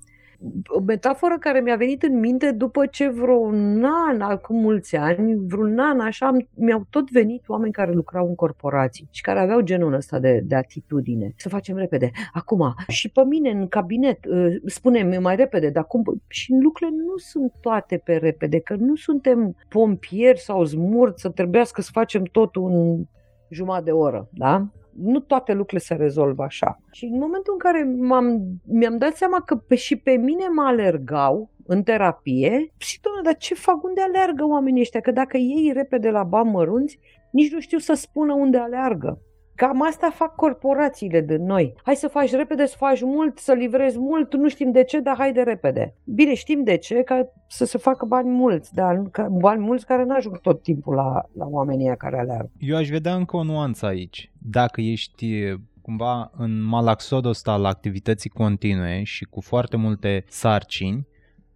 o 0.68 0.80
metaforă 0.80 1.38
care 1.40 1.60
mi-a 1.60 1.76
venit 1.76 2.04
în 2.04 2.20
minte 2.20 2.52
după 2.52 2.86
ce 2.86 3.10
vreun 3.10 3.86
an, 4.10 4.22
acum 4.22 4.60
mulți 4.60 4.96
ani, 4.96 5.36
vreun 5.48 5.80
an 5.80 6.00
așa, 6.00 6.38
mi-au 6.54 6.86
tot 6.90 7.12
venit 7.12 7.44
oameni 7.48 7.74
care 7.74 7.92
lucrau 7.92 8.28
în 8.28 8.36
corporații 8.36 9.08
și 9.12 9.22
care 9.22 9.40
aveau 9.40 9.62
genul 9.62 9.94
ăsta 9.94 10.20
de, 10.20 10.42
de 10.46 10.56
atitudine. 10.56 11.34
Să 11.38 11.50
facem 11.50 11.78
repede. 11.78 12.12
Acum, 12.34 12.76
și 12.88 13.10
pe 13.10 13.24
mine 13.24 13.50
în 13.50 13.68
cabinet, 13.68 14.26
uh, 14.26 14.56
spunem 14.66 15.22
mai 15.22 15.36
repede, 15.36 15.70
dar 15.70 15.86
cum? 15.86 16.22
Și 16.28 16.54
lucrurile 16.62 16.98
nu 16.98 17.18
sunt 17.18 17.54
toate 17.62 18.02
pe 18.04 18.16
repede, 18.16 18.60
că 18.60 18.76
nu 18.76 18.96
suntem 18.96 19.56
pompieri 19.70 20.40
sau 20.40 20.64
zmurți 20.64 21.22
să 21.22 21.30
trebuiască 21.30 21.82
să 21.82 21.90
facem 21.94 22.24
totul 22.24 22.72
în 22.72 23.04
jumătate 23.50 23.84
de 23.84 23.92
oră, 23.92 24.30
da? 24.32 24.68
Nu 25.02 25.20
toate 25.20 25.52
lucrurile 25.54 25.80
se 25.80 25.94
rezolvă 25.94 26.44
așa. 26.44 26.80
Și 26.92 27.06
în 27.06 27.20
momentul 27.20 27.54
în 27.54 27.60
care 27.60 27.84
m-am, 27.84 28.42
mi-am 28.66 28.98
dat 28.98 29.16
seama 29.16 29.42
că 29.42 29.56
pe, 29.56 29.76
și 29.76 29.96
pe 29.96 30.12
mine 30.12 30.48
mă 30.48 30.64
alergau 30.64 31.50
în 31.66 31.84
terapie, 31.84 32.72
și 32.78 33.00
doamne, 33.02 33.22
dar 33.24 33.38
ce 33.38 33.54
fac? 33.54 33.84
Unde 33.84 34.02
aleargă 34.02 34.46
oamenii 34.46 34.82
ăștia? 34.82 35.00
Că 35.00 35.12
dacă 35.12 35.38
ei 35.38 35.72
repede 35.74 36.10
la 36.10 36.24
bani 36.24 36.50
mărunți, 36.50 37.00
nici 37.32 37.52
nu 37.52 37.60
știu 37.60 37.78
să 37.78 37.94
spună 37.94 38.34
unde 38.34 38.58
aleargă. 38.58 39.22
Cam 39.58 39.82
asta 39.82 40.10
fac 40.14 40.36
corporațiile 40.36 41.22
de 41.22 41.38
noi. 41.38 41.74
Hai 41.84 41.96
să 41.96 42.08
faci 42.08 42.32
repede, 42.32 42.66
să 42.66 42.76
faci 42.78 43.02
mult, 43.02 43.38
să 43.38 43.54
livrezi 43.54 44.00
mult, 44.00 44.36
nu 44.36 44.50
știm 44.50 44.72
de 44.72 44.84
ce, 44.84 45.00
dar 45.00 45.16
hai 45.18 45.34
de 45.34 45.42
repede. 45.42 45.96
Bine, 46.04 46.34
știm 46.34 46.64
de 46.64 46.78
ce, 46.78 46.96
ca 46.96 47.28
să 47.48 47.66
se 47.66 47.78
facă 47.78 48.06
bani 48.06 48.30
mulți, 48.30 48.74
dar 48.74 49.02
bani 49.32 49.62
mulți 49.62 49.86
care 49.86 50.04
nu 50.04 50.16
ajung 50.16 50.40
tot 50.40 50.62
timpul 50.62 50.96
la, 50.96 51.26
la 51.38 51.46
oamenii 51.46 51.98
care 51.98 52.20
aleargă. 52.20 52.52
Eu 52.60 52.76
aș 52.76 52.90
vedea 52.90 53.16
încă 53.16 53.38
o 53.38 53.44
nuanță 53.44 53.86
aici. 53.86 54.32
Dacă 54.38 54.82
ești 54.82 55.56
cumva 55.82 56.32
în 56.38 56.62
malaxodul 56.62 57.30
ăsta 57.30 57.52
al 57.52 57.66
activității 57.66 58.30
continue 58.30 59.04
și 59.04 59.26
cu 59.26 59.42
foarte 59.42 59.78
multe 59.78 60.24
sarcini, 60.28 61.08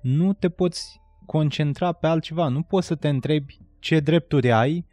nu 0.01 0.33
te 0.33 0.49
poți 0.49 1.01
concentra 1.25 1.91
pe 1.91 2.07
altceva. 2.07 2.47
Nu 2.47 2.61
poți 2.61 2.87
să 2.87 2.95
te 2.95 3.07
întrebi 3.07 3.59
ce 3.79 3.99
drepturi 3.99 4.51
ai, 4.51 4.85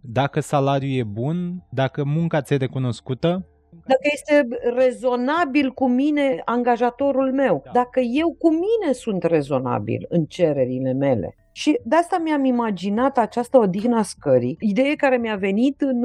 dacă 0.00 0.40
salariul 0.40 0.98
e 0.98 1.04
bun, 1.04 1.66
dacă 1.70 2.04
munca 2.04 2.40
ți-e 2.40 2.56
recunoscută, 2.56 3.44
dacă 3.86 4.08
este 4.12 4.48
rezonabil 4.76 5.70
cu 5.70 5.88
mine 5.88 6.42
angajatorul 6.44 7.32
meu, 7.32 7.62
da. 7.64 7.70
dacă 7.72 8.00
eu 8.00 8.34
cu 8.38 8.50
mine 8.50 8.92
sunt 8.92 9.22
rezonabil 9.22 10.06
în 10.08 10.24
cererile 10.24 10.92
mele. 10.92 11.34
Și 11.52 11.80
de 11.84 11.96
asta 11.96 12.18
mi-am 12.18 12.44
imaginat 12.44 13.18
această 13.18 13.58
odihnă 13.58 13.98
a 13.98 14.02
scării, 14.02 14.56
idee 14.60 14.94
care 14.94 15.16
mi-a 15.16 15.36
venit 15.36 15.80
în, 15.80 16.04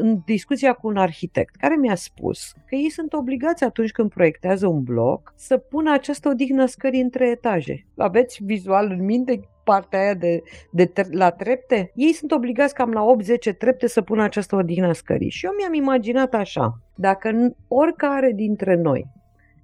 în 0.00 0.20
discuția 0.24 0.72
cu 0.72 0.86
un 0.86 0.96
arhitect, 0.96 1.56
care 1.56 1.76
mi-a 1.76 1.94
spus 1.94 2.52
că 2.66 2.74
ei 2.74 2.90
sunt 2.90 3.12
obligați 3.12 3.64
atunci 3.64 3.90
când 3.90 4.10
proiectează 4.10 4.66
un 4.66 4.82
bloc 4.82 5.32
să 5.36 5.56
pună 5.56 5.92
această 5.92 6.28
odihnă 6.28 6.62
a 6.62 6.66
scării 6.66 7.00
între 7.00 7.28
etaje. 7.28 7.86
Aveți 7.96 8.44
vizual 8.44 8.90
în 8.90 9.04
minte 9.04 9.40
partea 9.68 10.00
aia 10.00 10.14
de, 10.14 10.42
de 10.70 10.90
la 11.10 11.30
trepte, 11.30 11.92
ei 11.94 12.12
sunt 12.12 12.30
obligați 12.32 12.74
cam 12.74 12.90
la 12.90 13.04
8-10 13.52 13.56
trepte 13.58 13.86
să 13.88 14.02
pună 14.02 14.22
această 14.22 14.56
odihnă 14.56 14.92
scării. 14.92 15.30
Și 15.30 15.44
eu 15.44 15.52
mi-am 15.56 15.74
imaginat 15.74 16.34
așa, 16.34 16.80
dacă 16.94 17.54
oricare 17.68 18.32
dintre 18.34 18.74
noi, 18.74 19.06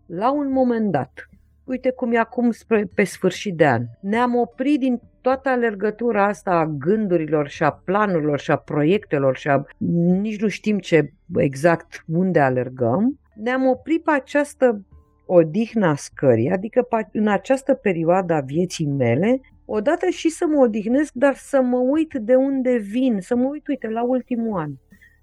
la 0.07 0.33
un 0.33 0.53
moment 0.53 0.91
dat, 0.91 1.29
uite 1.65 1.91
cum 1.91 2.13
e 2.13 2.19
acum 2.19 2.51
spre, 2.51 2.89
pe 2.95 3.05
sfârșit 3.05 3.57
de 3.57 3.67
an, 3.67 3.83
ne-am 4.01 4.35
oprit 4.35 4.79
din 4.79 5.01
toată 5.21 5.49
alergătura 5.49 6.27
asta 6.27 6.51
a 6.51 6.67
gândurilor 6.67 7.49
și 7.49 7.63
a 7.63 7.71
planurilor 7.71 8.41
și 8.41 8.51
a 8.51 8.57
proiectelor 8.57 9.37
și 9.37 9.49
a 9.49 9.65
nici 10.21 10.41
nu 10.41 10.49
știm 10.49 10.79
ce 10.79 11.13
exact 11.37 12.05
unde 12.07 12.41
alergăm, 12.41 13.19
ne-am 13.35 13.67
oprit 13.67 14.03
pe 14.03 14.11
această 14.11 14.85
odihna 15.27 15.95
scării, 15.95 16.51
adică 16.51 16.89
în 17.13 17.29
această 17.29 17.75
perioadă 17.75 18.33
a 18.33 18.41
vieții 18.41 18.87
mele, 18.87 19.41
odată 19.65 20.07
și 20.09 20.29
să 20.29 20.47
mă 20.47 20.61
odihnesc, 20.61 21.13
dar 21.13 21.35
să 21.35 21.61
mă 21.61 21.79
uit 21.79 22.15
de 22.15 22.35
unde 22.35 22.77
vin, 22.77 23.21
să 23.21 23.37
mă 23.37 23.45
uit, 23.45 23.69
uite, 23.69 23.89
la 23.89 24.03
ultimul 24.03 24.59
an. 24.59 24.73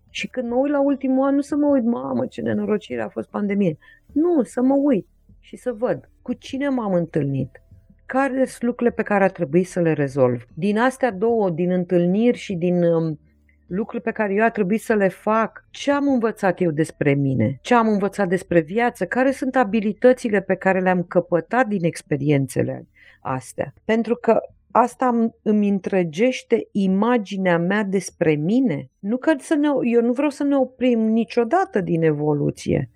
Și 0.10 0.28
când 0.28 0.50
mă 0.50 0.56
uit 0.56 0.72
la 0.72 0.82
ultimul 0.82 1.28
an, 1.28 1.36
nu 1.36 1.42
să 1.42 1.56
mă 1.56 1.68
uit, 1.68 1.84
mamă, 1.84 2.26
ce 2.26 2.42
nenorocire 2.42 3.02
a 3.02 3.10
fost 3.10 3.30
pandemie. 3.30 3.78
Nu, 4.14 4.44
să 4.44 4.62
mă 4.62 4.76
uit 4.76 5.08
și 5.40 5.56
să 5.56 5.74
văd 5.74 6.10
cu 6.22 6.34
cine 6.34 6.70
m-am 6.70 6.94
întâlnit, 6.94 7.62
care 8.06 8.46
sunt 8.46 8.62
lucrurile 8.62 8.96
pe 8.96 9.04
care 9.04 9.24
ar 9.24 9.32
trebui 9.32 9.64
să 9.64 9.80
le 9.80 9.94
rezolv. 9.94 10.46
Din 10.54 10.78
astea 10.78 11.12
două, 11.12 11.50
din 11.50 11.72
întâlniri 11.72 12.38
și 12.38 12.56
din 12.56 12.84
um, 12.84 13.20
lucruri 13.68 14.04
pe 14.04 14.12
care 14.12 14.34
eu 14.34 14.44
ar 14.44 14.52
trebui 14.52 14.78
să 14.78 14.94
le 14.94 15.08
fac, 15.08 15.66
ce 15.70 15.92
am 15.92 16.08
învățat 16.08 16.62
eu 16.62 16.72
despre 16.72 17.14
mine, 17.14 17.60
ce 17.62 17.74
am 17.74 17.88
învățat 17.88 18.28
despre 18.28 18.60
viață, 18.60 19.06
care 19.06 19.32
sunt 19.32 19.56
abilitățile 19.56 20.42
pe 20.42 20.56
care 20.56 20.80
le-am 20.80 21.04
căpătat 21.04 21.68
din 21.68 21.84
experiențele 21.84 22.88
astea. 23.22 23.74
Pentru 23.86 24.16
că 24.16 24.40
asta 24.72 25.32
îmi 25.42 25.70
întregește 25.70 26.68
imaginea 26.72 27.58
mea 27.58 27.84
despre 27.84 28.36
mine. 28.36 28.90
Nu 29.00 29.18
că 29.18 29.34
să 29.38 29.56
ne, 29.56 29.68
eu 29.92 30.02
nu 30.02 30.14
vreau 30.14 30.30
să 30.30 30.44
ne 30.44 30.56
oprim 30.56 31.00
niciodată 31.00 31.82
din 31.82 32.04
evoluție. 32.04 32.90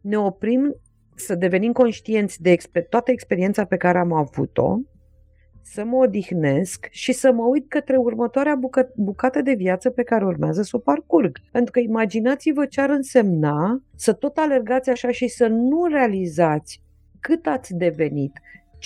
Ne 0.00 0.18
oprim 0.18 0.76
să 1.14 1.34
devenim 1.34 1.72
conștienți 1.72 2.42
de 2.42 2.56
exper- 2.56 2.88
toată 2.88 3.10
experiența 3.10 3.64
pe 3.64 3.76
care 3.76 3.98
am 3.98 4.12
avut-o, 4.12 4.78
să 5.62 5.84
mă 5.84 5.96
odihnesc 5.96 6.88
și 6.90 7.12
să 7.12 7.32
mă 7.32 7.44
uit 7.44 7.68
către 7.68 7.96
următoarea 7.96 8.54
bucă- 8.54 8.92
bucată 8.96 9.42
de 9.42 9.54
viață 9.54 9.90
pe 9.90 10.02
care 10.02 10.24
urmează 10.24 10.62
să 10.62 10.76
o 10.76 10.78
parcurg. 10.78 11.38
Pentru 11.52 11.72
că 11.72 11.78
imaginați-vă 11.78 12.66
ce 12.66 12.80
ar 12.80 12.90
însemna 12.90 13.82
să 13.94 14.12
tot 14.12 14.36
alergați 14.36 14.90
așa 14.90 15.10
și 15.10 15.28
să 15.28 15.46
nu 15.46 15.86
realizați 15.86 16.82
cât 17.20 17.46
ați 17.46 17.74
devenit, 17.74 18.32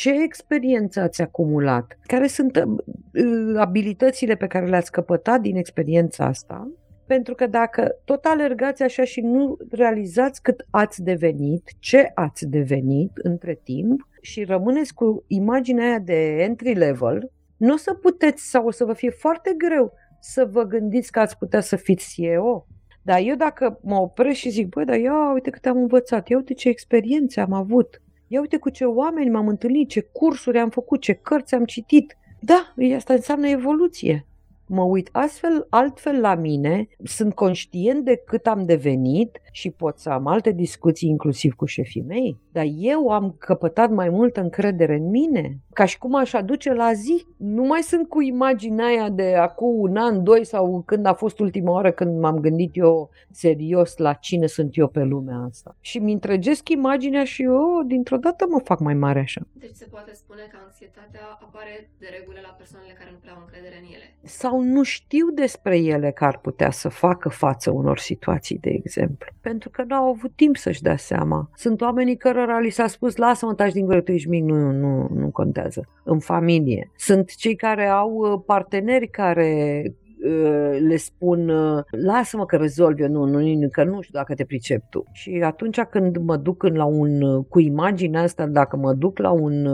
ce 0.01 0.23
experiență 0.23 1.01
ați 1.01 1.23
acumulat, 1.23 1.99
care 2.03 2.27
sunt 2.27 2.57
uh, 2.57 3.57
abilitățile 3.57 4.35
pe 4.35 4.47
care 4.47 4.67
le-ați 4.67 4.93
căpătat 4.93 5.41
din 5.41 5.57
experiența 5.57 6.25
asta, 6.25 6.71
pentru 7.07 7.35
că 7.35 7.47
dacă 7.47 8.01
tot 8.05 8.25
alergați 8.25 8.83
așa 8.83 9.05
și 9.05 9.21
nu 9.21 9.57
realizați 9.71 10.43
cât 10.43 10.67
ați 10.71 11.03
devenit, 11.03 11.71
ce 11.79 12.11
ați 12.15 12.47
devenit 12.47 13.11
între 13.17 13.61
timp 13.65 14.09
și 14.21 14.45
rămâneți 14.45 14.95
cu 14.95 15.25
imaginea 15.27 15.85
aia 15.85 15.99
de 15.99 16.43
entry 16.43 16.75
level, 16.75 17.31
nu 17.57 17.73
o 17.73 17.77
să 17.77 17.95
puteți 17.95 18.51
sau 18.51 18.67
o 18.67 18.71
să 18.71 18.85
vă 18.85 18.93
fie 18.93 19.11
foarte 19.11 19.55
greu 19.57 19.93
să 20.21 20.49
vă 20.51 20.63
gândiți 20.63 21.13
că 21.13 21.21
ați 21.21 21.39
putea 21.39 21.61
să 21.61 21.77
fiți 21.77 22.15
CEO. 22.15 22.67
Dar 23.03 23.21
eu 23.23 23.35
dacă 23.35 23.79
mă 23.83 23.97
opresc 23.97 24.39
și 24.39 24.51
zic, 24.51 24.69
băi, 24.69 24.85
dar 24.85 24.99
ia 24.99 25.33
uite 25.33 25.51
cât 25.51 25.67
am 25.67 25.77
învățat, 25.77 26.29
ia 26.29 26.37
uite 26.37 26.55
ce 26.55 26.69
experiențe 26.69 27.41
am 27.41 27.53
avut, 27.53 28.01
ia 28.33 28.41
uite 28.41 28.57
cu 28.57 28.69
ce 28.69 28.85
oameni 28.85 29.31
m-am 29.31 29.49
întâlnit, 29.49 29.89
ce 29.89 30.01
cursuri 30.01 30.59
am 30.59 30.71
făcut, 30.71 31.01
ce 31.01 31.13
cărți 31.13 31.55
am 31.55 31.65
citit. 31.65 32.17
Da, 32.41 32.75
asta 32.97 33.13
înseamnă 33.13 33.49
evoluție 33.49 34.27
mă 34.71 34.83
uit 34.83 35.09
astfel, 35.13 35.67
altfel 35.71 36.21
la 36.21 36.35
mine, 36.35 36.89
sunt 37.05 37.35
conștient 37.35 38.05
de 38.05 38.23
cât 38.27 38.47
am 38.47 38.65
devenit 38.65 39.41
și 39.53 39.71
pot 39.71 39.99
să 39.99 40.11
am 40.11 40.27
alte 40.27 40.51
discuții 40.51 41.09
inclusiv 41.09 41.55
cu 41.55 41.65
șefii 41.65 42.05
mei, 42.07 42.39
dar 42.53 42.67
eu 42.77 43.09
am 43.09 43.35
căpătat 43.39 43.91
mai 43.91 44.09
multă 44.09 44.41
încredere 44.41 44.95
în 44.95 45.11
mine, 45.11 45.59
ca 45.73 45.85
și 45.85 45.99
cum 45.99 46.15
aș 46.15 46.33
aduce 46.33 46.73
la 46.73 46.93
zi. 46.93 47.27
Nu 47.37 47.63
mai 47.63 47.83
sunt 47.83 48.09
cu 48.09 48.21
imaginea 48.21 48.85
aia 48.85 49.09
de 49.09 49.35
acum 49.35 49.81
un 49.81 49.97
an, 49.97 50.25
doi 50.25 50.45
sau 50.45 50.83
când 50.87 51.07
a 51.07 51.15
fost 51.15 51.39
ultima 51.39 51.71
oară 51.71 51.91
când 51.91 52.21
m-am 52.21 52.39
gândit 52.39 52.71
eu 52.77 53.11
serios 53.31 53.97
la 53.97 54.13
cine 54.13 54.47
sunt 54.47 54.77
eu 54.77 54.89
pe 54.89 55.03
lumea 55.03 55.47
asta. 55.49 55.77
Și 55.81 55.99
mi 55.99 56.13
întregesc 56.13 56.69
imaginea 56.69 57.25
și 57.25 57.43
eu 57.43 57.83
dintr-o 57.87 58.17
dată 58.17 58.47
mă 58.49 58.61
fac 58.65 58.79
mai 58.81 58.95
mare 58.95 59.19
așa. 59.19 59.41
Deci 59.53 59.75
se 59.75 59.87
poate 59.91 60.15
spune 60.15 60.43
că 60.51 60.59
anxietatea 60.65 61.21
apare 61.41 61.91
de 61.99 62.07
regulă 62.19 62.39
la 62.43 62.55
persoanele 62.59 62.93
care 62.93 63.11
nu 63.13 63.19
prea 63.21 63.33
au 63.33 63.41
încredere 63.41 63.77
în 63.83 63.87
ele. 63.95 64.15
Sau 64.23 64.60
nu 64.61 64.83
știu 64.83 65.27
despre 65.35 65.79
ele 65.79 66.11
că 66.11 66.25
ar 66.25 66.39
putea 66.39 66.71
să 66.71 66.89
facă 66.89 67.29
față 67.29 67.71
unor 67.71 67.99
situații, 67.99 68.59
de 68.59 68.71
exemplu. 68.71 69.33
Pentru 69.41 69.71
că 69.71 69.85
nu 69.89 69.95
au 69.95 70.09
avut 70.09 70.33
timp 70.35 70.57
să-și 70.57 70.83
dea 70.83 70.97
seama. 70.97 71.51
Sunt 71.55 71.81
oamenii 71.81 72.17
cărora 72.17 72.59
li 72.59 72.71
s-a 72.71 72.87
spus, 72.87 73.17
lasă-mă, 73.17 73.55
taci 73.55 73.73
din 73.73 73.85
gură, 73.85 74.01
tu 74.01 74.13
ești 74.13 74.29
mic, 74.29 74.45
nu, 74.45 74.71
nu, 74.71 75.09
nu 75.15 75.31
contează. 75.31 75.89
În 76.05 76.19
familie. 76.19 76.91
Sunt 76.97 77.35
cei 77.35 77.55
care 77.55 77.87
au 77.87 78.11
uh, 78.11 78.41
parteneri 78.47 79.09
care 79.09 79.83
uh, 80.25 80.79
le 80.89 80.97
spun 80.97 81.49
uh, 81.49 81.83
lasă-mă 81.91 82.47
că 82.47 82.57
rezolv 82.57 83.01
eu, 83.01 83.09
nu, 83.09 83.25
nu, 83.25 83.69
că 83.71 83.85
nu 83.85 84.01
știu 84.01 84.19
dacă 84.19 84.35
te 84.35 84.45
pricep 84.45 84.83
tu. 84.91 85.05
Și 85.13 85.41
atunci 85.45 85.81
când 85.81 86.17
mă 86.17 86.37
duc 86.37 86.63
la 86.63 86.85
un, 86.85 87.43
cu 87.43 87.61
imaginea 87.61 88.23
asta, 88.23 88.47
dacă 88.47 88.77
mă 88.77 88.93
duc 88.93 89.19
la 89.19 89.31
un 89.31 89.69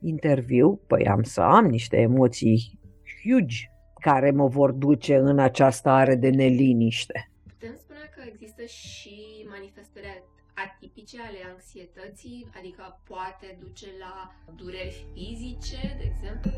interviu, 0.00 0.80
păi 0.86 1.06
am 1.06 1.22
să 1.22 1.40
am 1.40 1.64
niște 1.64 1.96
emoții 1.96 2.78
huge 3.22 3.70
care 4.00 4.30
mă 4.30 4.46
vor 4.46 4.70
duce 4.70 5.16
în 5.16 5.38
această 5.38 5.88
are 5.88 6.14
de 6.14 6.28
neliniște. 6.28 7.30
Putem 7.42 7.74
spune 7.74 8.10
că 8.14 8.22
există 8.32 8.64
și 8.64 9.46
manifestări 9.48 10.22
atipice 10.54 11.16
ale 11.20 11.38
anxietății, 11.52 12.46
adică 12.58 13.00
poate 13.08 13.58
duce 13.60 13.86
la 13.98 14.34
dureri 14.56 15.06
fizice, 15.14 15.96
de 15.98 16.12
exemplu? 16.12 16.50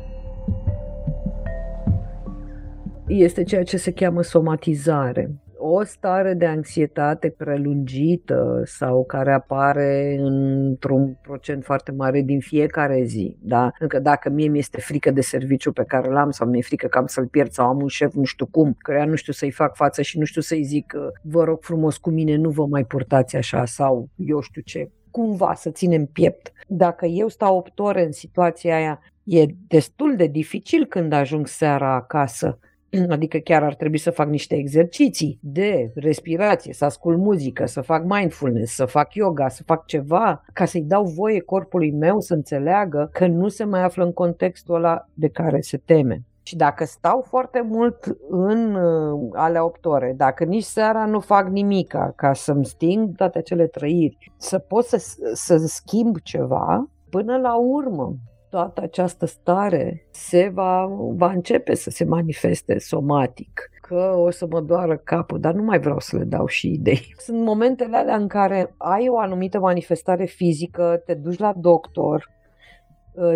Este 3.07 3.43
ceea 3.43 3.63
ce 3.63 3.77
se 3.77 3.91
cheamă 3.91 4.21
somatizare 4.21 5.31
o 5.59 5.83
stare 5.83 6.33
de 6.33 6.45
anxietate 6.45 7.29
prelungită 7.29 8.61
sau 8.65 9.05
care 9.05 9.33
apare 9.33 10.15
într-un 10.19 11.17
procent 11.21 11.63
foarte 11.63 11.91
mare 11.91 12.21
din 12.21 12.39
fiecare 12.39 13.03
zi, 13.03 13.37
da? 13.41 13.71
Încă 13.79 13.99
dacă 13.99 14.29
mie 14.29 14.47
mi-este 14.47 14.81
frică 14.81 15.11
de 15.11 15.21
serviciu 15.21 15.71
pe 15.71 15.83
care 15.83 16.09
l-am 16.09 16.31
sau 16.31 16.47
mi-e 16.47 16.61
frică 16.61 16.87
că 16.87 16.97
am 16.97 17.05
să-l 17.05 17.27
pierd 17.27 17.51
sau 17.51 17.67
am 17.67 17.81
un 17.81 17.87
șef 17.87 18.13
nu 18.13 18.23
știu 18.23 18.45
cum, 18.45 18.75
căreia 18.77 19.05
nu 19.05 19.15
știu 19.15 19.33
să-i 19.33 19.51
fac 19.51 19.75
față 19.75 20.01
și 20.01 20.17
nu 20.17 20.25
știu 20.25 20.41
să-i 20.41 20.63
zic 20.63 20.93
vă 21.21 21.43
rog 21.43 21.61
frumos 21.61 21.97
cu 21.97 22.09
mine 22.09 22.35
nu 22.35 22.49
vă 22.49 22.65
mai 22.65 22.83
purtați 22.83 23.35
așa 23.35 23.65
sau 23.65 24.09
eu 24.15 24.41
știu 24.41 24.61
ce, 24.61 24.89
cumva 25.11 25.53
să 25.53 25.69
ținem 25.69 26.05
piept. 26.05 26.51
Dacă 26.67 27.05
eu 27.05 27.27
stau 27.27 27.57
8 27.57 27.79
ore 27.79 28.05
în 28.05 28.11
situația 28.11 28.75
aia, 28.75 28.99
e 29.23 29.45
destul 29.67 30.15
de 30.15 30.27
dificil 30.27 30.85
când 30.85 31.13
ajung 31.13 31.47
seara 31.47 31.95
acasă 31.95 32.59
Adică 33.09 33.37
chiar 33.37 33.63
ar 33.63 33.75
trebui 33.75 33.97
să 33.97 34.11
fac 34.11 34.27
niște 34.27 34.55
exerciții 34.55 35.39
de 35.41 35.91
respirație, 35.95 36.73
să 36.73 36.85
ascult 36.85 37.17
muzică, 37.17 37.65
să 37.65 37.81
fac 37.81 38.03
mindfulness, 38.03 38.75
să 38.75 38.85
fac 38.85 39.13
yoga, 39.13 39.47
să 39.47 39.63
fac 39.63 39.85
ceva, 39.85 40.43
ca 40.53 40.65
să-i 40.65 40.81
dau 40.81 41.03
voie 41.03 41.39
corpului 41.39 41.91
meu 41.91 42.19
să 42.19 42.33
înțeleagă 42.33 43.09
că 43.13 43.27
nu 43.27 43.47
se 43.47 43.63
mai 43.63 43.83
află 43.83 44.03
în 44.03 44.13
contextul 44.13 44.75
ăla 44.75 45.07
de 45.13 45.27
care 45.29 45.61
se 45.61 45.77
teme. 45.77 46.23
Și 46.43 46.55
dacă 46.55 46.85
stau 46.85 47.25
foarte 47.27 47.61
mult 47.69 48.17
în 48.29 48.75
uh, 48.75 49.29
alea 49.33 49.65
8 49.65 49.85
ore, 49.85 50.13
dacă 50.17 50.43
nici 50.43 50.63
seara 50.63 51.05
nu 51.05 51.19
fac 51.19 51.47
nimica 51.47 52.13
ca 52.15 52.33
să-mi 52.33 52.65
sting 52.65 53.15
toate 53.15 53.37
acele 53.37 53.67
trăiri, 53.67 54.31
să 54.37 54.57
pot 54.57 54.85
să, 54.85 54.97
să 55.33 55.57
schimb 55.57 56.17
ceva, 56.23 56.89
până 57.09 57.37
la 57.37 57.55
urmă 57.55 58.15
toată 58.49 58.81
această 58.81 59.25
stare 59.25 60.07
se 60.11 60.49
va, 60.53 60.85
va 61.15 61.31
începe 61.31 61.75
să 61.75 61.89
se 61.89 62.05
manifeste 62.05 62.79
somatic 62.79 63.69
că 63.81 64.13
o 64.15 64.29
să 64.29 64.47
mă 64.49 64.61
doară 64.61 64.97
capul, 64.97 65.39
dar 65.39 65.53
nu 65.53 65.63
mai 65.63 65.79
vreau 65.79 65.99
să 65.99 66.17
le 66.17 66.23
dau 66.23 66.45
și 66.45 66.71
idei. 66.71 67.13
Sunt 67.25 67.43
momentele 67.43 67.97
alea 67.97 68.15
în 68.15 68.27
care 68.27 68.73
ai 68.77 69.09
o 69.09 69.19
anumită 69.19 69.59
manifestare 69.59 70.25
fizică, 70.25 71.01
te 71.05 71.13
duci 71.13 71.39
la 71.39 71.53
doctor, 71.57 72.29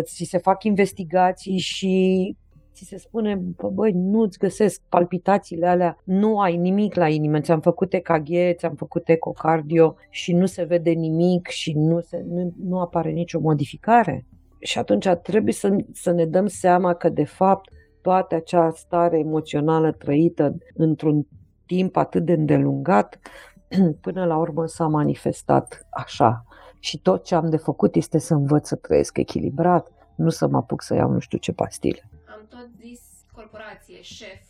ți 0.02 0.24
se 0.24 0.38
fac 0.38 0.64
investigații 0.64 1.58
și 1.58 2.36
ți 2.72 2.84
se 2.84 2.98
spune, 2.98 3.34
bă, 3.34 3.68
băi, 3.68 3.92
nu-ți 3.92 4.38
găsesc 4.38 4.82
palpitațiile 4.88 5.66
alea, 5.66 5.98
nu 6.04 6.38
ai 6.38 6.56
nimic 6.56 6.94
la 6.94 7.08
inimă, 7.08 7.40
ți-am 7.40 7.60
făcut 7.60 7.92
EKG, 7.92 8.28
ți-am 8.56 8.74
făcut 8.74 9.08
ecocardio 9.08 9.94
și 10.10 10.32
nu 10.32 10.46
se 10.46 10.64
vede 10.64 10.90
nimic 10.90 11.46
și 11.46 11.72
nu, 11.72 12.00
se, 12.00 12.24
nu, 12.28 12.54
nu 12.64 12.80
apare 12.80 13.10
nicio 13.10 13.40
modificare. 13.40 14.26
Și 14.64 14.78
atunci 14.78 15.08
trebuie 15.22 15.52
să, 15.52 15.76
să 15.92 16.10
ne 16.10 16.26
dăm 16.26 16.46
seama 16.46 16.94
că, 16.94 17.08
de 17.08 17.24
fapt, 17.24 17.70
toată 18.00 18.34
acea 18.34 18.70
stare 18.70 19.18
emoțională 19.18 19.92
trăită 19.92 20.56
într-un 20.74 21.26
timp 21.66 21.96
atât 21.96 22.24
de 22.24 22.32
îndelungat, 22.32 23.18
până 24.04 24.24
la 24.24 24.36
urmă 24.36 24.66
s-a 24.66 24.86
manifestat 24.86 25.86
așa. 25.90 26.44
Și 26.78 26.98
tot 26.98 27.24
ce 27.24 27.34
am 27.34 27.50
de 27.50 27.56
făcut 27.56 27.94
este 27.94 28.18
să 28.18 28.34
învăț 28.34 28.68
să 28.68 28.76
trăiesc 28.76 29.16
echilibrat, 29.16 29.92
nu 30.14 30.28
să 30.28 30.46
mă 30.46 30.56
apuc 30.56 30.82
să 30.82 30.94
iau 30.94 31.10
nu 31.10 31.18
știu 31.18 31.38
ce 31.38 31.52
pastile. 31.52 32.10
Am 32.34 32.46
tot 32.48 32.68
zis 32.80 33.00
corporație, 33.32 34.02
șef, 34.02 34.42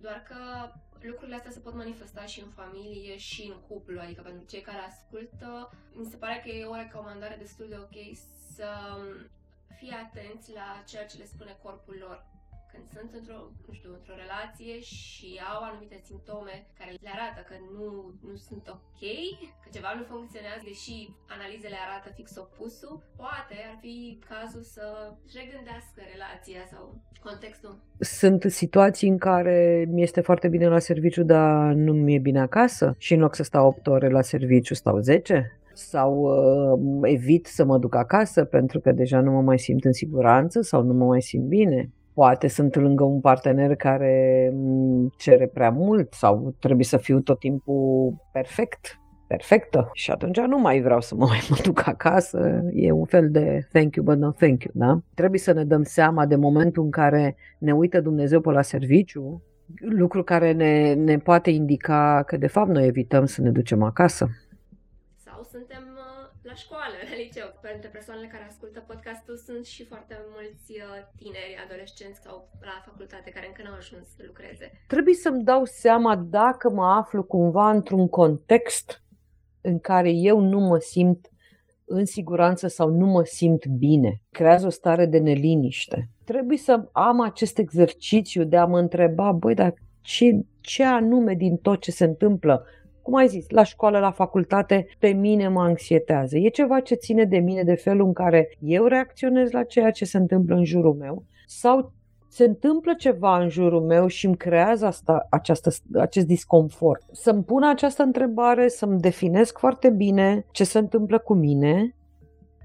doar 0.00 0.22
că 0.28 0.38
lucrurile 1.08 1.36
astea 1.36 1.50
se 1.50 1.64
pot 1.66 1.74
manifesta 1.74 2.24
și 2.24 2.40
în 2.40 2.50
familie 2.60 3.16
și 3.16 3.42
în 3.52 3.58
cuplu, 3.68 4.00
adică 4.04 4.22
pentru 4.22 4.44
cei 4.46 4.60
care 4.60 4.82
ascultă, 4.90 5.70
mi 5.98 6.10
se 6.10 6.16
pare 6.16 6.40
că 6.42 6.48
e 6.50 6.64
o 6.64 6.80
recomandare 6.84 7.36
destul 7.44 7.66
de 7.68 7.78
ok 7.86 7.96
să 8.56 8.68
fie 9.78 9.94
atenți 10.04 10.48
la 10.60 10.68
ceea 10.90 11.06
ce 11.10 11.18
le 11.18 11.32
spune 11.32 11.54
corpul 11.62 11.96
lor 12.06 12.18
când 12.74 12.86
sunt 12.96 13.10
într-o, 13.20 13.40
nu 13.66 13.72
știu, 13.78 13.90
într-o 13.98 14.20
relație 14.24 14.74
și 14.92 15.28
au 15.52 15.60
anumite 15.68 15.98
simptome 16.08 16.54
care 16.78 16.90
le 17.04 17.12
arată 17.16 17.40
că 17.48 17.56
nu, 17.76 17.86
nu 18.28 18.34
sunt 18.48 18.64
ok, 18.76 19.02
că 19.62 19.68
ceva 19.76 19.90
nu 19.98 20.04
funcționează, 20.12 20.62
deși 20.70 20.96
analizele 21.36 21.78
arată 21.86 22.08
fix 22.18 22.28
opusul, 22.44 22.96
poate 23.22 23.54
ar 23.68 23.76
fi 23.84 23.96
cazul 24.30 24.64
să 24.74 24.84
regândească 25.38 26.00
relația 26.14 26.62
sau 26.72 26.82
contextul. 27.26 27.72
Sunt 28.18 28.40
situații 28.62 29.08
în 29.14 29.18
care 29.28 29.58
mi 29.94 30.02
este 30.08 30.20
foarte 30.28 30.48
bine 30.54 30.66
la 30.76 30.82
serviciu, 30.90 31.22
dar 31.34 31.72
nu 31.86 31.92
mi-e 31.92 32.26
bine 32.28 32.40
acasă 32.48 32.86
și 32.98 33.12
în 33.14 33.20
loc 33.24 33.34
să 33.34 33.42
stau 33.42 33.64
8 33.66 33.86
ore 33.86 34.08
la 34.18 34.22
serviciu, 34.32 34.74
stau 34.74 34.98
10? 34.98 35.58
Sau 35.76 36.14
uh, 36.14 37.10
evit 37.10 37.46
să 37.46 37.64
mă 37.64 37.78
duc 37.78 37.94
acasă 37.94 38.44
pentru 38.44 38.80
că 38.80 38.92
deja 38.92 39.20
nu 39.20 39.32
mă 39.32 39.40
mai 39.40 39.58
simt 39.58 39.84
în 39.84 39.92
siguranță 39.92 40.60
sau 40.60 40.82
nu 40.82 40.92
mă 40.92 41.04
mai 41.04 41.22
simt 41.22 41.44
bine 41.44 41.90
poate 42.14 42.48
sunt 42.48 42.76
lângă 42.76 43.04
un 43.04 43.20
partener 43.20 43.76
care 43.76 44.52
cere 45.16 45.46
prea 45.46 45.70
mult 45.70 46.12
sau 46.12 46.54
trebuie 46.58 46.84
să 46.84 46.96
fiu 46.96 47.20
tot 47.20 47.38
timpul 47.38 48.14
perfect, 48.32 49.00
perfectă 49.26 49.90
și 49.92 50.10
atunci 50.10 50.40
nu 50.40 50.58
mai 50.58 50.80
vreau 50.80 51.00
să 51.00 51.14
mă 51.14 51.26
mai 51.30 51.46
mă 51.50 51.56
duc 51.62 51.86
acasă, 51.86 52.62
e 52.72 52.90
un 52.90 53.04
fel 53.04 53.30
de 53.30 53.66
thank 53.72 53.94
you 53.94 54.04
but 54.04 54.16
no 54.16 54.30
thank 54.30 54.62
you, 54.62 54.72
da? 54.74 55.00
Trebuie 55.14 55.40
să 55.40 55.52
ne 55.52 55.64
dăm 55.64 55.82
seama 55.82 56.26
de 56.26 56.36
momentul 56.36 56.82
în 56.82 56.90
care 56.90 57.36
ne 57.58 57.72
uită 57.72 58.00
Dumnezeu 58.00 58.40
pe 58.40 58.50
la 58.50 58.62
serviciu, 58.62 59.42
lucru 59.80 60.22
care 60.22 60.52
ne, 60.52 60.94
ne 60.94 61.18
poate 61.18 61.50
indica 61.50 62.22
că 62.26 62.36
de 62.36 62.46
fapt 62.46 62.68
noi 62.68 62.86
evităm 62.86 63.24
să 63.24 63.42
ne 63.42 63.50
ducem 63.50 63.82
acasă. 63.82 64.28
Sau 65.54 65.62
suntem 65.62 65.86
la 66.42 66.54
școală, 66.54 66.96
la 67.10 67.16
liceu. 67.24 67.48
Pentru 67.60 67.90
persoanele 67.90 68.26
care 68.26 68.44
ascultă 68.48 68.80
podcastul 68.86 69.36
sunt 69.36 69.64
și 69.64 69.84
foarte 69.84 70.16
mulți 70.34 70.70
uh, 70.72 70.86
tineri, 71.16 71.62
adolescenți 71.64 72.20
sau 72.24 72.48
la 72.60 72.82
facultate 72.84 73.30
care 73.30 73.46
încă 73.46 73.62
n-au 73.62 73.76
ajuns 73.76 74.06
să 74.16 74.22
lucreze. 74.26 74.66
Trebuie 74.86 75.14
să-mi 75.14 75.44
dau 75.44 75.64
seama 75.64 76.16
dacă 76.16 76.70
mă 76.70 76.84
aflu 76.84 77.22
cumva 77.22 77.70
într-un 77.70 78.08
context 78.08 79.02
în 79.60 79.78
care 79.78 80.10
eu 80.10 80.40
nu 80.40 80.60
mă 80.60 80.78
simt 80.78 81.30
în 81.84 82.04
siguranță 82.04 82.66
sau 82.66 82.88
nu 82.90 83.06
mă 83.06 83.24
simt 83.24 83.66
bine. 83.66 84.20
Creează 84.30 84.66
o 84.66 84.76
stare 84.80 85.06
de 85.06 85.18
neliniște. 85.18 86.08
Trebuie 86.24 86.58
să 86.58 86.88
am 86.92 87.20
acest 87.20 87.58
exercițiu 87.58 88.44
de 88.44 88.56
a 88.56 88.64
mă 88.64 88.78
întreba, 88.78 89.32
băi, 89.32 89.54
dar 89.54 89.74
ce, 90.00 90.30
ce 90.60 90.84
anume 90.84 91.34
din 91.34 91.56
tot 91.56 91.80
ce 91.80 91.90
se 91.90 92.04
întâmplă 92.04 92.66
cum 93.04 93.14
ai 93.14 93.28
zis, 93.28 93.50
la 93.50 93.62
școală, 93.62 93.98
la 93.98 94.10
facultate, 94.10 94.86
pe 94.98 95.08
mine 95.08 95.48
mă 95.48 95.62
anxietează. 95.62 96.38
E 96.38 96.48
ceva 96.48 96.80
ce 96.80 96.94
ține 96.94 97.24
de 97.24 97.38
mine, 97.38 97.62
de 97.62 97.74
felul 97.74 98.06
în 98.06 98.12
care 98.12 98.56
eu 98.60 98.84
reacționez 98.84 99.50
la 99.50 99.62
ceea 99.62 99.90
ce 99.90 100.04
se 100.04 100.16
întâmplă 100.16 100.54
în 100.54 100.64
jurul 100.64 100.94
meu 100.94 101.22
sau 101.46 101.92
se 102.28 102.44
întâmplă 102.44 102.94
ceva 102.98 103.38
în 103.38 103.48
jurul 103.48 103.80
meu 103.82 104.06
și 104.06 104.26
îmi 104.26 104.36
creează 104.36 104.86
asta, 104.86 105.26
această, 105.30 105.70
acest 105.98 106.26
disconfort. 106.26 107.02
Să-mi 107.12 107.42
pun 107.42 107.62
această 107.62 108.02
întrebare, 108.02 108.68
să-mi 108.68 109.00
definesc 109.00 109.58
foarte 109.58 109.90
bine 109.90 110.44
ce 110.50 110.64
se 110.64 110.78
întâmplă 110.78 111.18
cu 111.18 111.34
mine, 111.34 111.94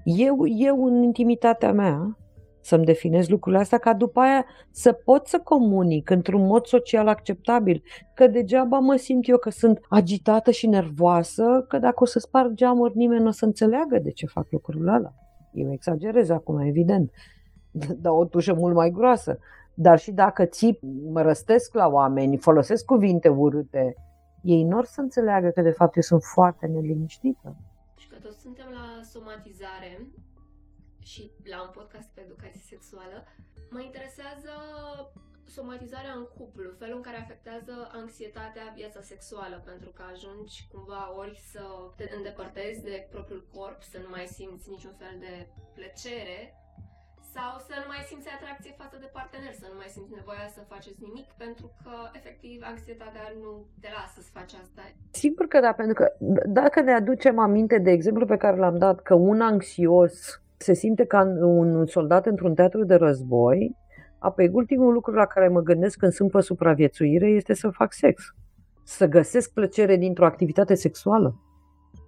eu, 0.04 0.46
eu 0.46 0.84
în 0.84 1.02
intimitatea 1.02 1.72
mea, 1.72 2.18
să-mi 2.60 2.84
definez 2.84 3.28
lucrurile 3.28 3.60
astea, 3.60 3.78
ca 3.78 3.94
după 3.94 4.20
aia 4.20 4.44
să 4.70 4.92
pot 4.92 5.26
să 5.26 5.40
comunic 5.44 6.10
într-un 6.10 6.46
mod 6.46 6.66
social 6.66 7.08
acceptabil, 7.08 7.82
că 8.14 8.26
degeaba 8.26 8.78
mă 8.78 8.96
simt 8.96 9.28
eu 9.28 9.38
că 9.38 9.50
sunt 9.50 9.80
agitată 9.88 10.50
și 10.50 10.66
nervoasă, 10.66 11.64
că 11.68 11.78
dacă 11.78 12.02
o 12.02 12.04
să 12.04 12.18
sparg 12.18 12.54
geamuri, 12.54 12.96
nimeni 12.96 13.22
nu 13.22 13.28
o 13.28 13.30
să 13.30 13.44
înțeleagă 13.44 13.98
de 13.98 14.10
ce 14.10 14.26
fac 14.26 14.46
lucrurile 14.50 14.90
alea. 14.90 15.14
Eu 15.52 15.72
exagerez 15.72 16.30
acum, 16.30 16.58
evident, 16.58 17.10
dar 18.02 18.12
o 18.12 18.24
tușă 18.24 18.54
mult 18.54 18.74
mai 18.74 18.90
groasă. 18.90 19.38
Dar 19.74 19.98
și 19.98 20.12
dacă 20.12 20.44
țip, 20.44 20.80
mă 21.12 21.22
răstesc 21.22 21.74
la 21.74 21.88
oameni, 21.88 22.36
folosesc 22.36 22.84
cuvinte 22.84 23.28
urâte, 23.28 23.94
ei 24.42 24.64
nu 24.64 24.76
or 24.76 24.84
să 24.84 25.00
înțeleagă 25.00 25.48
că 25.48 25.62
de 25.62 25.70
fapt 25.70 25.96
eu 25.96 26.02
sunt 26.02 26.22
foarte 26.22 26.66
neliniștită. 26.66 27.56
Și 27.96 28.08
că 28.08 28.16
toți 28.22 28.40
suntem 28.40 28.66
la 28.70 29.02
somatizare, 29.02 30.06
și 31.12 31.22
la 31.52 31.58
un 31.66 31.72
podcast 31.78 32.08
pe 32.12 32.20
educație 32.26 32.70
sexuală, 32.72 33.18
mă 33.74 33.80
interesează 33.88 34.52
somatizarea 35.56 36.14
în 36.20 36.26
cuplu, 36.36 36.68
felul 36.82 36.96
în 37.00 37.06
care 37.08 37.18
afectează 37.20 37.74
anxietatea 38.00 38.66
viața 38.80 39.00
sexuală, 39.12 39.56
pentru 39.70 39.90
că 39.96 40.02
ajungi 40.12 40.56
cumva 40.72 41.02
ori 41.22 41.36
să 41.52 41.62
te 41.98 42.04
îndepărtezi 42.16 42.82
de 42.90 42.96
propriul 43.14 43.44
corp, 43.54 43.80
să 43.92 43.98
nu 44.04 44.08
mai 44.16 44.26
simți 44.36 44.70
niciun 44.74 44.94
fel 45.02 45.14
de 45.26 45.34
plăcere, 45.76 46.40
sau 47.34 47.52
să 47.68 47.74
nu 47.82 47.88
mai 47.92 48.02
simți 48.08 48.28
atracție 48.36 48.80
față 48.82 48.96
de 49.00 49.08
partener, 49.18 49.52
să 49.62 49.66
nu 49.72 49.76
mai 49.82 49.90
simți 49.94 50.16
nevoia 50.20 50.48
să 50.56 50.70
faceți 50.72 51.02
nimic, 51.06 51.28
pentru 51.44 51.66
că, 51.82 51.94
efectiv, 52.18 52.56
anxietatea 52.72 53.24
nu 53.42 53.50
te 53.82 53.88
lasă 53.96 54.18
să 54.26 54.30
faci 54.38 54.54
asta. 54.62 54.82
Sigur 55.24 55.46
că 55.52 55.58
da, 55.60 55.72
pentru 55.72 55.94
că 56.00 56.06
dacă 56.60 56.80
ne 56.80 56.92
aducem 56.92 57.38
aminte 57.38 57.78
de 57.78 57.90
exemplu 57.90 58.24
pe 58.26 58.36
care 58.36 58.56
l-am 58.56 58.78
dat, 58.78 58.98
că 59.08 59.14
un 59.14 59.40
anxios 59.40 60.14
se 60.62 60.72
simte 60.72 61.04
ca 61.04 61.22
un 61.40 61.86
soldat 61.86 62.26
într-un 62.26 62.54
teatru 62.54 62.84
de 62.84 62.94
război, 62.94 63.76
apoi 64.18 64.50
ultimul 64.52 64.92
lucru 64.92 65.14
la 65.14 65.26
care 65.26 65.48
mă 65.48 65.60
gândesc 65.60 65.98
când 65.98 66.12
sunt 66.12 66.30
pe 66.30 66.40
supraviețuire 66.40 67.26
este 67.26 67.54
să 67.54 67.68
fac 67.68 67.92
sex. 67.92 68.22
Să 68.84 69.06
găsesc 69.06 69.52
plăcere 69.52 69.96
dintr-o 69.96 70.24
activitate 70.24 70.74
sexuală. 70.74 71.40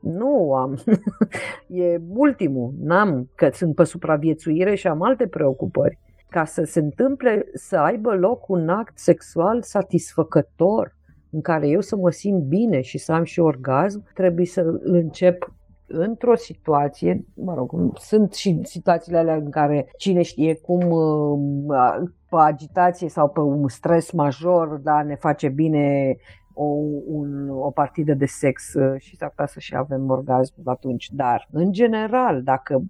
Nu 0.01 0.55
am. 0.55 0.79
e 1.85 1.99
ultimul. 2.09 2.73
N-am, 2.81 3.31
că 3.35 3.49
sunt 3.53 3.75
pe 3.75 3.85
supraviețuire 3.85 4.75
și 4.75 4.87
am 4.87 5.03
alte 5.03 5.27
preocupări. 5.27 5.99
Ca 6.29 6.45
să 6.45 6.65
se 6.65 6.81
întâmple, 6.81 7.47
să 7.55 7.77
aibă 7.77 8.15
loc 8.15 8.49
un 8.49 8.69
act 8.69 8.99
sexual 8.99 9.63
satisfăcător, 9.63 10.97
în 11.31 11.41
care 11.41 11.69
eu 11.69 11.81
să 11.81 11.97
mă 11.97 12.11
simt 12.11 12.43
bine 12.43 12.81
și 12.81 12.99
să 12.99 13.13
am 13.13 13.25
și 13.25 13.41
orgasm, 13.41 14.05
trebuie 14.15 14.47
să 14.47 14.81
încep 14.83 15.53
într-o 15.93 16.37
situație, 16.37 17.25
mă 17.35 17.55
rog, 17.55 17.99
sunt 17.99 18.35
și 18.35 18.61
situațiile 18.63 19.19
alea 19.19 19.35
în 19.35 19.51
care 19.51 19.93
cine 19.97 20.23
știe 20.23 20.55
cum 20.55 20.91
uh, 20.91 22.11
pe 22.29 22.37
agitație 22.37 23.09
sau 23.09 23.29
pe 23.29 23.41
un 23.41 23.69
stres 23.69 24.11
major, 24.11 24.69
da, 24.69 25.03
ne 25.03 25.15
face 25.15 25.49
bine 25.49 26.17
o, 26.55 26.65
un, 27.07 27.49
o 27.49 27.71
partidă 27.71 28.15
de 28.15 28.27
sex 28.27 28.75
uh, 28.75 29.01
și 29.01 29.17
s-ar 29.17 29.29
putea 29.29 29.47
să 29.47 29.61
și 29.61 29.77
avem 29.77 30.11
orgasm 30.11 30.55
atunci. 30.65 31.11
Dar, 31.11 31.49
în 31.51 31.73
general, 31.73 32.43
dacă 32.43 32.83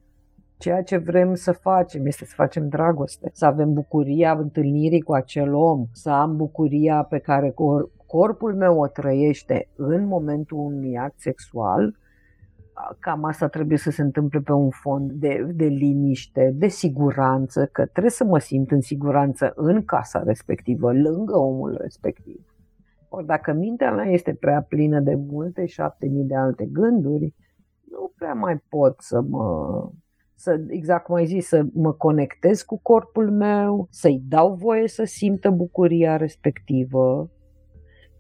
ceea 0.59 0.83
ce 0.83 0.97
vrem 0.97 1.35
să 1.35 1.53
facem 1.53 2.07
este 2.07 2.25
să 2.25 2.33
facem 2.35 2.69
dragoste, 2.69 3.31
să 3.33 3.47
avem 3.47 3.73
bucuria 3.73 4.33
întâlnirii 4.33 5.01
cu 5.01 5.13
acel 5.13 5.55
om, 5.55 5.87
să 5.93 6.11
am 6.11 6.37
bucuria 6.37 7.03
pe 7.03 7.19
care 7.19 7.55
corpul 8.07 8.55
meu 8.55 8.79
o 8.79 8.87
trăiește 8.87 9.69
în 9.77 10.07
momentul 10.07 10.59
unui 10.59 10.99
act 10.99 11.21
sexual, 11.21 11.97
cam 12.99 13.25
asta 13.25 13.49
trebuie 13.49 13.79
să 13.79 13.91
se 13.91 14.03
întâmple 14.03 14.41
pe 14.41 14.53
un 14.53 14.71
fond 14.71 15.13
de, 15.13 15.47
de 15.55 15.65
liniște, 15.65 16.53
de 16.55 16.69
siguranță, 16.69 17.67
că 17.73 17.87
trebuie 17.87 18.11
să 18.11 18.25
mă 18.25 18.39
simt 18.39 18.71
în 18.71 18.81
siguranță 18.81 19.53
în 19.57 19.85
casa 19.85 20.23
respectivă, 20.23 20.93
lângă 20.93 21.37
omul 21.37 21.77
respectiv. 21.81 22.47
Ori 23.09 23.27
dacă 23.27 23.53
mintea 23.53 23.93
mea 23.93 24.11
este 24.11 24.35
prea 24.35 24.63
plină 24.63 25.01
de 25.01 25.15
multe 25.15 25.67
șapte 25.67 26.07
mii 26.07 26.25
de 26.25 26.37
alte 26.37 26.65
gânduri, 26.65 27.35
nu 27.91 28.13
prea 28.17 28.33
mai 28.33 28.57
pot 28.69 29.01
să 29.01 29.21
mă, 29.21 29.91
să, 30.35 30.61
exact 30.69 31.05
cum 31.05 31.15
ai 31.15 31.27
zis, 31.27 31.47
să 31.47 31.65
mă 31.73 31.93
conectez 31.93 32.63
cu 32.63 32.79
corpul 32.83 33.31
meu, 33.31 33.87
să-i 33.91 34.23
dau 34.29 34.55
voie 34.55 34.89
să 34.89 35.05
simtă 35.05 35.51
bucuria 35.51 36.17
respectivă 36.17 37.31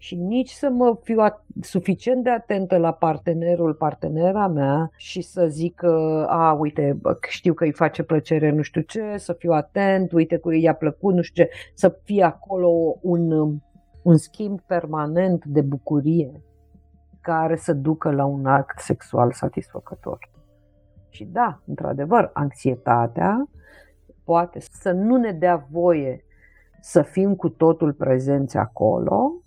și 0.03 0.14
nici 0.14 0.50
să 0.50 0.70
mă 0.70 0.98
fiu 1.03 1.20
suficient 1.61 2.22
de 2.22 2.30
atentă 2.30 2.76
la 2.76 2.92
partenerul, 2.92 3.74
partenera 3.74 4.46
mea 4.46 4.90
și 4.96 5.20
să 5.20 5.46
zic 5.46 5.74
că, 5.74 6.26
a, 6.28 6.53
uite, 6.53 7.00
știu 7.28 7.55
că 7.55 7.64
îi 7.64 7.72
face 7.72 8.03
plăcere 8.03 8.50
nu 8.50 8.62
știu 8.62 8.80
ce, 8.80 9.16
să 9.16 9.32
fiu 9.32 9.53
atent, 9.53 10.12
uite 10.12 10.38
că 10.38 10.55
i-a 10.55 10.74
plăcut 10.74 11.14
nu 11.14 11.22
știu 11.22 11.44
ce, 11.44 11.50
să 11.74 11.98
fie 12.03 12.22
acolo 12.22 12.98
un, 13.00 13.30
un 14.03 14.16
schimb 14.16 14.61
permanent 14.61 15.44
de 15.44 15.61
bucurie 15.61 16.42
care 17.20 17.57
să 17.57 17.72
ducă 17.72 18.11
la 18.11 18.24
un 18.24 18.46
act 18.46 18.78
sexual 18.78 19.32
satisfăcător. 19.32 20.30
Și 21.09 21.24
da, 21.24 21.61
într-adevăr, 21.66 22.30
anxietatea 22.32 23.48
poate 24.24 24.61
să 24.61 24.92
nu 24.92 25.16
ne 25.16 25.32
dea 25.32 25.66
voie 25.70 26.24
să 26.80 27.03
fim 27.03 27.34
cu 27.34 27.48
totul 27.48 27.92
prezenți 27.92 28.57
acolo 28.57 29.41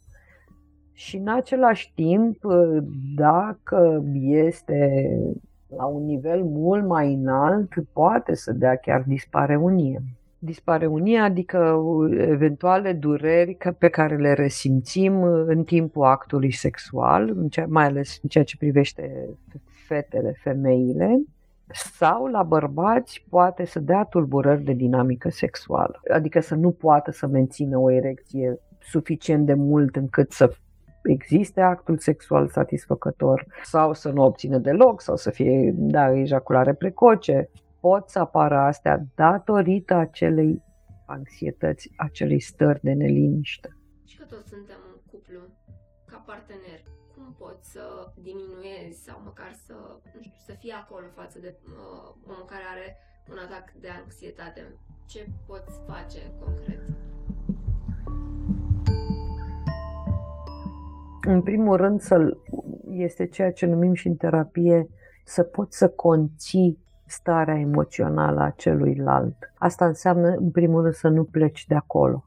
și 0.97 1.17
în 1.17 1.27
același 1.27 1.93
timp, 1.93 2.37
dacă 3.15 4.03
este 4.21 5.09
la 5.75 5.85
un 5.85 6.05
nivel 6.05 6.43
mult 6.43 6.85
mai 6.85 7.13
înalt, 7.13 7.73
poate 7.93 8.35
să 8.35 8.51
dea 8.51 8.75
chiar 8.75 9.03
dispareunie. 9.07 10.01
Dispareunie 10.39 11.19
adică 11.19 11.81
eventuale 12.17 12.93
dureri 12.93 13.57
pe 13.77 13.89
care 13.89 14.15
le 14.15 14.33
resimțim 14.33 15.21
în 15.23 15.63
timpul 15.63 16.03
actului 16.03 16.51
sexual, 16.51 17.35
mai 17.67 17.85
ales 17.85 18.19
în 18.21 18.29
ceea 18.29 18.43
ce 18.43 18.57
privește 18.57 19.29
fetele, 19.87 20.35
femeile, 20.43 21.23
sau 21.73 22.25
la 22.25 22.43
bărbați 22.43 23.25
poate 23.29 23.65
să 23.65 23.79
dea 23.79 24.03
tulburări 24.03 24.63
de 24.63 24.73
dinamică 24.73 25.29
sexuală, 25.29 26.01
adică 26.13 26.39
să 26.39 26.55
nu 26.55 26.71
poată 26.71 27.11
să 27.11 27.27
mențină 27.27 27.77
o 27.77 27.91
erecție 27.91 28.59
suficient 28.79 29.45
de 29.45 29.53
mult 29.53 29.95
încât 29.95 30.31
să 30.31 30.55
existe 31.07 31.61
actul 31.61 31.97
sexual 31.97 32.47
satisfăcător 32.47 33.45
sau 33.63 33.93
să 33.93 34.09
nu 34.09 34.23
obțină 34.23 34.57
deloc 34.57 35.01
sau 35.01 35.15
să 35.15 35.29
fie 35.29 35.73
da, 35.75 36.11
ejaculare 36.11 36.73
precoce. 36.73 37.49
Pot 37.79 38.09
să 38.09 38.19
apară 38.19 38.57
astea 38.57 39.05
datorită 39.15 39.93
acelei 39.93 40.63
anxietăți, 41.05 41.91
acelei 41.95 42.39
stări 42.39 42.79
de 42.81 42.93
neliniște. 42.93 43.77
Și 44.05 44.17
că 44.17 44.23
toți 44.23 44.49
suntem 44.49 44.77
un 44.91 44.99
cuplu 45.11 45.39
ca 46.05 46.23
partener 46.25 46.79
cum 47.15 47.35
poți 47.37 47.71
să 47.71 47.83
diminuezi 48.27 49.03
sau 49.05 49.21
măcar 49.23 49.51
să, 49.65 49.73
nu 50.15 50.21
știu, 50.21 50.41
să 50.47 50.53
fii 50.59 50.71
acolo 50.71 51.05
față 51.15 51.39
de 51.39 51.55
uh, 51.65 52.13
omul 52.27 52.45
care 52.45 52.65
are 52.73 52.97
un 53.31 53.37
atac 53.45 53.71
de 53.83 53.89
anxietate? 53.89 54.61
Ce 55.11 55.27
poți 55.47 55.73
face 55.87 56.21
concret? 56.39 56.83
În 61.25 61.41
primul 61.41 61.75
rând, 61.75 61.99
să 61.99 62.37
este 62.89 63.25
ceea 63.25 63.51
ce 63.51 63.65
numim 63.65 63.93
și 63.93 64.07
în 64.07 64.15
terapie 64.15 64.87
să 65.25 65.43
poți 65.43 65.77
să 65.77 65.89
conții 65.89 66.83
starea 67.05 67.59
emoțională 67.59 68.41
a 68.41 68.49
celuilalt. 68.49 69.35
Asta 69.57 69.85
înseamnă, 69.85 70.27
în 70.27 70.51
primul 70.51 70.81
rând, 70.81 70.93
să 70.93 71.07
nu 71.07 71.23
pleci 71.23 71.65
de 71.65 71.75
acolo 71.75 72.25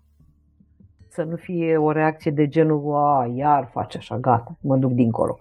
să 1.19 1.25
nu 1.25 1.37
fie 1.37 1.77
o 1.77 1.93
reacție 1.93 2.31
de 2.31 2.49
genul, 2.49 2.95
a, 2.95 3.33
iar 3.35 3.69
face 3.73 3.99
așa, 3.99 4.19
gata, 4.19 4.59
mă 4.61 4.77
duc 4.77 4.93
dincolo. 4.93 5.37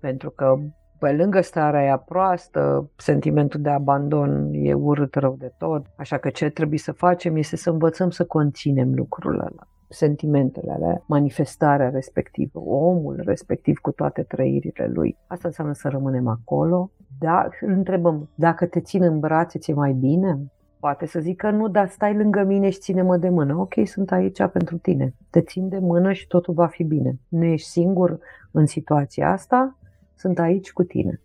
Pentru 0.00 0.30
că 0.30 0.58
pe 0.98 1.12
lângă 1.12 1.40
starea 1.40 1.80
aia 1.80 1.96
proastă, 1.96 2.90
sentimentul 2.96 3.60
de 3.60 3.68
abandon 3.68 4.50
e 4.52 4.74
urât 4.74 5.14
rău 5.14 5.36
de 5.38 5.52
tot, 5.58 5.86
așa 5.96 6.18
că 6.18 6.30
ce 6.30 6.48
trebuie 6.48 6.78
să 6.78 6.92
facem 6.92 7.36
este 7.36 7.56
să 7.56 7.70
învățăm 7.70 8.10
să 8.10 8.24
conținem 8.24 8.94
lucrurile 8.94 9.42
alea 9.42 9.68
sentimentele 9.88 10.72
alea, 10.72 11.02
manifestarea 11.06 11.88
respectivă, 11.88 12.58
omul 12.60 13.22
respectiv 13.24 13.78
cu 13.78 13.90
toate 13.90 14.22
trăirile 14.22 14.86
lui. 14.86 15.16
Asta 15.26 15.48
înseamnă 15.48 15.72
să 15.72 15.88
rămânem 15.88 16.26
acolo. 16.26 16.90
Da, 17.18 17.48
îl 17.60 17.70
întrebăm, 17.70 18.28
dacă 18.34 18.66
te 18.66 18.80
țin 18.80 19.02
în 19.02 19.20
brațe, 19.20 19.58
ți-e 19.58 19.74
mai 19.74 19.92
bine? 19.92 20.38
Poate 20.80 21.06
să 21.06 21.20
zică 21.20 21.50
nu, 21.50 21.68
dar 21.68 21.88
stai 21.88 22.16
lângă 22.16 22.42
mine 22.42 22.70
și 22.70 22.78
ține-mă 22.78 23.16
de 23.16 23.28
mână. 23.28 23.56
Ok, 23.56 23.74
sunt 23.84 24.12
aici 24.12 24.46
pentru 24.52 24.78
tine. 24.78 25.14
Te 25.30 25.40
țin 25.40 25.68
de 25.68 25.78
mână 25.78 26.12
și 26.12 26.26
totul 26.26 26.54
va 26.54 26.66
fi 26.66 26.84
bine. 26.84 27.18
Nu 27.28 27.44
ești 27.44 27.68
singur 27.68 28.18
în 28.50 28.66
situația 28.66 29.30
asta, 29.30 29.78
sunt 30.14 30.38
aici 30.38 30.72
cu 30.72 30.82
tine. 30.82 31.20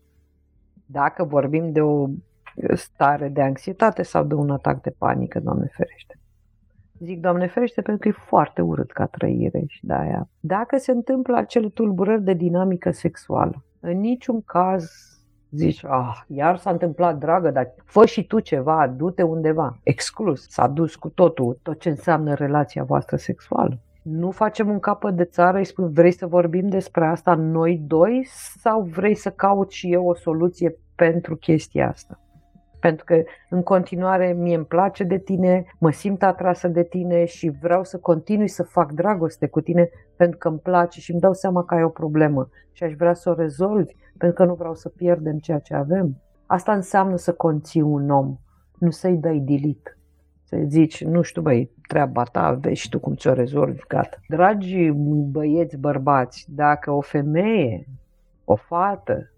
Dacă 0.86 1.24
vorbim 1.24 1.72
de 1.72 1.82
o 1.82 2.08
stare 2.74 3.30
de 3.30 3.42
anxietate 3.42 4.04
sau 4.04 4.24
de 4.24 4.34
un 4.34 4.50
atac 4.50 4.82
de 4.82 4.90
panică, 4.90 5.40
Doamne 5.40 5.70
ferește. 5.72 6.18
Zic 7.04 7.20
Doamne 7.20 7.48
ferește 7.48 7.82
pentru 7.82 8.02
că 8.02 8.08
e 8.08 8.26
foarte 8.26 8.62
urât 8.62 8.92
ca 8.92 9.06
trăire 9.06 9.64
și 9.68 9.86
de 9.86 9.94
aia. 9.94 10.28
Dacă 10.40 10.78
se 10.78 10.92
întâmplă 10.92 11.38
acele 11.38 11.70
tulburări 11.70 12.24
de 12.24 12.34
dinamică 12.34 12.92
sexuală, 12.92 13.64
în 13.80 14.00
niciun 14.00 14.42
caz 14.42 15.14
Zici, 15.56 15.86
ah, 15.86 16.22
iar 16.28 16.58
s-a 16.58 16.70
întâmplat, 16.70 17.18
dragă, 17.18 17.52
dar 17.52 17.74
fă 17.84 18.06
și 18.06 18.28
tu 18.28 18.40
ceva, 18.40 18.88
du-te 18.88 19.22
undeva. 19.22 19.80
Exclus, 19.84 20.50
s-a 20.50 20.68
dus 20.68 20.96
cu 20.96 21.10
totul, 21.10 21.60
tot 21.62 21.80
ce 21.80 21.90
înseamnă 21.90 22.34
relația 22.34 22.84
voastră 22.84 23.16
sexuală. 23.16 23.80
Nu 24.02 24.32
facem 24.32 24.70
un 24.70 24.80
capăt 24.80 25.16
de 25.16 25.24
țară, 25.24 25.58
îi 25.58 25.66
spun, 25.66 25.92
vrei 25.92 26.12
să 26.12 26.28
vorbim 26.28 26.70
despre 26.70 27.06
asta 27.06 27.36
noi 27.36 27.82
doi 27.88 28.28
sau 28.58 28.82
vrei 28.82 29.16
să 29.16 29.30
caut 29.30 29.72
și 29.72 29.92
eu 29.92 30.08
o 30.08 30.16
soluție 30.16 30.76
pentru 30.96 31.36
chestia 31.36 31.90
asta? 31.90 32.20
Pentru 32.84 33.06
că 33.06 33.24
în 33.50 33.64
continuare 33.64 34.34
mie 34.34 34.56
îmi 34.56 34.66
place 34.66 35.04
de 35.04 35.18
tine, 35.18 35.66
mă 35.80 35.92
simt 35.92 36.24
atrasă 36.24 36.68
de 36.68 36.84
tine 36.84 37.26
și 37.26 37.52
vreau 37.62 37.84
să 37.84 37.98
continui 37.98 38.48
să 38.48 38.64
fac 38.64 38.92
dragoste 38.92 39.48
cu 39.48 39.62
tine 39.62 39.90
pentru 40.16 40.38
că 40.38 40.48
îmi 40.48 40.60
place 40.60 41.00
și 41.00 41.12
îmi 41.12 41.20
dau 41.20 41.34
seama 41.34 41.64
că 41.64 41.74
ai 41.74 41.84
o 41.84 41.90
problemă 41.90 42.50
și 42.72 42.84
aș 42.84 42.94
vrea 42.94 43.14
să 43.14 43.30
o 43.30 43.34
rezolvi 43.34 43.94
pentru 44.18 44.38
că 44.38 44.46
nu 44.46 44.54
vreau 44.54 44.76
să 44.76 44.90
pierdem 44.90 45.38
ceea 45.38 45.60
ce 45.60 45.74
avem. 45.74 46.22
Asta 46.46 46.74
înseamnă 46.74 47.16
să 47.16 47.34
conții 47.34 47.82
un 47.82 48.10
om, 48.10 48.38
nu 48.80 48.90
să-i 48.90 49.18
dai 49.18 49.38
delete. 49.38 49.98
Să 50.44 50.58
zici, 50.68 51.04
nu 51.04 51.22
știu, 51.22 51.42
băi, 51.42 51.72
treaba 51.88 52.24
ta, 52.24 52.52
vezi 52.62 52.90
tu 52.90 53.00
cum 53.00 53.16
ți-o 53.16 53.34
rezolvi, 53.34 53.82
gata. 53.88 54.18
Dragi 54.28 54.92
băieți, 55.32 55.78
bărbați, 55.78 56.46
dacă 56.50 56.92
o 56.92 57.02
femeie, 57.02 57.88
o 58.46 58.56
fată, 58.56 59.33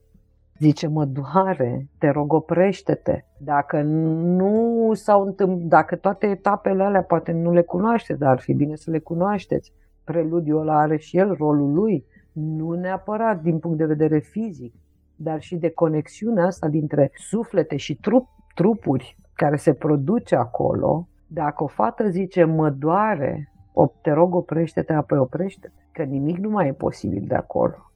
zice, 0.60 0.88
mă 0.88 1.06
doare, 1.06 1.90
te 1.98 2.10
rog, 2.10 2.34
oprește-te. 2.34 3.26
Dacă 3.38 3.82
nu 3.82 4.92
s-au 4.94 5.26
întâmplat, 5.26 5.68
dacă 5.68 5.96
toate 5.96 6.28
etapele 6.28 6.84
alea 6.84 7.04
poate 7.04 7.32
nu 7.32 7.52
le 7.52 7.62
cunoașteți, 7.62 8.20
dar 8.20 8.30
ar 8.30 8.40
fi 8.40 8.54
bine 8.54 8.76
să 8.76 8.92
le 8.92 9.00
cunoașteți. 9.00 9.74
Preludiul 10.04 10.60
ăla 10.60 10.80
are 10.80 10.98
și 10.98 11.18
el 11.18 11.34
rolul 11.34 11.74
lui 11.74 12.06
nu 12.32 12.72
neapărat 12.72 13.42
din 13.42 13.60
punct 13.60 13.78
de 13.78 13.86
vedere 13.86 14.20
fizic, 14.20 14.74
dar 15.16 15.42
și 15.42 15.56
de 15.56 15.70
conexiunea 15.70 16.46
asta 16.46 16.68
dintre 16.68 17.12
suflete 17.14 17.76
și 17.76 17.96
trup, 17.96 18.28
trupuri 18.56 19.18
care 19.34 19.56
se 19.56 19.74
produce 19.74 20.36
acolo, 20.36 21.08
dacă 21.28 21.64
o 21.64 21.68
fată 21.68 22.10
zice 22.10 22.44
mă 22.44 22.70
doare, 22.70 23.52
o, 23.74 23.88
te 24.02 24.12
rog 24.12 24.36
oprește-te, 24.36 24.94
apoi 24.94 25.18
oprește-te, 25.18 25.74
că 25.92 26.04
nimic 26.04 26.38
nu 26.38 26.50
mai 26.50 26.68
e 26.68 26.74
posibil 26.74 27.24
de 27.28 27.36
acolo. 27.36 27.92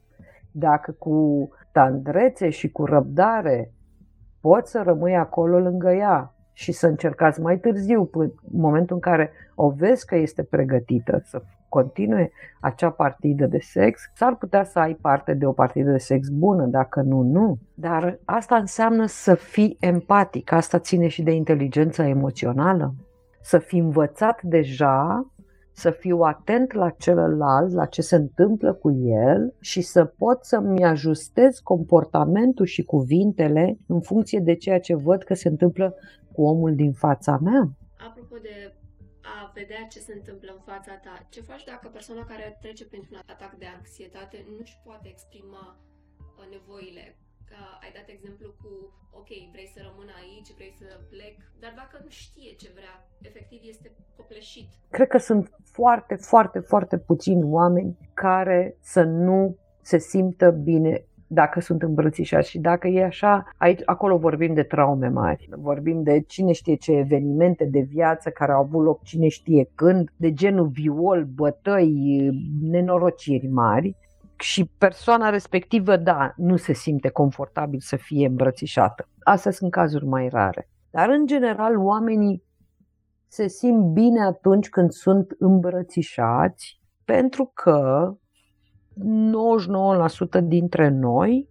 Dacă 0.51 0.91
cu 0.91 1.49
tandrețe 1.71 2.49
și 2.49 2.71
cu 2.71 2.85
răbdare 2.85 3.73
poți 4.41 4.71
să 4.71 4.81
rămâi 4.85 5.15
acolo 5.15 5.59
lângă 5.59 5.91
ea 5.91 6.33
și 6.53 6.71
să 6.71 6.87
încercați 6.87 7.41
mai 7.41 7.57
târziu, 7.59 8.09
în 8.13 8.31
momentul 8.51 8.95
în 8.95 9.01
care 9.01 9.31
o 9.55 9.69
vezi 9.69 10.05
că 10.05 10.15
este 10.15 10.43
pregătită 10.43 11.21
să 11.23 11.41
continue 11.69 12.31
acea 12.59 12.89
partidă 12.89 13.45
de 13.45 13.59
sex, 13.59 14.01
s-ar 14.13 14.35
putea 14.35 14.63
să 14.63 14.79
ai 14.79 14.93
parte 14.93 15.33
de 15.33 15.45
o 15.45 15.51
partidă 15.51 15.91
de 15.91 15.97
sex 15.97 16.29
bună, 16.29 16.65
dacă 16.65 17.01
nu, 17.01 17.21
nu. 17.21 17.57
Dar 17.73 18.19
asta 18.25 18.55
înseamnă 18.55 19.05
să 19.05 19.33
fii 19.33 19.77
empatic, 19.79 20.51
asta 20.51 20.79
ține 20.79 21.07
și 21.07 21.23
de 21.23 21.31
inteligența 21.31 22.07
emoțională. 22.07 22.93
Să 23.41 23.57
fii 23.57 23.79
învățat 23.79 24.41
deja 24.41 25.27
să 25.79 25.91
fiu 25.91 26.19
atent 26.19 26.73
la 26.73 26.89
celălalt, 26.89 27.71
la 27.73 27.85
ce 27.85 28.01
se 28.01 28.15
întâmplă 28.15 28.73
cu 28.73 28.91
el 28.91 29.53
și 29.59 29.81
să 29.81 30.05
pot 30.05 30.45
să-mi 30.45 30.83
ajustez 30.83 31.59
comportamentul 31.59 32.65
și 32.65 32.83
cuvintele 32.83 33.77
în 33.87 34.01
funcție 34.01 34.39
de 34.39 34.55
ceea 34.55 34.79
ce 34.79 34.95
văd 34.95 35.23
că 35.23 35.33
se 35.33 35.47
întâmplă 35.47 35.95
cu 36.33 36.41
omul 36.43 36.75
din 36.75 36.91
fața 36.91 37.37
mea. 37.37 37.61
Apropo 38.07 38.35
de 38.41 38.73
a 39.21 39.51
vedea 39.53 39.83
ce 39.89 39.99
se 39.99 40.13
întâmplă 40.13 40.51
în 40.55 40.61
fața 40.71 40.93
ta. 41.03 41.15
Ce 41.29 41.41
faci 41.41 41.63
dacă 41.63 41.87
persoana 41.87 42.25
care 42.25 42.57
trece 42.61 42.85
printr-un 42.85 43.17
atac 43.33 43.53
de 43.57 43.65
anxietate 43.77 44.45
nu 44.49 44.57
își 44.59 44.79
poate 44.85 45.07
exprima 45.07 45.63
uh, 46.39 46.45
nevoile? 46.55 47.05
Că 47.49 47.59
ai 47.83 47.91
dat 47.97 48.07
exemplu 48.15 48.47
cu, 48.61 48.69
ok, 49.19 49.29
vrei 49.53 49.69
să 49.75 49.79
rămân 49.87 50.09
aici, 50.21 50.49
vrei 50.57 50.73
să 50.79 50.87
plec, 51.11 51.35
dar 51.61 51.73
dacă 51.81 51.95
nu 52.03 52.09
știe 52.23 52.51
ce 52.61 52.69
vrea, 52.77 52.95
efectiv 53.29 53.59
este 53.73 53.87
copleșit. 54.17 54.69
Cred 54.89 55.07
că 55.07 55.17
sunt 55.17 55.43
foarte, 55.63 56.15
foarte, 56.15 56.59
foarte 56.59 56.97
puțini 56.97 57.43
oameni 57.43 57.97
care 58.13 58.75
să 58.79 59.03
nu 59.03 59.57
se 59.81 59.97
simtă 59.97 60.51
bine 60.51 61.03
dacă 61.31 61.59
sunt 61.59 61.81
îmbrățișați. 61.81 62.49
Și 62.49 62.59
dacă 62.59 62.87
e 62.87 63.03
așa, 63.03 63.49
aici, 63.57 63.81
acolo 63.85 64.17
vorbim 64.17 64.53
de 64.53 64.63
traume 64.63 65.07
mari, 65.07 65.49
vorbim 65.51 66.03
de 66.03 66.21
cine 66.21 66.51
știe 66.51 66.75
ce 66.75 66.91
evenimente 66.91 67.65
de 67.65 67.79
viață 67.79 68.29
care 68.29 68.51
au 68.51 68.61
avut 68.61 68.83
loc 68.83 69.03
cine 69.03 69.27
știe 69.27 69.69
când, 69.75 70.09
de 70.15 70.33
genul 70.33 70.67
viol, 70.67 71.23
bătăi, 71.23 72.29
nenorociri 72.61 73.47
mari 73.47 73.95
și 74.39 74.65
persoana 74.77 75.29
respectivă, 75.29 75.97
da, 75.97 76.33
nu 76.35 76.55
se 76.55 76.73
simte 76.73 77.09
confortabil 77.09 77.79
să 77.79 77.95
fie 77.95 78.27
îmbrățișată. 78.27 79.09
Astea 79.23 79.51
sunt 79.51 79.71
cazuri 79.71 80.05
mai 80.05 80.29
rare. 80.29 80.69
Dar, 80.89 81.09
în 81.09 81.25
general, 81.25 81.77
oamenii 81.77 82.43
se 83.27 83.47
simt 83.47 83.93
bine 83.93 84.21
atunci 84.21 84.69
când 84.69 84.91
sunt 84.91 85.35
îmbrățișați 85.39 86.79
pentru 87.05 87.51
că 87.53 88.13
99% 90.39 90.43
dintre 90.43 90.89
noi, 90.89 91.49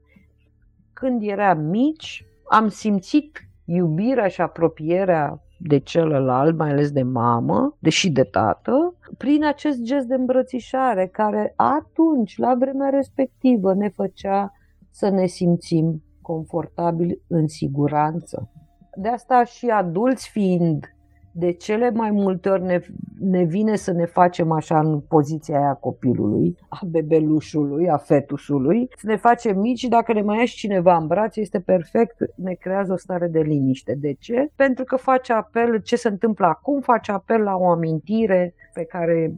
când 0.92 1.22
eram 1.22 1.58
mici, 1.58 2.26
am 2.50 2.68
simțit 2.68 3.48
iubirea 3.64 4.28
și 4.28 4.40
apropierea 4.40 5.42
de 5.58 5.78
celălalt, 5.78 6.56
mai 6.56 6.70
ales 6.70 6.90
de 6.90 7.02
mamă, 7.02 7.76
deși 7.78 8.10
de 8.10 8.22
tată, 8.22 8.94
prin 9.16 9.44
acest 9.44 9.82
gest 9.82 10.06
de 10.06 10.14
îmbrățișare 10.14 11.06
care 11.06 11.52
atunci, 11.56 12.38
la 12.38 12.54
vremea 12.58 12.88
respectivă, 12.88 13.74
ne 13.74 13.88
făcea 13.88 14.52
să 14.90 15.08
ne 15.08 15.26
simțim 15.26 16.02
confortabili 16.22 17.22
în 17.26 17.46
siguranță. 17.46 18.50
De 18.94 19.08
asta 19.08 19.44
și 19.44 19.66
adulți 19.66 20.28
fiind 20.28 20.96
de 21.32 21.52
cele 21.52 21.90
mai 21.90 22.10
multe 22.10 22.48
ori 22.48 22.62
ne, 22.62 22.80
ne 23.18 23.42
vine 23.42 23.76
să 23.76 23.92
ne 23.92 24.04
facem 24.04 24.52
așa 24.52 24.78
în 24.78 25.00
poziția 25.00 25.58
aia 25.58 25.74
copilului, 25.74 26.56
a 26.68 26.80
bebelușului, 26.86 27.88
a 27.88 27.96
fetusului, 27.96 28.88
să 28.96 29.06
ne 29.06 29.16
facem 29.16 29.58
mici 29.58 29.78
și 29.78 29.88
dacă 29.88 30.12
ne 30.12 30.22
mai 30.22 30.38
ieși 30.38 30.56
cineva 30.56 30.96
în 30.96 31.06
brațe, 31.06 31.40
este 31.40 31.60
perfect, 31.60 32.16
ne 32.36 32.52
creează 32.52 32.92
o 32.92 32.96
stare 32.96 33.26
de 33.26 33.40
liniște. 33.40 33.94
De 33.94 34.12
ce? 34.12 34.50
Pentru 34.56 34.84
că 34.84 34.96
face 34.96 35.32
apel, 35.32 35.80
ce 35.82 35.96
se 35.96 36.08
întâmplă 36.08 36.46
acum, 36.46 36.80
face 36.80 37.12
apel 37.12 37.40
la 37.42 37.56
o 37.56 37.70
amintire 37.70 38.54
pe 38.74 38.84
care 38.84 39.32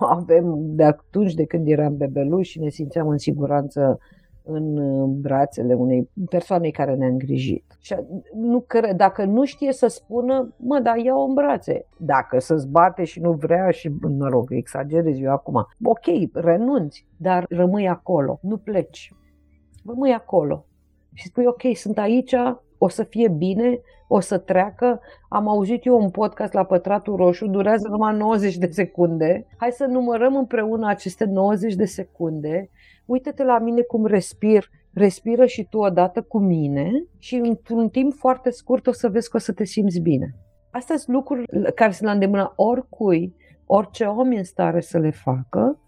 o 0.00 0.04
avem 0.04 0.54
de 0.58 0.84
atunci 0.84 1.34
de 1.34 1.44
când 1.44 1.68
eram 1.68 1.96
bebeluși 1.96 2.50
și 2.50 2.60
ne 2.60 2.68
simțeam 2.68 3.08
în 3.08 3.18
siguranță 3.18 3.98
în 4.42 4.74
brațele 5.20 5.74
unei 5.74 6.08
persoane 6.30 6.70
care 6.70 6.94
ne-a 6.94 7.08
îngrijit. 7.08 7.69
Și 7.80 7.94
nu 8.34 8.60
cre- 8.60 8.92
dacă 8.92 9.24
nu 9.24 9.44
știe 9.44 9.72
să 9.72 9.86
spună, 9.86 10.54
mă, 10.56 10.78
da, 10.78 10.96
ia-o 10.96 11.22
în 11.22 11.34
brațe. 11.34 11.86
Dacă 11.96 12.38
să 12.38 12.56
zbate 12.56 13.04
și 13.04 13.20
nu 13.20 13.32
vrea 13.32 13.70
și, 13.70 13.88
mă 14.18 14.28
rog, 14.28 14.52
exagerez 14.52 15.20
eu 15.20 15.32
acum, 15.32 15.66
ok, 15.82 16.32
renunți, 16.32 17.06
dar 17.16 17.44
rămâi 17.48 17.88
acolo, 17.88 18.38
nu 18.42 18.56
pleci. 18.56 19.14
Rămâi 19.86 20.12
acolo. 20.12 20.64
Și 21.12 21.26
spui, 21.26 21.46
ok, 21.46 21.76
sunt 21.76 21.98
aici, 21.98 22.34
o 22.78 22.88
să 22.88 23.02
fie 23.02 23.28
bine, 23.28 23.80
o 24.08 24.20
să 24.20 24.38
treacă. 24.38 25.00
Am 25.28 25.48
auzit 25.48 25.84
eu 25.84 26.02
un 26.02 26.10
podcast 26.10 26.52
la 26.52 26.64
Pătratul 26.64 27.16
Roșu, 27.16 27.46
durează 27.46 27.88
numai 27.88 28.16
90 28.16 28.56
de 28.56 28.66
secunde. 28.70 29.46
Hai 29.56 29.70
să 29.72 29.84
numărăm 29.84 30.36
împreună 30.36 30.88
aceste 30.88 31.24
90 31.24 31.74
de 31.74 31.84
secunde 31.84 32.70
uite-te 33.10 33.44
la 33.44 33.58
mine 33.58 33.80
cum 33.80 34.06
respir, 34.06 34.70
respiră 34.92 35.46
și 35.46 35.66
tu 35.70 35.78
odată 35.78 36.22
cu 36.22 36.38
mine 36.38 37.04
și 37.18 37.34
într-un 37.34 37.88
timp 37.88 38.12
foarte 38.14 38.50
scurt 38.50 38.86
o 38.86 38.92
să 38.92 39.08
vezi 39.08 39.30
că 39.30 39.36
o 39.36 39.40
să 39.40 39.52
te 39.52 39.64
simți 39.64 40.00
bine. 40.00 40.34
Astea 40.70 40.96
sunt 40.96 41.16
lucruri 41.16 41.44
care 41.74 41.92
sunt 41.92 42.08
la 42.08 42.12
îndemână 42.12 42.52
oricui, 42.56 43.34
orice 43.66 44.04
om 44.04 44.32
e 44.32 44.38
în 44.38 44.44
stare 44.44 44.80
să 44.80 44.98
le 44.98 45.10
facă, 45.10 45.78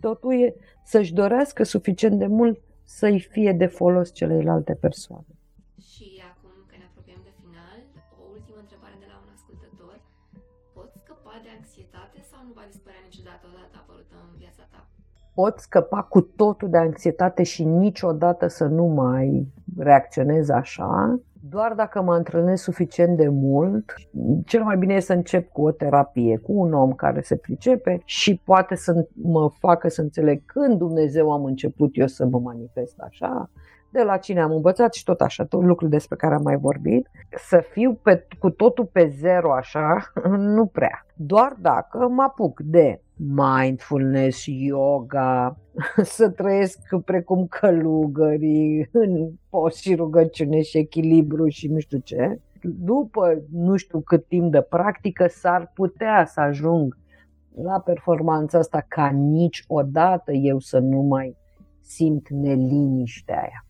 totul 0.00 0.32
e 0.32 0.54
să-și 0.84 1.12
dorească 1.12 1.62
suficient 1.62 2.18
de 2.18 2.26
mult 2.26 2.60
să-i 2.84 3.20
fie 3.20 3.52
de 3.52 3.66
folos 3.66 4.12
celelalte 4.12 4.74
persoane. 4.74 5.26
Și 5.80 6.13
pot 15.34 15.58
scăpa 15.58 16.02
cu 16.02 16.20
totul 16.20 16.70
de 16.70 16.76
anxietate 16.76 17.42
și 17.42 17.64
niciodată 17.64 18.46
să 18.46 18.64
nu 18.64 18.84
mai 18.84 19.46
reacționez 19.76 20.48
așa, 20.48 21.20
doar 21.48 21.72
dacă 21.72 22.02
mă 22.02 22.12
antrenez 22.12 22.60
suficient 22.60 23.16
de 23.16 23.28
mult, 23.28 23.94
cel 24.44 24.62
mai 24.62 24.76
bine 24.76 24.94
e 24.94 25.00
să 25.00 25.12
încep 25.12 25.52
cu 25.52 25.62
o 25.62 25.70
terapie, 25.70 26.36
cu 26.36 26.52
un 26.52 26.72
om 26.72 26.92
care 26.92 27.20
se 27.20 27.36
pricepe 27.36 28.02
și 28.04 28.40
poate 28.44 28.74
să 28.74 29.06
mă 29.12 29.50
facă 29.58 29.88
să 29.88 30.00
înțeleg 30.00 30.42
când 30.44 30.78
Dumnezeu 30.78 31.32
am 31.32 31.44
început 31.44 31.90
eu 31.92 32.06
să 32.06 32.26
mă 32.26 32.38
manifest 32.38 32.98
așa, 32.98 33.50
de 33.90 34.02
la 34.02 34.16
cine 34.16 34.40
am 34.40 34.50
învățat 34.50 34.94
și 34.94 35.04
tot 35.04 35.20
așa, 35.20 35.44
tot 35.44 35.62
lucrul 35.62 35.88
despre 35.88 36.16
care 36.16 36.34
am 36.34 36.42
mai 36.42 36.56
vorbit, 36.56 37.10
să 37.36 37.64
fiu 37.70 37.98
pe, 38.02 38.26
cu 38.38 38.50
totul 38.50 38.84
pe 38.92 39.08
zero 39.18 39.52
așa, 39.52 40.12
nu 40.56 40.66
prea. 40.66 41.06
Doar 41.14 41.56
dacă 41.60 42.08
mă 42.08 42.22
apuc 42.22 42.60
de 42.60 43.00
mindfulness, 43.16 44.44
yoga, 44.46 45.56
să 46.16 46.28
trăiesc 46.28 46.78
precum 47.04 47.46
călugării 47.46 48.88
în 48.92 49.30
post 49.50 49.76
și 49.76 49.94
rugăciune 49.94 50.62
și 50.62 50.78
echilibru 50.78 51.48
și 51.48 51.68
nu 51.68 51.78
știu 51.78 51.98
ce. 51.98 52.40
După 52.62 53.42
nu 53.52 53.76
știu 53.76 54.00
cât 54.00 54.26
timp 54.26 54.52
de 54.52 54.60
practică 54.60 55.26
s-ar 55.28 55.70
putea 55.74 56.24
să 56.26 56.40
ajung 56.40 56.96
la 57.62 57.80
performanța 57.80 58.58
asta 58.58 58.84
ca 58.88 59.08
niciodată 59.08 60.32
eu 60.32 60.58
să 60.58 60.78
nu 60.78 61.00
mai 61.00 61.36
simt 61.80 62.28
neliniștea 62.28 63.38
aia. 63.40 63.66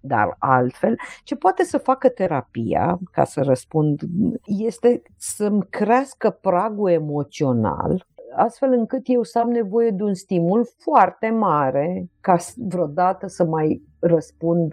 Dar 0.00 0.36
altfel, 0.38 0.96
ce 1.24 1.36
poate 1.36 1.64
să 1.64 1.78
facă 1.78 2.08
terapia, 2.08 2.98
ca 3.12 3.24
să 3.24 3.42
răspund, 3.42 4.00
este 4.44 5.02
să-mi 5.16 5.66
crească 5.70 6.30
pragul 6.30 6.90
emoțional 6.90 8.06
astfel 8.34 8.72
încât 8.72 9.02
eu 9.04 9.22
să 9.22 9.38
am 9.38 9.50
nevoie 9.50 9.90
de 9.90 10.02
un 10.02 10.14
stimul 10.14 10.66
foarte 10.78 11.30
mare 11.30 12.10
ca 12.20 12.36
vreodată 12.56 13.26
să 13.26 13.44
mai 13.44 13.82
răspund 13.98 14.72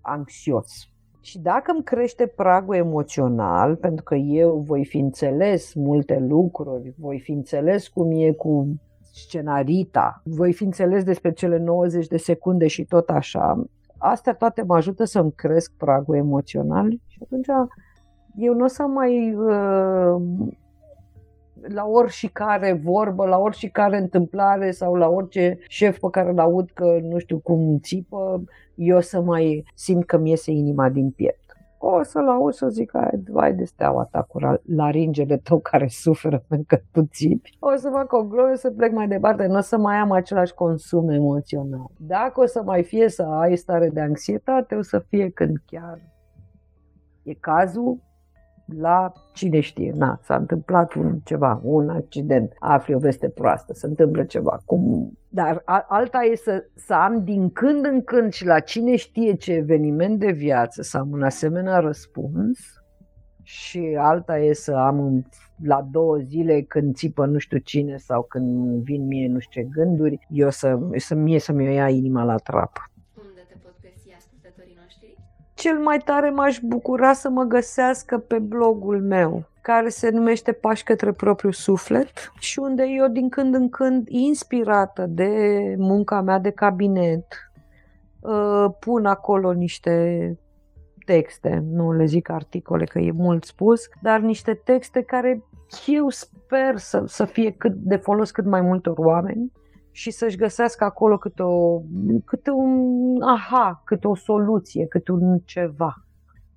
anxios. 0.00 0.68
Și 1.20 1.38
dacă 1.38 1.72
îmi 1.74 1.82
crește 1.82 2.26
pragul 2.26 2.74
emoțional, 2.74 3.76
pentru 3.76 4.04
că 4.04 4.14
eu 4.14 4.64
voi 4.66 4.84
fi 4.84 4.98
înțeles 4.98 5.74
multe 5.74 6.18
lucruri, 6.28 6.94
voi 6.98 7.20
fi 7.20 7.32
înțeles 7.32 7.88
cum 7.88 8.10
e 8.10 8.32
cu 8.32 8.74
scenarita, 9.12 10.22
voi 10.24 10.52
fi 10.52 10.64
înțeles 10.64 11.04
despre 11.04 11.32
cele 11.32 11.58
90 11.58 12.06
de 12.06 12.16
secunde 12.16 12.66
și 12.66 12.84
tot 12.84 13.08
așa, 13.08 13.64
astea 13.98 14.34
toate 14.34 14.62
mă 14.62 14.74
ajută 14.74 15.04
să-mi 15.04 15.32
cresc 15.32 15.72
pragul 15.76 16.16
emoțional 16.16 16.90
și 17.06 17.18
atunci 17.22 17.46
eu 18.36 18.54
nu 18.54 18.64
o 18.64 18.66
să 18.66 18.82
mai 18.82 19.34
uh, 19.34 20.22
la 21.68 21.84
orice 21.86 22.28
care 22.28 22.72
vorbă, 22.72 23.26
la 23.26 23.38
orice 23.38 23.68
care 23.68 23.98
întâmplare 23.98 24.70
sau 24.70 24.94
la 24.94 25.08
orice 25.08 25.58
șef 25.68 25.98
pe 25.98 26.08
care 26.10 26.30
îl 26.30 26.38
aud 26.38 26.70
că 26.70 26.98
nu 27.02 27.18
știu 27.18 27.38
cum 27.38 27.78
țipă, 27.82 28.44
eu 28.74 29.00
să 29.00 29.20
mai 29.20 29.64
simt 29.74 30.06
că 30.06 30.18
mi 30.18 30.30
iese 30.30 30.50
inima 30.50 30.88
din 30.88 31.10
piept. 31.10 31.42
O 31.78 32.02
să-l 32.02 32.28
aud 32.28 32.52
să 32.52 32.68
zic, 32.68 32.92
vai 33.30 33.54
de 33.54 33.64
steaua 33.64 34.08
ta 34.10 34.22
cu 34.22 34.38
laringele 34.76 35.36
tău 35.36 35.58
care 35.58 35.86
suferă 35.88 36.44
pentru 36.48 36.66
că 36.68 36.82
tu 36.92 37.06
țipi. 37.06 37.56
O 37.60 37.76
să 37.76 37.90
fac 37.90 38.12
o 38.12 38.24
glumă 38.24 38.54
să 38.54 38.70
plec 38.70 38.92
mai 38.92 39.08
departe, 39.08 39.46
nu 39.46 39.56
o 39.56 39.60
să 39.60 39.78
mai 39.78 39.96
am 39.96 40.10
același 40.10 40.54
consum 40.54 41.08
emoțional. 41.08 41.90
Dacă 41.96 42.40
o 42.40 42.46
să 42.46 42.62
mai 42.62 42.82
fie 42.82 43.08
să 43.08 43.22
ai 43.22 43.56
stare 43.56 43.88
de 43.88 44.00
anxietate, 44.00 44.74
o 44.74 44.82
să 44.82 44.98
fie 44.98 45.30
când 45.30 45.56
chiar 45.66 45.98
e 47.22 47.34
cazul 47.34 47.98
la 48.66 49.12
cine 49.32 49.60
știe, 49.60 49.92
na, 49.96 50.18
s-a 50.22 50.36
întâmplat 50.36 50.94
un 50.94 51.18
ceva, 51.24 51.60
un 51.62 51.88
accident, 51.88 52.52
afli 52.58 52.94
o 52.94 52.98
veste 52.98 53.28
proastă, 53.28 53.72
se 53.72 53.86
întâmplă 53.86 54.24
ceva, 54.24 54.60
cum... 54.64 55.12
Dar 55.28 55.62
alta 55.88 56.22
e 56.22 56.36
să, 56.36 56.64
să 56.74 56.94
am 56.94 57.24
din 57.24 57.50
când 57.50 57.84
în 57.84 58.02
când 58.02 58.32
și 58.32 58.46
la 58.46 58.60
cine 58.60 58.96
știe 58.96 59.34
ce 59.34 59.52
eveniment 59.52 60.18
de 60.18 60.30
viață 60.30 60.82
să 60.82 60.98
am 60.98 61.10
un 61.10 61.22
asemenea 61.22 61.78
răspuns 61.78 62.58
și 63.42 63.96
alta 63.98 64.38
e 64.38 64.52
să 64.52 64.74
am 64.74 65.26
la 65.62 65.88
două 65.90 66.16
zile 66.16 66.62
când 66.62 66.94
țipă 66.94 67.26
nu 67.26 67.38
știu 67.38 67.58
cine 67.58 67.96
sau 67.96 68.22
când 68.22 68.78
vin 68.82 69.06
mie 69.06 69.28
nu 69.28 69.38
știu 69.38 69.62
ce 69.62 69.68
gânduri, 69.68 70.26
eu 70.30 70.50
să, 70.50 70.78
să 70.96 71.14
mie 71.14 71.38
să-mi 71.38 71.74
ia 71.74 71.88
inima 71.88 72.24
la 72.24 72.36
trap 72.36 72.92
cel 75.64 75.78
mai 75.78 75.98
tare 75.98 76.30
m-aș 76.30 76.58
bucura 76.62 77.12
să 77.12 77.28
mă 77.28 77.42
găsească 77.42 78.18
pe 78.18 78.38
blogul 78.38 79.02
meu 79.02 79.44
care 79.60 79.88
se 79.88 80.10
numește 80.10 80.52
Pași 80.52 80.84
către 80.84 81.12
propriul 81.12 81.52
suflet 81.52 82.32
și 82.38 82.58
unde 82.58 82.84
eu 82.86 83.08
din 83.08 83.28
când 83.28 83.54
în 83.54 83.68
când, 83.68 84.08
inspirată 84.08 85.06
de 85.08 85.28
munca 85.78 86.20
mea 86.20 86.38
de 86.38 86.50
cabinet, 86.50 87.26
uh, 88.20 88.66
pun 88.80 89.06
acolo 89.06 89.52
niște 89.52 90.38
texte, 91.04 91.64
nu 91.70 91.92
le 91.92 92.04
zic 92.04 92.28
articole 92.28 92.84
că 92.84 92.98
e 92.98 93.10
mult 93.10 93.44
spus, 93.44 93.88
dar 94.02 94.20
niște 94.20 94.54
texte 94.54 95.02
care 95.02 95.42
eu 95.86 96.08
sper 96.08 96.76
să, 96.76 97.04
să 97.06 97.24
fie 97.24 97.50
cât 97.50 97.72
de 97.72 97.96
folos 97.96 98.30
cât 98.30 98.44
mai 98.44 98.60
multor 98.60 98.94
oameni 98.98 99.52
și 99.96 100.10
să-și 100.10 100.36
găsească 100.36 100.84
acolo 100.84 101.18
câte, 101.18 101.42
o, 101.42 101.80
câte 102.24 102.50
un 102.50 103.22
aha, 103.22 103.82
câte 103.84 104.08
o 104.08 104.14
soluție, 104.14 104.86
câte 104.86 105.12
un 105.12 105.38
ceva. 105.44 105.94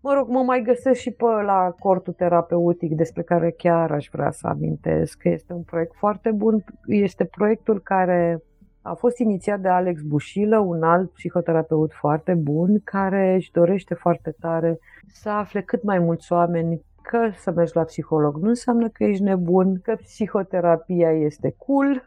Mă 0.01 0.13
rog, 0.13 0.27
mă 0.27 0.43
mai 0.43 0.61
găsesc 0.61 0.99
și 0.99 1.11
pe 1.11 1.23
la 1.23 1.73
cortul 1.79 2.13
terapeutic 2.13 2.95
despre 2.95 3.21
care 3.21 3.51
chiar 3.51 3.91
aș 3.91 4.07
vrea 4.11 4.31
să 4.31 4.47
amintesc 4.47 5.17
că 5.17 5.29
este 5.29 5.53
un 5.53 5.61
proiect 5.61 5.95
foarte 5.95 6.31
bun. 6.31 6.63
Este 6.85 7.25
proiectul 7.25 7.81
care 7.81 8.43
a 8.81 8.93
fost 8.93 9.17
inițiat 9.17 9.59
de 9.59 9.67
Alex 9.67 10.01
Bușilă, 10.01 10.57
un 10.57 10.83
alt 10.83 11.11
psihoterapeut 11.11 11.93
foarte 11.93 12.33
bun, 12.33 12.81
care 12.83 13.33
își 13.33 13.51
dorește 13.51 13.93
foarte 13.93 14.35
tare 14.39 14.79
să 15.07 15.29
afle 15.29 15.61
cât 15.61 15.83
mai 15.83 15.99
mulți 15.99 16.31
oameni 16.31 16.81
că 17.01 17.29
să 17.35 17.51
mergi 17.51 17.75
la 17.75 17.83
psiholog 17.83 18.37
nu 18.37 18.47
înseamnă 18.47 18.89
că 18.89 19.03
ești 19.03 19.23
nebun, 19.23 19.79
că 19.81 19.95
psihoterapia 19.95 21.11
este 21.11 21.55
cool 21.57 22.03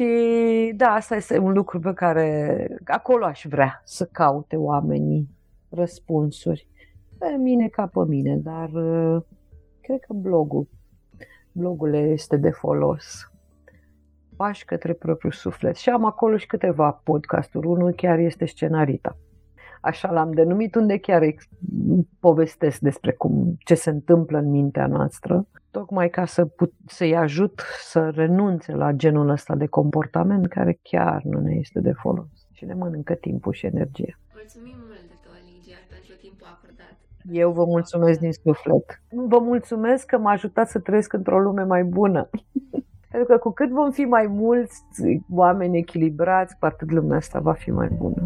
și 0.00 0.72
da, 0.76 0.92
asta 0.92 1.16
este 1.16 1.38
un 1.38 1.52
lucru 1.52 1.80
pe 1.80 1.92
care 1.92 2.68
acolo 2.84 3.24
aș 3.24 3.44
vrea 3.48 3.80
să 3.84 4.04
caute 4.12 4.56
oamenii 4.56 5.28
răspunsuri. 5.68 6.68
Pe 7.18 7.36
mine 7.38 7.68
ca 7.68 7.86
pe 7.86 8.00
mine, 8.06 8.36
dar 8.36 8.70
uh, 8.72 9.22
cred 9.80 10.00
că 10.00 10.12
blogul, 10.12 10.68
blogul 11.52 11.94
este 11.94 12.36
de 12.36 12.50
folos. 12.50 13.32
Pași 14.36 14.64
către 14.64 14.92
propriul 14.92 15.32
suflet. 15.32 15.76
Și 15.76 15.88
am 15.88 16.04
acolo 16.04 16.36
și 16.36 16.46
câteva 16.46 17.00
podcasturi. 17.04 17.66
Unul 17.66 17.92
chiar 17.92 18.18
este 18.18 18.44
scenarita 18.44 19.16
așa 19.80 20.10
l-am 20.10 20.32
denumit, 20.32 20.74
unde 20.74 20.98
chiar 20.98 21.22
ex- 21.22 21.48
povestesc 22.20 22.78
despre 22.78 23.12
cum, 23.12 23.56
ce 23.58 23.74
se 23.74 23.90
întâmplă 23.90 24.38
în 24.38 24.50
mintea 24.50 24.86
noastră, 24.86 25.46
tocmai 25.70 26.10
ca 26.10 26.24
să 26.24 26.44
put, 26.44 26.72
să-i 26.86 27.16
ajut 27.16 27.62
să 27.82 28.10
renunțe 28.14 28.72
la 28.72 28.92
genul 28.92 29.28
ăsta 29.28 29.54
de 29.54 29.66
comportament 29.66 30.46
care 30.46 30.78
chiar 30.82 31.22
nu 31.22 31.40
ne 31.40 31.54
este 31.54 31.80
de 31.80 31.92
folos 31.92 32.48
și 32.52 32.64
ne 32.64 32.74
mănâncă 32.74 33.14
timpul 33.14 33.52
și 33.52 33.66
energia. 33.66 34.18
Mulțumim 34.34 34.76
mult 34.86 35.00
de 35.00 35.16
tot, 35.22 35.32
Ligia, 35.46 35.78
pentru 35.88 36.14
timpul 36.20 36.46
acordat. 36.50 36.96
Eu 37.30 37.52
vă 37.52 37.64
mulțumesc 37.64 38.18
din 38.20 38.32
suflet. 38.32 39.02
Vă 39.28 39.38
mulțumesc 39.38 40.06
că 40.06 40.18
m-a 40.18 40.30
ajutat 40.30 40.68
să 40.68 40.78
trăiesc 40.78 41.12
într-o 41.12 41.40
lume 41.40 41.62
mai 41.62 41.84
bună. 41.84 42.28
Pentru 43.10 43.28
că 43.28 43.38
cu 43.38 43.50
cât 43.50 43.70
vom 43.70 43.90
fi 43.90 44.04
mai 44.04 44.26
mulți 44.26 44.82
oameni 45.30 45.78
echilibrați, 45.78 46.58
cu 46.58 46.66
atât 46.66 46.90
lumea 46.90 47.16
asta 47.16 47.40
va 47.40 47.52
fi 47.52 47.70
mai 47.70 47.88
bună. 47.88 48.22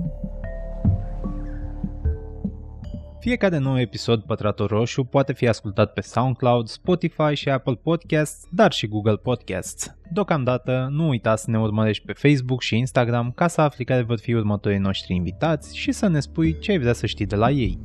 Fiecare 3.25 3.59
nou 3.59 3.81
episod 3.81 4.23
Pătratul 4.23 4.67
Roșu 4.67 5.05
poate 5.05 5.33
fi 5.33 5.49
ascultat 5.49 5.93
pe 5.93 6.01
SoundCloud, 6.01 6.67
Spotify 6.67 7.35
și 7.35 7.49
Apple 7.49 7.75
Podcasts, 7.75 8.47
dar 8.51 8.73
și 8.73 8.87
Google 8.87 9.17
Podcasts. 9.17 9.97
Deocamdată, 10.13 10.89
nu 10.91 11.09
uita 11.09 11.37
să 11.37 11.51
ne 11.51 11.59
urmărești 11.59 12.05
pe 12.05 12.13
Facebook 12.13 12.63
și 12.63 12.77
Instagram 12.77 13.33
ca 13.35 13.49
să 13.49 13.61
afli 13.61 13.85
care 13.85 14.03
vor 14.03 14.19
fi 14.19 14.33
următorii 14.33 14.79
noștri 14.79 15.15
invitați 15.15 15.77
și 15.77 15.93
să 15.93 16.09
ne 16.09 16.21
spui 16.21 16.59
ce 16.59 16.71
ai 16.71 16.79
vrea 16.79 16.93
să 16.93 17.07
știi 17.07 17.27
de 17.27 17.37
la 17.37 17.51
ei. 17.51 17.79